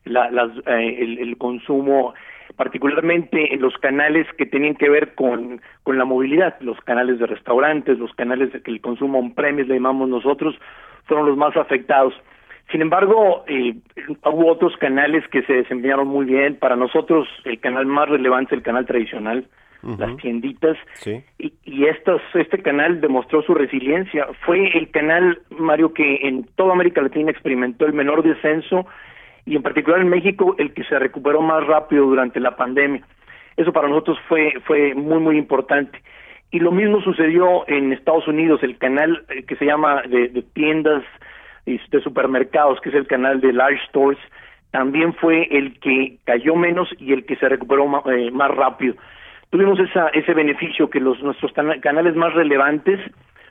la, 0.06 0.30
las, 0.32 0.52
eh, 0.68 0.98
el, 1.00 1.20
el, 1.20 1.38
consumo, 1.38 2.14
particularmente 2.56 3.54
en 3.54 3.62
los 3.62 3.78
canales 3.78 4.28
que 4.38 4.46
tenían 4.46 4.76
que 4.76 4.90
ver 4.90 5.16
con, 5.16 5.62
con 5.84 5.98
la 5.98 6.06
movilidad, 6.06 6.60
los 6.62 6.80
canales 6.82 7.20
de 7.20 7.28
restaurantes, 7.28 8.00
los 8.00 8.14
canales 8.14 8.52
de 8.54 8.62
que 8.62 8.72
el 8.72 8.82
consumo 8.82 9.20
on-premise 9.20 9.68
le 9.68 9.76
llamamos 9.76 10.10
nosotros, 10.10 10.56
fueron 11.06 11.28
los 11.28 11.38
más 11.38 11.56
afectados. 11.58 12.14
Sin 12.72 12.82
embargo, 12.82 13.44
eh, 13.48 13.76
hubo 14.24 14.48
otros 14.48 14.76
canales 14.78 15.28
que 15.28 15.42
se 15.44 15.54
desempeñaron 15.54 16.08
muy 16.08 16.26
bien. 16.26 16.56
Para 16.56 16.76
nosotros, 16.76 17.28
el 17.44 17.60
canal 17.60 17.86
más 17.86 18.08
relevante 18.08 18.56
es 18.56 18.60
el 18.60 18.64
canal 18.64 18.86
tradicional, 18.86 19.46
uh 19.84 19.90
-huh. 19.90 20.00
las 20.00 20.16
tienditas. 20.18 20.78
Sí. 20.94 21.22
Y, 21.38 21.54
y 21.66 21.86
estos, 21.88 22.22
este 22.34 22.62
canal 22.62 23.02
demostró 23.02 23.42
su 23.42 23.54
resiliencia. 23.54 24.26
Fue 24.46 24.70
el 24.78 24.90
canal, 24.92 25.40
Mario, 25.50 25.94
que 25.94 26.28
en 26.28 26.46
toda 26.56 26.74
América 26.74 27.02
Latina 27.02 27.32
experimentó 27.32 27.86
el 27.86 27.94
menor 27.94 28.24
descenso 28.24 28.88
y 29.46 29.56
en 29.56 29.64
particular 29.64 30.02
en 30.02 30.10
México 30.10 30.56
el 30.58 30.74
que 30.74 30.84
se 30.84 31.00
recuperó 31.00 31.42
más 31.42 31.66
rápido 31.66 32.06
durante 32.06 32.40
la 32.40 32.56
pandemia. 32.56 33.02
Eso 33.58 33.74
para 33.74 33.88
nosotros 33.88 34.18
fue, 34.28 34.54
fue 34.66 34.94
muy, 34.94 35.20
muy 35.20 35.38
importante. 35.38 36.02
Y 36.52 36.60
lo 36.60 36.72
mismo 36.72 37.02
sucedió 37.02 37.68
en 37.68 37.94
Estados 37.94 38.28
Unidos, 38.28 38.62
el 38.64 38.78
canal 38.78 39.26
que 39.48 39.56
se 39.56 39.66
llama 39.66 40.02
de, 40.04 40.44
tiendas 40.54 41.04
de 41.66 42.02
supermercados, 42.02 42.82
que 42.82 42.90
es 42.90 42.96
el 42.96 43.08
canal 43.08 43.40
de 43.40 43.54
Large 43.54 43.82
Stores, 43.88 44.20
también 44.72 45.14
fue 45.14 45.48
el 45.52 45.80
que 45.80 46.18
cayó 46.26 46.56
menos 46.56 46.90
y 46.98 47.14
el 47.14 47.26
que 47.26 47.36
se 47.36 47.48
recuperó 47.48 47.88
más, 47.88 48.04
eh, 48.08 48.32
más 48.32 48.52
rápido. 48.52 48.96
Tuvimos 49.50 49.80
esa, 49.80 50.08
ese 50.10 50.34
beneficio 50.34 50.90
que 50.90 51.00
los 51.00 51.22
nuestros 51.22 51.52
canales 51.54 52.16
más 52.16 52.34
relevantes 52.34 53.00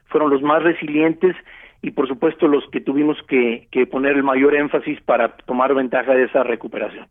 fueron 0.07 0.31
los 0.31 0.43
más 0.43 0.63
resilientes 0.63 1.37
y 1.83 1.93
por 1.93 2.09
supuesto 2.09 2.47
los 2.47 2.65
que 2.71 2.81
tuvimos 2.81 3.17
que, 3.29 3.69
que 3.71 3.87
poner 3.87 4.17
el 4.17 4.23
mayor 4.23 4.55
énfasis 4.55 5.01
para 5.03 5.37
tomar 5.37 5.75
ventaja 5.75 6.13
de 6.13 6.25
esa 6.25 6.43
recuperación. 6.43 7.09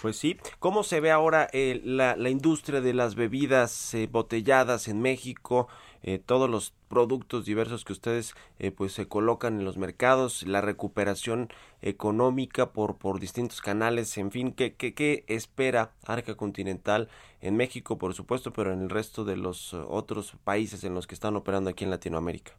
Pues 0.00 0.16
sí, 0.16 0.36
¿cómo 0.58 0.82
se 0.82 1.00
ve 1.00 1.10
ahora 1.10 1.48
eh, 1.52 1.80
la, 1.84 2.16
la, 2.16 2.28
industria 2.28 2.80
de 2.80 2.94
las 2.94 3.14
bebidas 3.14 3.94
eh, 3.94 4.08
botelladas 4.10 4.88
en 4.88 5.00
México? 5.00 5.68
Eh, 6.06 6.18
todos 6.18 6.50
los 6.50 6.74
productos 6.88 7.46
diversos 7.46 7.82
que 7.82 7.94
ustedes 7.94 8.34
eh, 8.58 8.70
pues 8.70 8.92
se 8.92 9.08
colocan 9.08 9.58
en 9.58 9.64
los 9.64 9.78
mercados, 9.78 10.46
la 10.46 10.60
recuperación 10.60 11.48
económica 11.80 12.72
por, 12.72 12.98
por 12.98 13.20
distintos 13.20 13.62
canales, 13.62 14.18
en 14.18 14.30
fin, 14.30 14.52
¿qué, 14.52 14.74
qué, 14.74 14.92
qué 14.92 15.24
espera 15.26 15.92
Arca 16.06 16.34
Continental 16.34 17.08
en 17.40 17.56
México, 17.56 17.96
por 17.96 18.12
supuesto, 18.12 18.52
pero 18.52 18.74
en 18.74 18.82
el 18.82 18.90
resto 18.90 19.24
de 19.24 19.38
los 19.38 19.72
otros 19.72 20.36
países 20.44 20.84
en 20.84 20.94
los 20.94 21.06
que 21.06 21.14
están 21.14 21.36
operando 21.36 21.70
aquí 21.70 21.84
en 21.84 21.90
Latinoamérica? 21.90 22.52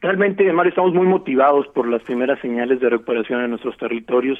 Realmente, 0.00 0.50
Mario, 0.52 0.70
estamos 0.70 0.94
muy 0.94 1.06
motivados 1.06 1.66
por 1.68 1.86
las 1.86 2.02
primeras 2.02 2.40
señales 2.40 2.80
de 2.80 2.88
recuperación 2.88 3.42
en 3.42 3.50
nuestros 3.50 3.76
territorios 3.76 4.38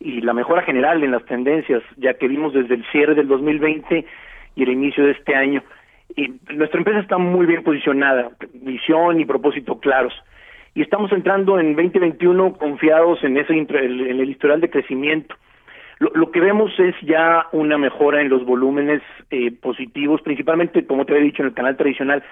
y 0.00 0.20
la 0.22 0.32
mejora 0.32 0.62
general 0.62 1.04
en 1.04 1.12
las 1.12 1.24
tendencias, 1.24 1.82
ya 1.96 2.14
que 2.14 2.26
vimos 2.26 2.52
desde 2.52 2.74
el 2.74 2.84
cierre 2.90 3.14
del 3.14 3.28
2020 3.28 4.04
y 4.56 4.62
el 4.62 4.68
inicio 4.68 5.04
de 5.04 5.12
este 5.12 5.36
año. 5.36 5.62
Y 6.16 6.34
nuestra 6.52 6.78
empresa 6.78 6.98
está 6.98 7.16
muy 7.16 7.46
bien 7.46 7.62
posicionada, 7.62 8.30
visión 8.54 9.20
y 9.20 9.24
propósito 9.24 9.78
claros. 9.78 10.12
Y 10.74 10.82
estamos 10.82 11.12
entrando 11.12 11.60
en 11.60 11.76
2021 11.76 12.54
confiados 12.54 13.22
en 13.22 13.36
ese 13.36 13.52
en 13.52 14.20
el 14.20 14.30
historial 14.30 14.60
de 14.60 14.70
crecimiento. 14.70 15.36
Lo, 16.00 16.10
lo 16.14 16.30
que 16.32 16.40
vemos 16.40 16.72
es 16.78 16.94
ya 17.02 17.46
una 17.52 17.78
mejora 17.78 18.20
en 18.20 18.28
los 18.28 18.44
volúmenes 18.44 19.02
eh, 19.30 19.52
positivos, 19.52 20.22
principalmente, 20.22 20.86
como 20.86 21.04
te 21.04 21.12
había 21.12 21.24
dicho, 21.24 21.42
en 21.42 21.48
el 21.48 21.54
canal 21.54 21.76
tradicional, 21.76 22.22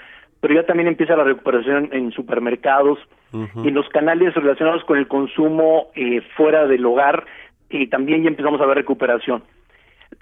pero 0.46 0.60
ya 0.60 0.64
también 0.64 0.86
empieza 0.86 1.16
la 1.16 1.24
recuperación 1.24 1.88
en 1.90 2.12
supermercados 2.12 3.00
uh 3.32 3.46
-huh. 3.46 3.66
en 3.66 3.74
los 3.74 3.88
canales 3.88 4.32
relacionados 4.32 4.84
con 4.84 4.96
el 4.96 5.08
consumo 5.08 5.88
eh, 5.96 6.20
fuera 6.36 6.68
del 6.68 6.86
hogar, 6.86 7.24
y 7.68 7.88
también 7.88 8.22
ya 8.22 8.28
empezamos 8.28 8.60
a 8.60 8.66
ver 8.66 8.76
recuperación. 8.76 9.42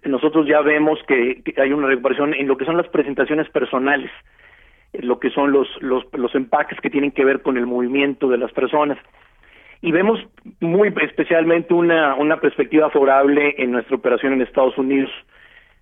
Nosotros 0.03 0.47
ya 0.47 0.63
vemos 0.63 0.99
que, 1.07 1.43
que, 1.45 1.61
hay 1.61 1.75
una 1.75 1.89
recuperación 1.89 2.33
en 2.33 2.49
lo 2.49 2.57
que 2.57 2.65
son 2.65 2.79
las 2.79 2.89
presentaciones 2.89 3.51
personales, 3.51 4.11
lo 4.95 5.19
que 5.19 5.29
son 5.29 5.53
los, 5.53 5.69
los, 5.83 6.05
los 6.15 6.35
empaques 6.35 6.81
que 6.81 6.89
tienen 6.89 7.11
que 7.11 7.27
ver 7.27 7.43
con 7.43 7.59
el 7.59 7.67
movimiento 7.67 8.31
de 8.31 8.39
las 8.39 8.51
personas. 8.53 8.97
Y 9.83 9.93
vemos 9.93 10.27
muy 10.61 10.91
especialmente 11.03 11.75
una, 11.75 12.15
una 12.15 12.41
perspectiva 12.41 12.89
favorable 12.89 13.57
en 13.59 13.73
nuestra 13.73 13.95
operación 13.95 14.33
en 14.33 14.41
Estados 14.41 14.79
Unidos. 14.79 15.11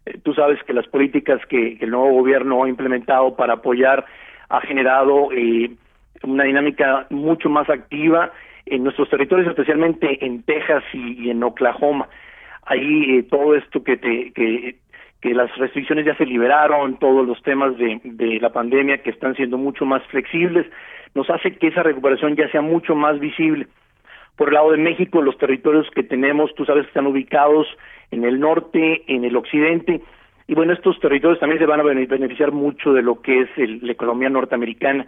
Eh, 0.04 0.18
tú 0.24 0.34
sabes 0.34 0.60
que 0.64 0.72
las 0.72 0.88
políticas 0.88 1.40
que, 1.46 1.78
que, 1.78 1.84
el 1.84 1.92
nuevo 1.92 2.10
gobierno 2.10 2.64
ha 2.64 2.68
implementado 2.68 3.36
para 3.36 3.52
apoyar 3.52 4.04
ha 4.52 4.60
generado 4.60 5.32
eh, 5.32 5.70
una 6.22 6.44
dinámica 6.44 7.06
mucho 7.08 7.48
más 7.48 7.68
activa 7.70 8.30
en 8.66 8.84
nuestros 8.84 9.08
territorios, 9.08 9.48
especialmente 9.48 10.24
en 10.24 10.42
Texas 10.42 10.84
y, 10.92 11.30
en 11.30 11.42
Oklahoma. 11.42 12.06
Ahí 12.64 13.16
eh, 13.16 13.22
todo 13.24 13.54
esto 13.54 13.82
que, 13.82 13.96
te, 13.96 14.30
que 14.32 15.34
las 15.34 15.56
restricciones 15.56 16.04
ya 16.04 16.14
se 16.16 16.26
liberaron, 16.26 16.98
todos 16.98 17.26
los 17.26 17.42
temas 17.42 17.76
de, 17.78 17.98
de 18.04 18.40
la 18.40 18.52
pandemia 18.52 19.02
que 19.02 19.10
están 19.10 19.34
siendo 19.34 19.56
mucho 19.56 19.86
más 19.86 20.02
flexibles, 20.08 20.66
nos 21.14 21.30
hace 21.30 21.56
que 21.56 21.68
esa 21.68 21.82
recuperación 21.82 22.36
ya 22.36 22.48
sea 22.50 22.60
mucho 22.60 22.94
más 22.94 23.18
visible. 23.18 23.68
Por 24.36 24.48
el 24.48 24.54
lado 24.54 24.72
de 24.72 24.78
México, 24.78 25.22
los 25.22 25.38
territorios 25.38 25.88
que 25.94 26.02
tenemos, 26.02 26.54
tú 26.54 26.66
sabes 26.66 26.82
que 26.84 26.88
están 26.88 27.06
ubicados 27.06 27.66
en 28.10 28.24
el 28.24 28.38
norte, 28.38 29.02
en 29.06 29.24
el 29.24 29.34
occidente, 29.34 30.02
y 30.52 30.54
bueno, 30.54 30.74
estos 30.74 31.00
territorios 31.00 31.40
también 31.40 31.58
se 31.58 31.64
van 31.64 31.80
a 31.80 31.82
beneficiar 31.82 32.52
mucho 32.52 32.92
de 32.92 33.00
lo 33.00 33.22
que 33.22 33.40
es 33.40 33.48
el, 33.56 33.78
la 33.80 33.92
economía 33.92 34.28
norteamericana. 34.28 35.06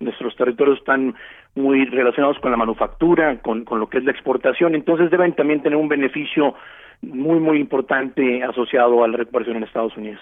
Nuestros 0.00 0.34
territorios 0.34 0.78
están 0.78 1.14
muy 1.54 1.84
relacionados 1.84 2.40
con 2.40 2.50
la 2.50 2.56
manufactura, 2.56 3.38
con, 3.40 3.64
con 3.64 3.78
lo 3.78 3.88
que 3.88 3.98
es 3.98 4.04
la 4.04 4.10
exportación, 4.10 4.74
entonces 4.74 5.08
deben 5.08 5.36
también 5.36 5.62
tener 5.62 5.78
un 5.78 5.86
beneficio 5.86 6.56
muy, 7.02 7.38
muy 7.38 7.60
importante 7.60 8.42
asociado 8.42 9.04
a 9.04 9.06
la 9.06 9.18
recuperación 9.18 9.58
en 9.58 9.62
Estados 9.62 9.96
Unidos. 9.96 10.20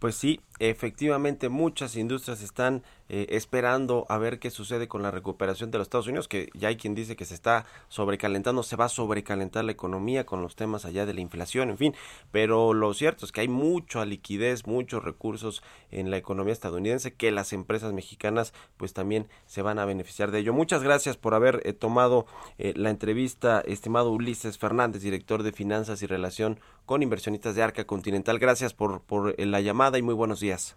Pues 0.00 0.16
sí, 0.16 0.40
efectivamente 0.60 1.48
muchas 1.48 1.96
industrias 1.96 2.42
están 2.42 2.82
eh, 3.08 3.26
esperando 3.30 4.06
a 4.08 4.18
ver 4.18 4.38
qué 4.38 4.50
sucede 4.50 4.86
con 4.86 5.02
la 5.02 5.10
recuperación 5.10 5.70
de 5.70 5.78
los 5.78 5.86
Estados 5.86 6.06
Unidos, 6.06 6.28
que 6.28 6.48
ya 6.54 6.68
hay 6.68 6.76
quien 6.76 6.94
dice 6.94 7.16
que 7.16 7.24
se 7.24 7.34
está 7.34 7.64
sobrecalentando, 7.88 8.62
se 8.62 8.76
va 8.76 8.84
a 8.84 8.88
sobrecalentar 8.88 9.64
la 9.64 9.72
economía 9.72 10.26
con 10.26 10.42
los 10.42 10.54
temas 10.54 10.84
allá 10.84 11.06
de 11.06 11.14
la 11.14 11.22
inflación, 11.22 11.70
en 11.70 11.78
fin, 11.78 11.94
pero 12.30 12.72
lo 12.72 12.94
cierto 12.94 13.24
es 13.24 13.32
que 13.32 13.40
hay 13.40 13.48
mucha 13.48 14.04
liquidez, 14.04 14.66
muchos 14.66 15.02
recursos 15.02 15.62
en 15.90 16.10
la 16.10 16.18
economía 16.18 16.52
estadounidense 16.52 17.14
que 17.14 17.32
las 17.32 17.52
empresas 17.52 17.92
mexicanas 17.92 18.52
pues 18.76 18.92
también 18.92 19.26
se 19.46 19.62
van 19.62 19.78
a 19.78 19.86
beneficiar 19.86 20.30
de 20.30 20.40
ello. 20.40 20.52
Muchas 20.52 20.82
gracias 20.82 21.16
por 21.16 21.34
haber 21.34 21.62
eh, 21.64 21.72
tomado 21.72 22.26
eh, 22.58 22.74
la 22.76 22.90
entrevista, 22.90 23.60
estimado 23.62 24.12
Ulises 24.12 24.58
Fernández, 24.58 25.02
director 25.02 25.42
de 25.42 25.52
Finanzas 25.52 26.02
y 26.02 26.06
Relación 26.06 26.60
con 26.86 27.02
Inversionistas 27.02 27.54
de 27.54 27.62
Arca 27.62 27.84
Continental. 27.84 28.38
Gracias 28.38 28.74
por, 28.74 29.00
por 29.00 29.38
la 29.40 29.60
llamada 29.60 29.98
y 29.98 30.02
muy 30.02 30.14
buenos 30.14 30.40
días. 30.50 30.76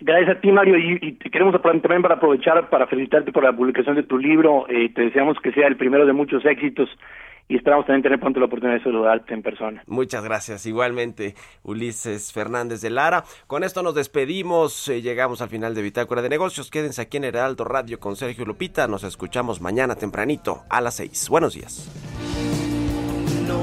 Gracias 0.00 0.36
a 0.36 0.40
ti, 0.40 0.50
Mario, 0.50 0.76
y, 0.76 0.98
y 1.00 1.12
te 1.12 1.30
queremos 1.30 1.54
también 1.62 2.02
para 2.02 2.16
aprovechar 2.16 2.68
para 2.68 2.86
felicitarte 2.86 3.30
por 3.30 3.44
la 3.44 3.52
publicación 3.52 3.94
de 3.94 4.02
tu 4.02 4.18
libro. 4.18 4.66
Eh, 4.68 4.92
te 4.92 5.02
deseamos 5.02 5.38
que 5.40 5.52
sea 5.52 5.68
el 5.68 5.76
primero 5.76 6.04
de 6.04 6.12
muchos 6.12 6.44
éxitos 6.44 6.88
y 7.48 7.56
esperamos 7.56 7.86
también 7.86 8.02
tener 8.02 8.18
pronto 8.18 8.40
la 8.40 8.46
oportunidad 8.46 8.78
de 8.78 8.82
saludarte 8.82 9.34
en 9.34 9.42
persona. 9.42 9.82
Muchas 9.86 10.24
gracias. 10.24 10.66
Igualmente, 10.66 11.34
Ulises 11.62 12.32
Fernández 12.32 12.80
de 12.80 12.90
Lara. 12.90 13.22
Con 13.46 13.62
esto 13.62 13.82
nos 13.82 13.94
despedimos. 13.94 14.88
Eh, 14.88 15.00
llegamos 15.00 15.40
al 15.42 15.48
final 15.48 15.74
de 15.74 15.82
Bitácora 15.82 16.22
de 16.22 16.28
Negocios. 16.28 16.70
Quédense 16.70 17.02
aquí 17.02 17.18
en 17.18 17.24
Heraldo 17.24 17.64
Radio 17.64 18.00
con 18.00 18.16
Sergio 18.16 18.44
Lupita. 18.44 18.88
Nos 18.88 19.04
escuchamos 19.04 19.60
mañana 19.60 19.94
tempranito 19.94 20.62
a 20.70 20.80
las 20.80 20.96
6. 20.96 21.28
Buenos 21.30 21.54
días. 21.54 21.88
No 23.46 23.62